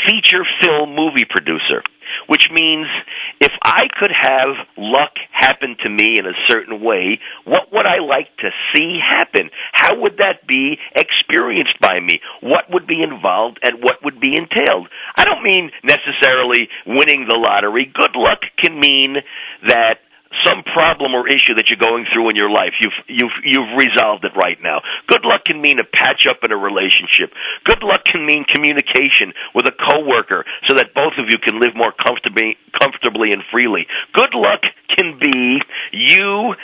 feature 0.07 0.43
film 0.61 0.95
movie 0.95 1.25
producer 1.29 1.83
which 2.27 2.49
means 2.51 2.87
if 3.39 3.51
I 3.63 3.87
could 3.99 4.11
have 4.11 4.49
luck 4.77 5.13
happen 5.31 5.75
to 5.83 5.89
me 5.89 6.17
in 6.17 6.25
a 6.25 6.37
certain 6.47 6.81
way, 6.81 7.19
what 7.45 7.71
would 7.71 7.87
I 7.87 7.99
like 7.99 8.35
to 8.37 8.49
see 8.73 8.99
happen? 9.01 9.49
How 9.71 9.99
would 10.01 10.17
that 10.17 10.47
be 10.47 10.77
experienced 10.95 11.79
by 11.81 11.99
me? 11.99 12.21
What 12.41 12.65
would 12.71 12.87
be 12.87 13.01
involved 13.03 13.59
and 13.63 13.83
what 13.83 14.03
would 14.03 14.19
be 14.19 14.35
entailed? 14.35 14.87
I 15.15 15.25
don't 15.25 15.43
mean 15.43 15.71
necessarily 15.83 16.69
winning 16.85 17.27
the 17.27 17.37
lottery. 17.37 17.91
Good 17.93 18.15
luck 18.15 18.39
can 18.61 18.79
mean 18.79 19.17
that 19.67 19.99
some 20.41 20.63
problem 20.73 21.13
or 21.13 21.27
issue 21.27 21.53
that 21.55 21.69
you're 21.69 21.81
going 21.81 22.05
through 22.11 22.29
in 22.29 22.35
your 22.35 22.49
life. 22.49 22.73
You've 22.81 22.99
you've 23.07 23.37
you've 23.45 23.71
resolved 23.77 24.25
it 24.25 24.33
right 24.35 24.57
now. 24.61 24.81
Good 25.07 25.23
luck 25.23 25.45
can 25.45 25.61
mean 25.61 25.79
a 25.79 25.85
patch 25.85 26.25
up 26.29 26.41
in 26.43 26.51
a 26.51 26.57
relationship. 26.57 27.31
Good 27.63 27.83
luck 27.83 28.03
can 28.05 28.25
mean 28.25 28.45
communication 28.45 29.33
with 29.53 29.67
a 29.67 29.75
coworker 29.75 30.45
so 30.69 30.75
that 30.77 30.93
both 30.93 31.13
of 31.17 31.29
you 31.29 31.37
can 31.37 31.59
live 31.59 31.75
more 31.75 31.93
comfortably 31.93 32.57
comfortably 32.79 33.31
and 33.31 33.43
freely. 33.51 33.85
Good 34.13 34.33
luck 34.33 34.61
can 34.97 35.19
be 35.19 35.61
you 35.91 36.55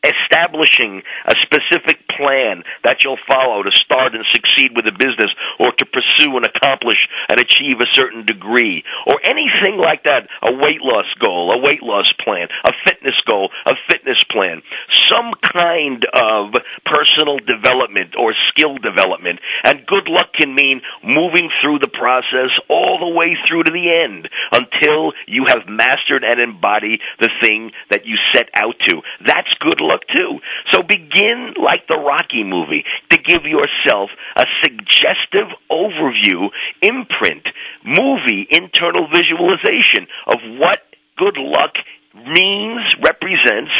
establishing 0.00 1.02
a 1.28 1.34
specific 1.44 2.00
plan 2.16 2.64
that 2.84 3.04
you'll 3.04 3.20
follow 3.28 3.62
to 3.62 3.72
start 3.72 4.16
and 4.16 4.24
succeed 4.32 4.72
with 4.72 4.88
a 4.88 4.96
business 4.96 5.28
or 5.60 5.72
to 5.76 5.84
pursue 5.84 6.32
and 6.40 6.48
accomplish 6.48 6.96
and 7.28 7.36
achieve 7.36 7.76
a 7.84 7.92
certain 7.92 8.24
degree 8.24 8.82
or 9.06 9.20
anything 9.28 9.76
like 9.76 10.04
that 10.04 10.24
a 10.48 10.52
weight 10.56 10.80
loss 10.80 11.04
goal 11.20 11.52
a 11.52 11.58
weight 11.60 11.82
loss 11.82 12.08
plan 12.24 12.48
a 12.64 12.72
fitness 12.86 13.16
goal 13.28 13.50
a 13.66 13.74
fitness 13.90 14.22
plan 14.30 14.62
some 15.08 15.32
kind 15.52 16.04
of 16.14 16.54
personal 16.84 17.38
development 17.38 18.14
or 18.18 18.34
skill 18.50 18.76
development 18.78 19.38
and 19.64 19.86
good 19.86 20.08
luck 20.08 20.32
can 20.38 20.54
mean 20.54 20.80
moving 21.02 21.50
through 21.60 21.78
the 21.78 21.90
process 21.92 22.50
all 22.68 22.98
the 22.98 23.14
way 23.14 23.36
through 23.46 23.62
to 23.62 23.70
the 23.70 23.90
end 23.90 24.28
until 24.52 25.12
you 25.26 25.44
have 25.46 25.68
mastered 25.68 26.24
and 26.24 26.40
embodied 26.40 27.00
the 27.20 27.30
thing 27.42 27.70
that 27.90 28.06
you 28.06 28.16
set 28.34 28.48
out 28.54 28.74
to 28.88 29.00
that's 29.26 29.52
good 29.60 29.80
luck 29.80 30.00
too. 30.14 30.38
So 30.72 30.82
begin 30.82 31.54
like 31.56 31.86
the 31.88 31.96
Rocky 31.96 32.44
movie 32.44 32.84
to 33.10 33.18
give 33.18 33.44
yourself 33.44 34.10
a 34.36 34.44
suggestive 34.62 35.52
overview, 35.70 36.48
imprint, 36.82 37.46
movie, 37.84 38.46
internal 38.50 39.08
visualization 39.08 40.06
of 40.26 40.38
what 40.58 40.80
good 41.16 41.36
luck 41.36 41.74
means, 42.14 42.94
represents, 43.04 43.72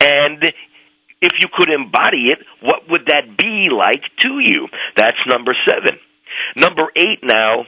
and 0.00 0.42
if 1.20 1.32
you 1.40 1.48
could 1.52 1.70
embody 1.70 2.28
it, 2.32 2.38
what 2.60 2.88
would 2.88 3.06
that 3.06 3.36
be 3.38 3.68
like 3.70 4.02
to 4.20 4.40
you? 4.40 4.68
That's 4.96 5.16
number 5.26 5.54
seven. 5.68 5.98
Number 6.56 6.90
eight 6.96 7.20
now 7.22 7.64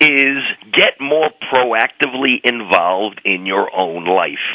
is 0.00 0.38
get 0.72 1.00
more 1.00 1.30
proactively 1.52 2.40
involved 2.44 3.20
in 3.24 3.46
your 3.46 3.74
own 3.74 4.04
life. 4.04 4.46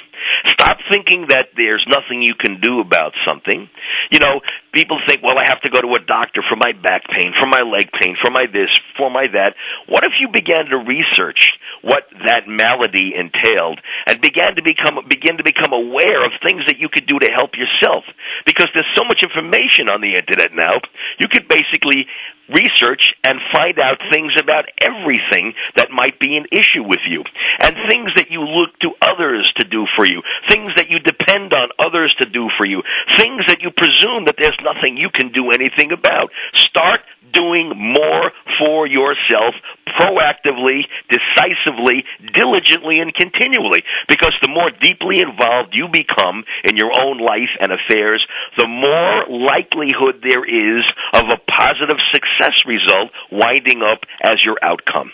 Stop 0.48 0.78
thinking 0.92 1.28
that 1.30 1.56
there's 1.56 1.86
nothing 1.88 2.22
you 2.22 2.36
can 2.36 2.60
do 2.60 2.80
about 2.80 3.14
something. 3.26 3.70
You 4.12 4.20
know, 4.20 4.42
people 4.74 5.00
think, 5.08 5.24
well, 5.24 5.38
I 5.40 5.46
have 5.48 5.62
to 5.62 5.70
go 5.70 5.82
to 5.82 5.96
a 5.96 6.04
doctor 6.06 6.42
for 6.48 6.56
my 6.56 6.74
back 6.74 7.04
pain, 7.12 7.34
for 7.40 7.48
my 7.48 7.62
leg 7.64 7.90
pain, 8.00 8.16
for 8.20 8.30
my 8.32 8.46
this, 8.52 8.70
for 8.98 9.10
my 9.10 9.28
that. 9.32 9.56
What 9.88 10.04
if 10.04 10.20
you 10.20 10.28
began 10.32 10.66
to 10.70 10.78
research 10.78 11.54
what 11.82 12.04
that 12.26 12.48
malady 12.48 13.14
entailed 13.16 13.80
and 14.08 14.22
began 14.22 14.56
to 14.56 14.64
become 14.64 15.00
begin 15.08 15.38
to 15.38 15.44
become 15.44 15.72
aware 15.72 16.26
of 16.26 16.32
things 16.44 16.66
that 16.68 16.80
you 16.80 16.90
could 16.90 17.08
do 17.08 17.20
to 17.20 17.30
help 17.32 17.56
yourself? 17.56 18.04
Because 18.46 18.68
there's 18.74 18.90
so 18.96 19.06
much 19.08 19.24
information 19.24 19.88
on 19.92 20.02
the 20.02 20.16
internet 20.16 20.52
now. 20.54 20.84
You 21.20 21.28
could 21.32 21.48
basically 21.48 22.08
research 22.50 23.16
and 23.24 23.40
find 23.56 23.80
out 23.80 23.98
things 24.12 24.34
about 24.40 24.66
everything 24.84 25.54
that 25.76 25.92
might 25.92 26.20
be 26.20 26.36
an 26.36 26.46
issue 26.52 26.84
with 26.84 27.00
you 27.08 27.24
and 27.62 27.76
things 27.88 28.12
that 28.16 28.30
you 28.30 28.42
look 28.44 28.78
to 28.80 28.92
others 29.02 29.52
to 29.56 29.64
do 29.68 29.86
for 29.96 30.06
you 30.06 30.13
things 30.50 30.72
that 30.76 30.90
you 30.90 31.00
depend 31.00 31.54
on 31.54 31.70
others 31.80 32.14
to 32.20 32.30
do 32.30 32.50
for 32.58 32.68
you 32.68 32.82
things 33.18 33.42
that 33.48 33.62
you 33.62 33.72
presume 33.72 34.26
that 34.26 34.36
there's 34.38 34.58
nothing 34.62 34.98
you 34.98 35.10
can 35.10 35.32
do 35.32 35.52
anything 35.52 35.92
about 35.92 36.30
start 36.56 37.02
doing 37.34 37.74
more 37.76 38.32
for 38.60 38.88
yourself 38.88 39.56
proactively, 40.00 40.86
decisively, 41.10 42.06
diligently, 42.34 43.00
and 43.00 43.14
continually. 43.14 43.84
Because 44.08 44.34
the 44.42 44.50
more 44.50 44.70
deeply 44.82 45.20
involved 45.20 45.74
you 45.74 45.88
become 45.92 46.44
in 46.64 46.78
your 46.78 46.92
own 47.00 47.20
life 47.20 47.52
and 47.60 47.72
affairs, 47.72 48.26
the 48.58 48.68
more 48.68 49.26
likelihood 49.30 50.22
there 50.24 50.46
is 50.46 50.84
of 51.14 51.26
a 51.30 51.38
positive 51.52 51.98
success 52.12 52.64
result 52.66 53.12
winding 53.32 53.82
up 53.82 54.00
as 54.24 54.44
your 54.44 54.58
outcome. 54.62 55.12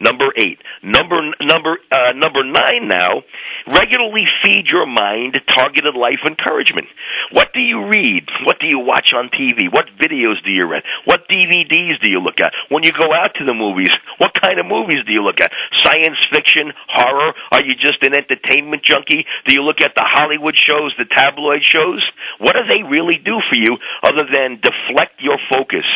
Number 0.00 0.32
eight. 0.36 0.58
Number 0.82 1.20
number 1.40 1.78
uh, 1.92 2.12
number 2.14 2.42
nine. 2.42 2.88
Now, 2.88 3.22
regularly 3.66 4.24
feed 4.42 4.68
your 4.70 4.86
mind 4.86 5.40
targeted 5.54 5.94
life 5.94 6.20
encouragement. 6.26 6.86
What 7.32 7.52
do 7.54 7.60
you 7.60 7.88
read? 7.88 8.28
What 8.44 8.60
do 8.60 8.66
you 8.66 8.78
watch 8.78 9.12
on 9.14 9.30
TV? 9.30 9.72
What 9.72 9.86
videos 9.96 10.42
do 10.44 10.50
you 10.50 10.68
read? 10.68 10.82
What 11.04 11.28
DVDs 11.28 12.00
do 12.02 12.10
you 12.10 12.20
look 12.20 12.40
at? 12.40 12.52
When 12.68 12.84
you 12.84 12.92
go 12.92 13.12
out 13.12 13.32
to 13.36 13.44
the 13.44 13.54
movies, 13.54 13.90
what 14.18 14.34
kind 14.40 14.58
of 14.58 14.66
movies 14.66 15.04
do 15.06 15.12
you 15.12 15.22
look 15.22 15.40
at? 15.40 15.50
Science 15.82 16.18
fiction, 16.30 16.72
horror? 16.88 17.32
Are 17.52 17.62
you 17.62 17.74
just 17.74 18.02
an 18.02 18.14
entertainment 18.14 18.82
junkie? 18.82 19.24
Do 19.46 19.54
you 19.54 19.62
look 19.62 19.80
at 19.80 19.94
the 19.96 20.04
Hollywood 20.04 20.56
shows, 20.56 20.94
the 20.98 21.06
tabloid 21.06 21.64
shows? 21.64 22.04
What 22.38 22.54
do 22.54 22.62
they 22.68 22.82
really 22.82 23.18
do 23.24 23.40
for 23.48 23.56
you 23.56 23.76
other 24.02 24.28
than 24.28 24.60
deflect 24.60 25.20
your 25.20 25.38
focus 25.50 25.86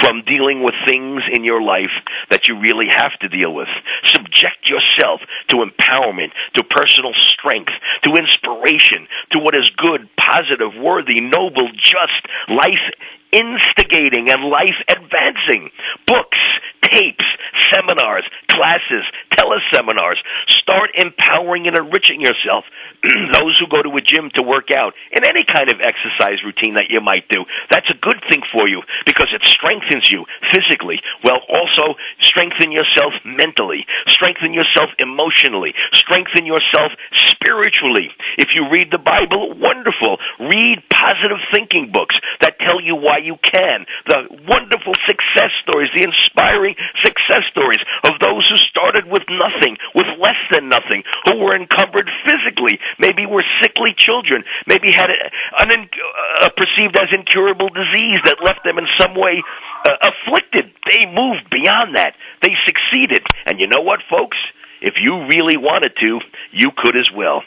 from 0.00 0.22
dealing 0.26 0.62
with 0.62 0.74
things 0.86 1.22
in 1.32 1.44
your 1.44 1.62
life 1.62 1.92
that 2.30 2.48
you 2.48 2.58
really 2.58 2.88
have 2.90 3.12
to 3.20 3.28
deal 3.28 3.54
with. 3.54 3.68
Subject 4.04 4.68
yourself 4.68 5.20
to 5.48 5.64
empowerment, 5.64 6.32
to 6.56 6.64
personal 6.64 7.05
strength, 7.14 7.72
to 8.02 8.10
inspiration, 8.16 9.06
to 9.32 9.38
what 9.38 9.54
is 9.54 9.70
good, 9.76 10.08
positive, 10.18 10.74
worthy, 10.80 11.20
noble, 11.20 11.70
just, 11.76 12.22
life 12.48 12.86
instigating 13.32 14.30
and 14.30 14.44
life 14.48 14.78
advancing. 14.88 15.70
Books, 16.06 16.38
tapes, 16.82 17.24
seminars, 17.72 18.24
classes, 18.50 19.04
teleseminars. 19.34 20.16
Start 20.48 20.90
empowering 20.94 21.66
and 21.66 21.76
enriching 21.76 22.20
yourself. 22.20 22.64
Those 23.36 23.58
who 23.58 23.66
go 23.68 23.82
to 23.82 23.92
a 23.96 24.02
gym 24.02 24.30
to 24.34 24.42
work 24.42 24.70
out 24.76 24.94
in 25.12 25.24
any 25.24 25.44
kind 25.44 25.70
of 25.70 25.80
exercise 25.80 26.42
routine 26.44 26.74
that 26.74 26.90
you 26.90 27.00
might 27.00 27.28
do, 27.28 27.44
that's 27.70 27.88
a 27.90 27.98
good 27.98 28.22
thing 28.28 28.42
for 28.52 28.68
you 28.68 28.82
because 29.04 29.30
it 29.34 29.44
strengthens 29.44 30.10
you 30.10 30.24
physically. 30.52 31.00
Well, 31.24 31.40
also 31.48 31.98
strengthen 32.20 32.72
yourself 32.72 33.12
mentally, 33.24 33.86
strengthen 34.08 34.54
yourself 34.54 34.90
emotionally, 34.98 35.74
strengthen 35.92 36.46
yourself 36.46 36.92
spiritually. 37.14 38.10
If 38.38 38.54
you 38.54 38.68
read 38.70 38.90
the 38.90 39.02
Bible, 39.02 39.54
wonderful. 39.54 40.18
Read 40.40 40.82
positive 40.90 41.40
thinking 41.52 41.90
books 41.92 42.16
that 42.40 42.58
tell 42.60 42.80
you 42.80 42.96
why 42.96 43.18
you 43.26 43.36
can. 43.42 43.84
The 44.06 44.30
wonderful 44.46 44.94
success 45.04 45.50
stories, 45.66 45.90
the 45.92 46.06
inspiring 46.06 46.78
success 47.02 47.44
stories 47.50 47.82
of 48.06 48.14
those 48.22 48.46
who 48.46 48.56
started 48.56 49.10
with 49.10 49.26
nothing, 49.26 49.76
with 49.94 50.06
less 50.22 50.38
than 50.54 50.70
nothing, 50.70 51.02
who 51.26 51.42
were 51.42 51.58
encumbered 51.58 52.08
physically, 52.24 52.78
maybe 52.98 53.26
were 53.26 53.44
sickly 53.60 53.90
children, 53.98 54.46
maybe 54.66 54.94
had 54.94 55.10
an 55.10 55.70
uh, 55.74 56.48
perceived 56.56 56.96
as 56.96 57.10
incurable 57.12 57.68
disease 57.68 58.22
that 58.24 58.38
left 58.40 58.62
them 58.64 58.78
in 58.78 58.86
some 58.98 59.14
way 59.14 59.42
uh, 59.84 60.10
afflicted. 60.14 60.70
They 60.88 61.04
moved 61.10 61.50
beyond 61.50 61.96
that. 61.96 62.14
They 62.42 62.54
succeeded. 62.64 63.26
And 63.46 63.58
you 63.58 63.66
know 63.66 63.82
what, 63.82 64.00
folks? 64.08 64.38
If 64.80 64.94
you 65.00 65.26
really 65.26 65.56
wanted 65.56 65.92
to, 66.02 66.20
you 66.52 66.70
could 66.76 66.96
as 66.96 67.10
well. 67.10 67.42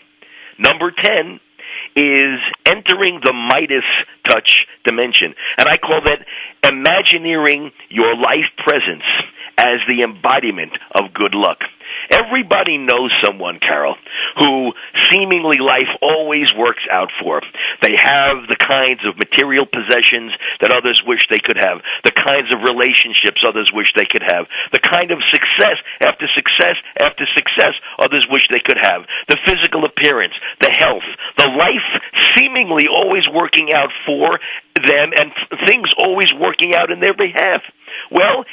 Number 0.57 0.91
10, 0.91 1.39
is 1.95 2.39
entering 2.65 3.19
the 3.23 3.33
Midas 3.33 3.85
touch 4.27 4.65
dimension. 4.85 5.33
And 5.57 5.67
I 5.67 5.77
call 5.77 6.01
that 6.05 6.25
imagineering 6.63 7.71
your 7.89 8.15
life 8.15 8.49
presence 8.57 9.03
as 9.57 9.79
the 9.87 10.03
embodiment 10.03 10.71
of 10.95 11.13
good 11.13 11.33
luck. 11.33 11.59
Everybody 12.09 12.77
knows 12.77 13.13
someone, 13.23 13.59
Carol, 13.61 13.95
who 14.41 14.73
seemingly 15.11 15.61
life 15.61 15.89
always 16.01 16.49
works 16.57 16.83
out 16.89 17.09
for. 17.21 17.41
They 17.81 17.93
have 17.93 18.49
the 18.49 18.57
kinds 18.57 19.05
of 19.05 19.17
material 19.17 19.65
possessions 19.69 20.33
that 20.61 20.73
others 20.73 21.01
wish 21.05 21.21
they 21.29 21.41
could 21.41 21.57
have, 21.61 21.81
the 22.03 22.15
kinds 22.15 22.49
of 22.53 22.65
relationships 22.65 23.45
others 23.45 23.69
wish 23.73 23.93
they 23.95 24.09
could 24.09 24.25
have, 24.25 24.49
the 24.73 24.81
kind 24.81 25.11
of 25.11 25.21
success 25.29 25.77
after 26.01 26.25
success 26.33 26.77
after 27.01 27.25
success 27.37 27.73
others 28.01 28.25
wish 28.29 28.43
they 28.49 28.61
could 28.65 28.79
have, 28.81 29.05
the 29.29 29.37
physical 29.45 29.85
appearance, 29.85 30.33
the 30.61 30.73
health, 30.81 31.05
the 31.37 31.49
life 31.49 31.89
seemingly 32.35 32.85
always 32.89 33.25
working 33.29 33.73
out 33.73 33.93
for 34.05 34.39
them 34.75 35.11
and 35.13 35.31
things 35.67 35.89
always 35.97 36.33
working 36.33 36.73
out 36.75 36.91
in 36.91 36.99
their 36.99 37.13
behalf. 37.13 37.61
Well, 38.11 38.45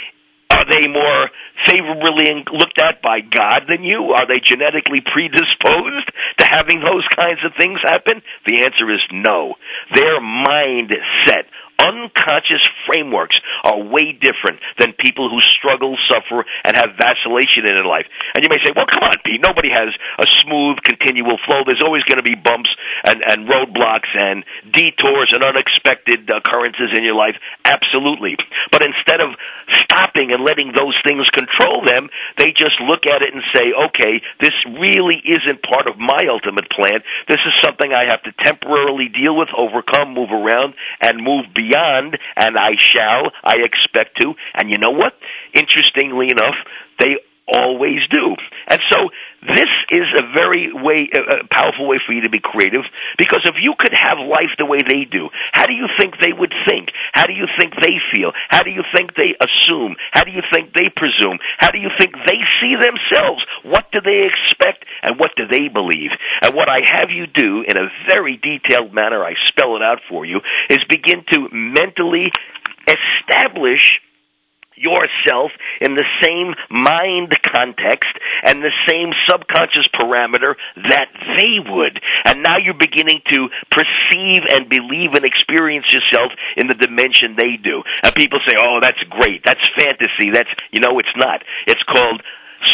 are 0.50 0.64
they 0.68 0.86
more 0.88 1.30
favorably 1.66 2.44
looked 2.52 2.80
at 2.80 3.02
by 3.02 3.20
God 3.20 3.66
than 3.68 3.82
you? 3.82 4.14
Are 4.14 4.26
they 4.26 4.40
genetically 4.42 5.00
predisposed 5.00 6.08
to 6.38 6.44
having 6.46 6.80
those 6.80 7.06
kinds 7.14 7.40
of 7.44 7.52
things 7.58 7.78
happen? 7.82 8.22
The 8.46 8.62
answer 8.62 8.90
is 8.92 9.06
no. 9.12 9.54
Their 9.94 10.20
mindset 10.20 11.50
unconscious 11.78 12.64
frameworks 12.88 13.38
are 13.64 13.78
way 13.78 14.16
different 14.16 14.60
than 14.78 14.96
people 14.98 15.28
who 15.28 15.40
struggle, 15.40 15.96
suffer, 16.08 16.44
and 16.64 16.76
have 16.76 16.96
vacillation 16.96 17.68
in 17.68 17.76
their 17.76 17.86
life. 17.86 18.06
And 18.34 18.42
you 18.42 18.50
may 18.50 18.58
say, 18.64 18.72
well, 18.74 18.88
come 18.88 19.04
on, 19.04 19.16
Pete, 19.24 19.40
nobody 19.44 19.70
has 19.70 19.92
a 20.18 20.26
smooth, 20.42 20.80
continual 20.82 21.38
flow. 21.44 21.62
There's 21.64 21.84
always 21.84 22.02
going 22.08 22.22
to 22.22 22.26
be 22.26 22.34
bumps 22.34 22.70
and, 23.04 23.22
and 23.26 23.48
roadblocks 23.48 24.10
and 24.16 24.44
detours 24.72 25.32
and 25.36 25.44
unexpected 25.44 26.28
occurrences 26.30 26.96
in 26.96 27.04
your 27.04 27.16
life. 27.16 27.36
Absolutely. 27.64 28.36
But 28.72 28.82
instead 28.86 29.20
of 29.20 29.36
stopping 29.84 30.32
and 30.32 30.44
letting 30.44 30.72
those 30.72 30.96
things 31.06 31.28
control 31.30 31.84
them, 31.84 32.08
they 32.38 32.52
just 32.52 32.80
look 32.82 33.06
at 33.06 33.22
it 33.22 33.34
and 33.34 33.44
say, 33.52 33.72
okay, 33.90 34.22
this 34.40 34.54
really 34.80 35.20
isn't 35.22 35.62
part 35.62 35.86
of 35.86 35.98
my 35.98 36.26
ultimate 36.30 36.68
plan. 36.70 37.04
This 37.28 37.42
is 37.44 37.54
something 37.62 37.92
I 37.92 38.08
have 38.08 38.22
to 38.24 38.32
temporarily 38.42 39.08
deal 39.08 39.36
with, 39.36 39.48
overcome, 39.56 40.14
move 40.14 40.32
around, 40.32 40.74
and 41.00 41.22
move 41.22 41.46
beyond 41.54 41.65
beyond, 41.66 42.18
and 42.36 42.56
I 42.56 42.72
shall, 42.78 43.32
I 43.44 43.56
expect 43.62 44.20
to. 44.20 44.34
And 44.54 44.70
you 44.70 44.78
know 44.78 44.90
what? 44.90 45.14
Interestingly 45.54 46.28
enough, 46.30 46.56
they 47.00 47.16
always 47.46 48.00
do. 48.10 48.34
And 48.66 48.80
so 48.90 49.08
this 49.46 49.70
is 49.90 50.06
a 50.18 50.26
very 50.34 50.72
way, 50.72 51.08
a 51.14 51.46
powerful 51.46 51.86
way 51.86 51.98
for 52.04 52.12
you 52.12 52.22
to 52.22 52.30
be 52.30 52.40
creative 52.42 52.82
because 53.18 53.42
if 53.44 53.54
you 53.60 53.74
could 53.78 53.94
have 53.94 54.18
life 54.18 54.50
the 54.58 54.66
way 54.66 54.78
they 54.82 55.06
do, 55.06 55.30
how 55.52 55.66
do 55.66 55.72
you 55.72 55.86
think 55.98 56.14
they 56.20 56.32
would 56.32 56.52
think? 56.66 56.90
How 57.12 57.26
do 57.26 57.32
you 57.32 57.46
think 57.58 57.74
they 57.78 58.02
feel? 58.14 58.32
How 58.48 58.62
do 58.62 58.70
you 58.70 58.82
think 58.94 59.14
they 59.14 59.38
assume? 59.38 59.94
How 60.12 60.24
do 60.24 60.32
you 60.32 60.42
think 60.52 60.74
they 60.74 60.90
presume? 60.90 61.38
How 61.58 61.70
do 61.70 61.78
you 61.78 61.90
think 61.98 62.14
they 62.26 62.42
see 62.60 62.74
themselves? 62.74 63.42
What 63.62 63.86
do 63.92 64.00
they 64.02 64.26
expect 64.26 64.84
and 65.02 65.18
what 65.18 65.30
do 65.36 65.46
they 65.46 65.68
believe? 65.68 66.10
And 66.42 66.54
what 66.54 66.68
I 66.68 66.80
have 66.84 67.10
you 67.10 67.26
do 67.26 67.62
in 67.62 67.76
a 67.76 67.88
very 68.10 68.36
detailed 68.36 68.92
manner, 68.92 69.24
I 69.24 69.34
spell 69.46 69.76
it 69.76 69.82
out 69.82 70.00
for 70.08 70.26
you, 70.26 70.40
is 70.68 70.78
begin 70.90 71.24
to 71.32 71.48
mentally 71.52 72.30
establish 72.86 74.00
yourself 74.76 75.50
in 75.80 75.94
the 75.94 76.04
same 76.22 76.52
mind 76.70 77.32
context 77.42 78.12
and 78.44 78.62
the 78.62 78.72
same 78.88 79.10
subconscious 79.28 79.88
parameter 79.88 80.54
that 80.76 81.08
they 81.36 81.58
would. 81.64 82.00
And 82.24 82.42
now 82.42 82.56
you're 82.62 82.78
beginning 82.78 83.20
to 83.32 83.48
perceive 83.72 84.44
and 84.48 84.68
believe 84.68 85.14
and 85.14 85.24
experience 85.24 85.86
yourself 85.90 86.32
in 86.56 86.68
the 86.68 86.74
dimension 86.74 87.36
they 87.36 87.56
do. 87.56 87.82
And 88.04 88.14
people 88.14 88.38
say, 88.46 88.54
oh, 88.58 88.78
that's 88.80 89.00
great. 89.10 89.42
That's 89.44 89.64
fantasy. 89.76 90.30
That's, 90.32 90.50
you 90.70 90.80
know, 90.80 90.98
it's 90.98 91.16
not. 91.16 91.42
It's 91.66 91.82
called 91.88 92.22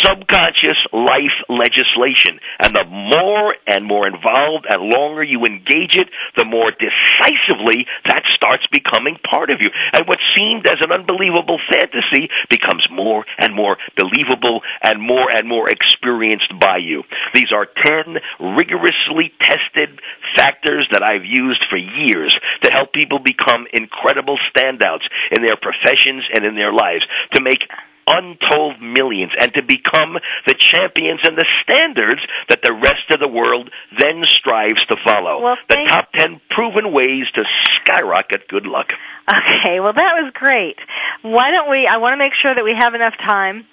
subconscious 0.00 0.80
life 0.92 1.36
legislation. 1.48 2.40
And 2.58 2.74
the 2.74 2.88
more 2.88 3.52
and 3.66 3.84
more 3.84 4.06
involved 4.06 4.66
and 4.68 4.90
longer 4.92 5.22
you 5.22 5.44
engage 5.44 5.94
it, 5.96 6.08
the 6.36 6.44
more 6.44 6.68
decisively 6.72 7.86
that 8.06 8.24
starts 8.34 8.64
becoming 8.72 9.18
part 9.28 9.50
of 9.50 9.60
you. 9.60 9.70
And 9.92 10.08
what 10.08 10.18
seemed 10.36 10.66
as 10.66 10.80
an 10.80 10.92
unbelievable 10.92 11.60
fantasy 11.70 12.28
becomes 12.50 12.86
more 12.90 13.24
and 13.38 13.54
more 13.54 13.76
believable 13.96 14.60
and 14.82 15.00
more 15.00 15.28
and 15.30 15.48
more 15.48 15.68
experienced 15.68 16.52
by 16.58 16.78
you. 16.80 17.02
These 17.34 17.52
are 17.52 17.66
10 17.66 18.16
rigorously 18.56 19.32
tested 19.40 20.00
factors 20.36 20.88
that 20.92 21.02
I've 21.02 21.24
used 21.24 21.64
for 21.68 21.76
years 21.76 22.36
to 22.62 22.70
help 22.70 22.92
people 22.92 23.18
become 23.18 23.66
incredible 23.72 24.38
standouts 24.50 25.04
in 25.30 25.42
their 25.42 25.58
professions 25.60 26.24
and 26.34 26.44
in 26.44 26.54
their 26.54 26.72
lives, 26.72 27.04
to 27.34 27.42
make 27.42 27.60
untold 28.06 28.80
millions 28.80 29.32
and 29.38 29.52
to 29.54 29.62
become 29.62 30.18
the 30.46 30.54
champions 30.58 31.20
and 31.24 31.36
the 31.36 31.46
standards 31.62 32.20
that 32.48 32.60
the 32.62 32.72
rest 32.72 33.10
of 33.12 33.20
the 33.20 33.28
world 33.28 33.70
then 33.98 34.22
strives 34.24 34.84
to 34.86 34.96
follow. 35.04 35.40
Well, 35.42 35.56
the 35.68 35.88
top 35.88 36.12
10 36.12 36.40
proven 36.50 36.92
ways 36.92 37.26
to 37.34 37.42
skyrocket 37.80 38.48
good 38.48 38.66
luck. 38.66 38.88
Okay, 39.28 39.80
well 39.80 39.92
that 39.92 40.12
was 40.22 40.32
great. 40.34 40.76
Why 41.22 41.50
don't 41.50 41.70
we 41.70 41.86
I 41.86 41.98
want 41.98 42.14
to 42.14 42.18
make 42.18 42.32
sure 42.40 42.54
that 42.54 42.64
we 42.64 42.74
have 42.78 42.94
enough 42.94 43.14
time 43.22 43.66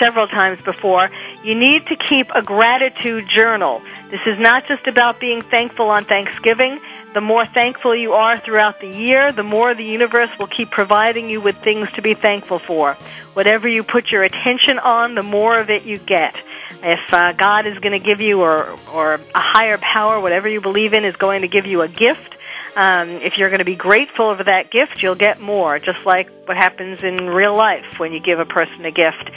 several 0.00 0.26
times 0.26 0.60
before. 0.62 1.08
You 1.44 1.54
need 1.54 1.86
to 1.86 1.96
keep 1.96 2.26
a 2.34 2.42
gratitude 2.42 3.24
journal. 3.34 3.82
This 4.10 4.20
is 4.26 4.38
not 4.38 4.68
just 4.68 4.86
about 4.86 5.18
being 5.18 5.42
thankful 5.50 5.90
on 5.90 6.04
Thanksgiving. 6.04 6.78
The 7.12 7.20
more 7.20 7.44
thankful 7.44 7.94
you 7.96 8.12
are 8.12 8.40
throughout 8.40 8.80
the 8.80 8.88
year, 8.88 9.32
the 9.32 9.42
more 9.42 9.74
the 9.74 9.84
universe 9.84 10.30
will 10.38 10.46
keep 10.46 10.70
providing 10.70 11.28
you 11.28 11.40
with 11.40 11.56
things 11.64 11.88
to 11.96 12.02
be 12.02 12.14
thankful 12.14 12.60
for. 12.60 12.94
Whatever 13.34 13.66
you 13.66 13.82
put 13.82 14.12
your 14.12 14.22
attention 14.22 14.78
on, 14.78 15.16
the 15.16 15.24
more 15.24 15.58
of 15.58 15.70
it 15.70 15.82
you 15.82 15.98
get. 15.98 16.36
If 16.82 17.12
uh, 17.12 17.32
God 17.32 17.66
is 17.66 17.78
going 17.78 18.00
to 18.00 18.06
give 18.06 18.20
you, 18.20 18.42
or 18.42 18.78
or 18.92 19.14
a 19.14 19.20
higher 19.34 19.78
power, 19.78 20.20
whatever 20.20 20.48
you 20.48 20.60
believe 20.60 20.92
in, 20.92 21.04
is 21.04 21.16
going 21.16 21.42
to 21.42 21.48
give 21.48 21.66
you 21.66 21.82
a 21.82 21.88
gift, 21.88 22.36
um, 22.76 23.08
if 23.08 23.38
you're 23.38 23.48
going 23.48 23.58
to 23.58 23.64
be 23.64 23.74
grateful 23.74 24.28
over 24.28 24.44
that 24.44 24.70
gift, 24.70 25.02
you'll 25.02 25.16
get 25.16 25.40
more, 25.40 25.78
just 25.78 25.98
like 26.04 26.30
what 26.44 26.56
happens 26.56 27.00
in 27.02 27.26
real 27.26 27.56
life 27.56 27.98
when 27.98 28.12
you 28.12 28.20
give 28.20 28.38
a 28.38 28.44
person 28.44 28.84
a 28.84 28.92
gift. 28.92 29.30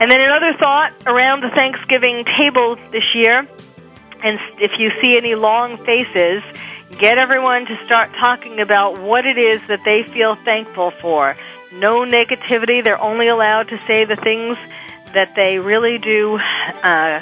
And 0.00 0.10
then 0.10 0.20
another 0.20 0.56
thought 0.58 0.92
around 1.06 1.42
the 1.42 1.50
Thanksgiving 1.50 2.24
table 2.36 2.76
this 2.90 3.04
year 3.14 3.46
and 4.22 4.38
if 4.58 4.78
you 4.78 4.90
see 5.02 5.16
any 5.16 5.34
long 5.34 5.76
faces, 5.84 6.42
get 6.98 7.18
everyone 7.18 7.66
to 7.66 7.78
start 7.86 8.10
talking 8.20 8.60
about 8.60 9.00
what 9.00 9.26
it 9.26 9.38
is 9.38 9.60
that 9.68 9.80
they 9.84 10.02
feel 10.12 10.36
thankful 10.44 10.92
for. 11.00 11.36
No 11.72 12.00
negativity. 12.00 12.82
They're 12.82 13.00
only 13.00 13.28
allowed 13.28 13.68
to 13.68 13.78
say 13.86 14.04
the 14.04 14.16
things 14.16 14.56
that 15.14 15.34
they 15.36 15.58
really 15.58 15.98
do 15.98 16.38
uh, 16.82 17.20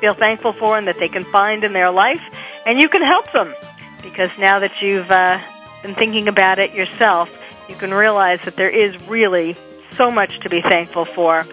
feel 0.00 0.14
thankful 0.14 0.52
for 0.52 0.76
and 0.76 0.86
that 0.86 0.98
they 0.98 1.08
can 1.08 1.24
find 1.32 1.64
in 1.64 1.72
their 1.72 1.90
life. 1.90 2.20
And 2.66 2.80
you 2.80 2.88
can 2.88 3.02
help 3.02 3.32
them 3.32 3.54
because 4.02 4.30
now 4.38 4.58
that 4.58 4.82
you've 4.82 5.10
uh, 5.10 5.38
been 5.82 5.94
thinking 5.94 6.28
about 6.28 6.58
it 6.58 6.74
yourself, 6.74 7.28
you 7.68 7.76
can 7.76 7.94
realize 7.94 8.40
that 8.44 8.56
there 8.56 8.70
is 8.70 8.94
really 9.08 9.56
so 9.96 10.10
much 10.10 10.40
to 10.40 10.50
be 10.50 10.60
thankful 10.60 11.06
for 11.14 11.44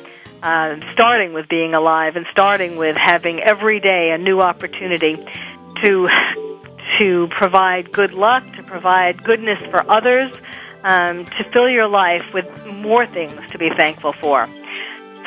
uh, 0.42 0.76
starting 0.94 1.34
with 1.34 1.48
being 1.48 1.74
alive 1.74 2.16
and 2.16 2.26
starting 2.32 2.78
with 2.78 2.96
having 2.98 3.40
every 3.40 3.80
day 3.80 4.12
a 4.14 4.18
new 4.18 4.42
opportunity 4.42 5.18
to 5.84 6.10
to 7.00 7.28
provide 7.38 7.92
good 7.92 8.14
luck, 8.14 8.44
to 8.58 8.64
provide 8.64 9.24
goodness 9.24 9.60
for 9.72 9.90
others, 9.90 10.32
um, 10.84 11.26
to 11.26 11.44
fill 11.52 11.70
your 11.70 11.88
life 11.88 12.24
with 12.34 12.46
more 12.66 13.08
things 13.08 13.40
to 13.52 13.58
be 13.58 13.70
thankful 13.78 14.14
for. 14.20 14.48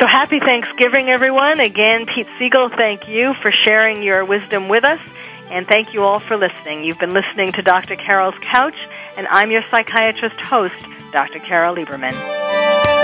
So 0.01 0.07
happy 0.09 0.41
Thanksgiving, 0.41 1.09
everyone. 1.09 1.61
Again, 1.61 2.07
Pete 2.13 2.27
Siegel, 2.39 2.69
thank 2.77 3.09
you 3.09 3.33
for 3.41 3.53
sharing 3.63 4.03
your 4.03 4.25
wisdom 4.25 4.69
with 4.69 4.85
us. 4.85 5.01
And 5.51 5.67
thank 5.67 5.95
you 5.95 6.03
all 6.03 6.21
for 6.21 6.37
listening. 6.37 6.85
You've 6.85 6.99
been 6.99 7.15
listening 7.15 7.53
to 7.53 7.63
Dr. 7.63 7.97
Carol's 7.97 8.35
Couch, 8.51 8.77
and 9.17 9.29
I'm 9.29 9.51
your 9.51 9.63
psychiatrist 9.71 10.41
host, 10.41 10.75
Dr. 11.13 11.39
Carol 11.39 11.77
Lieberman. 11.77 13.04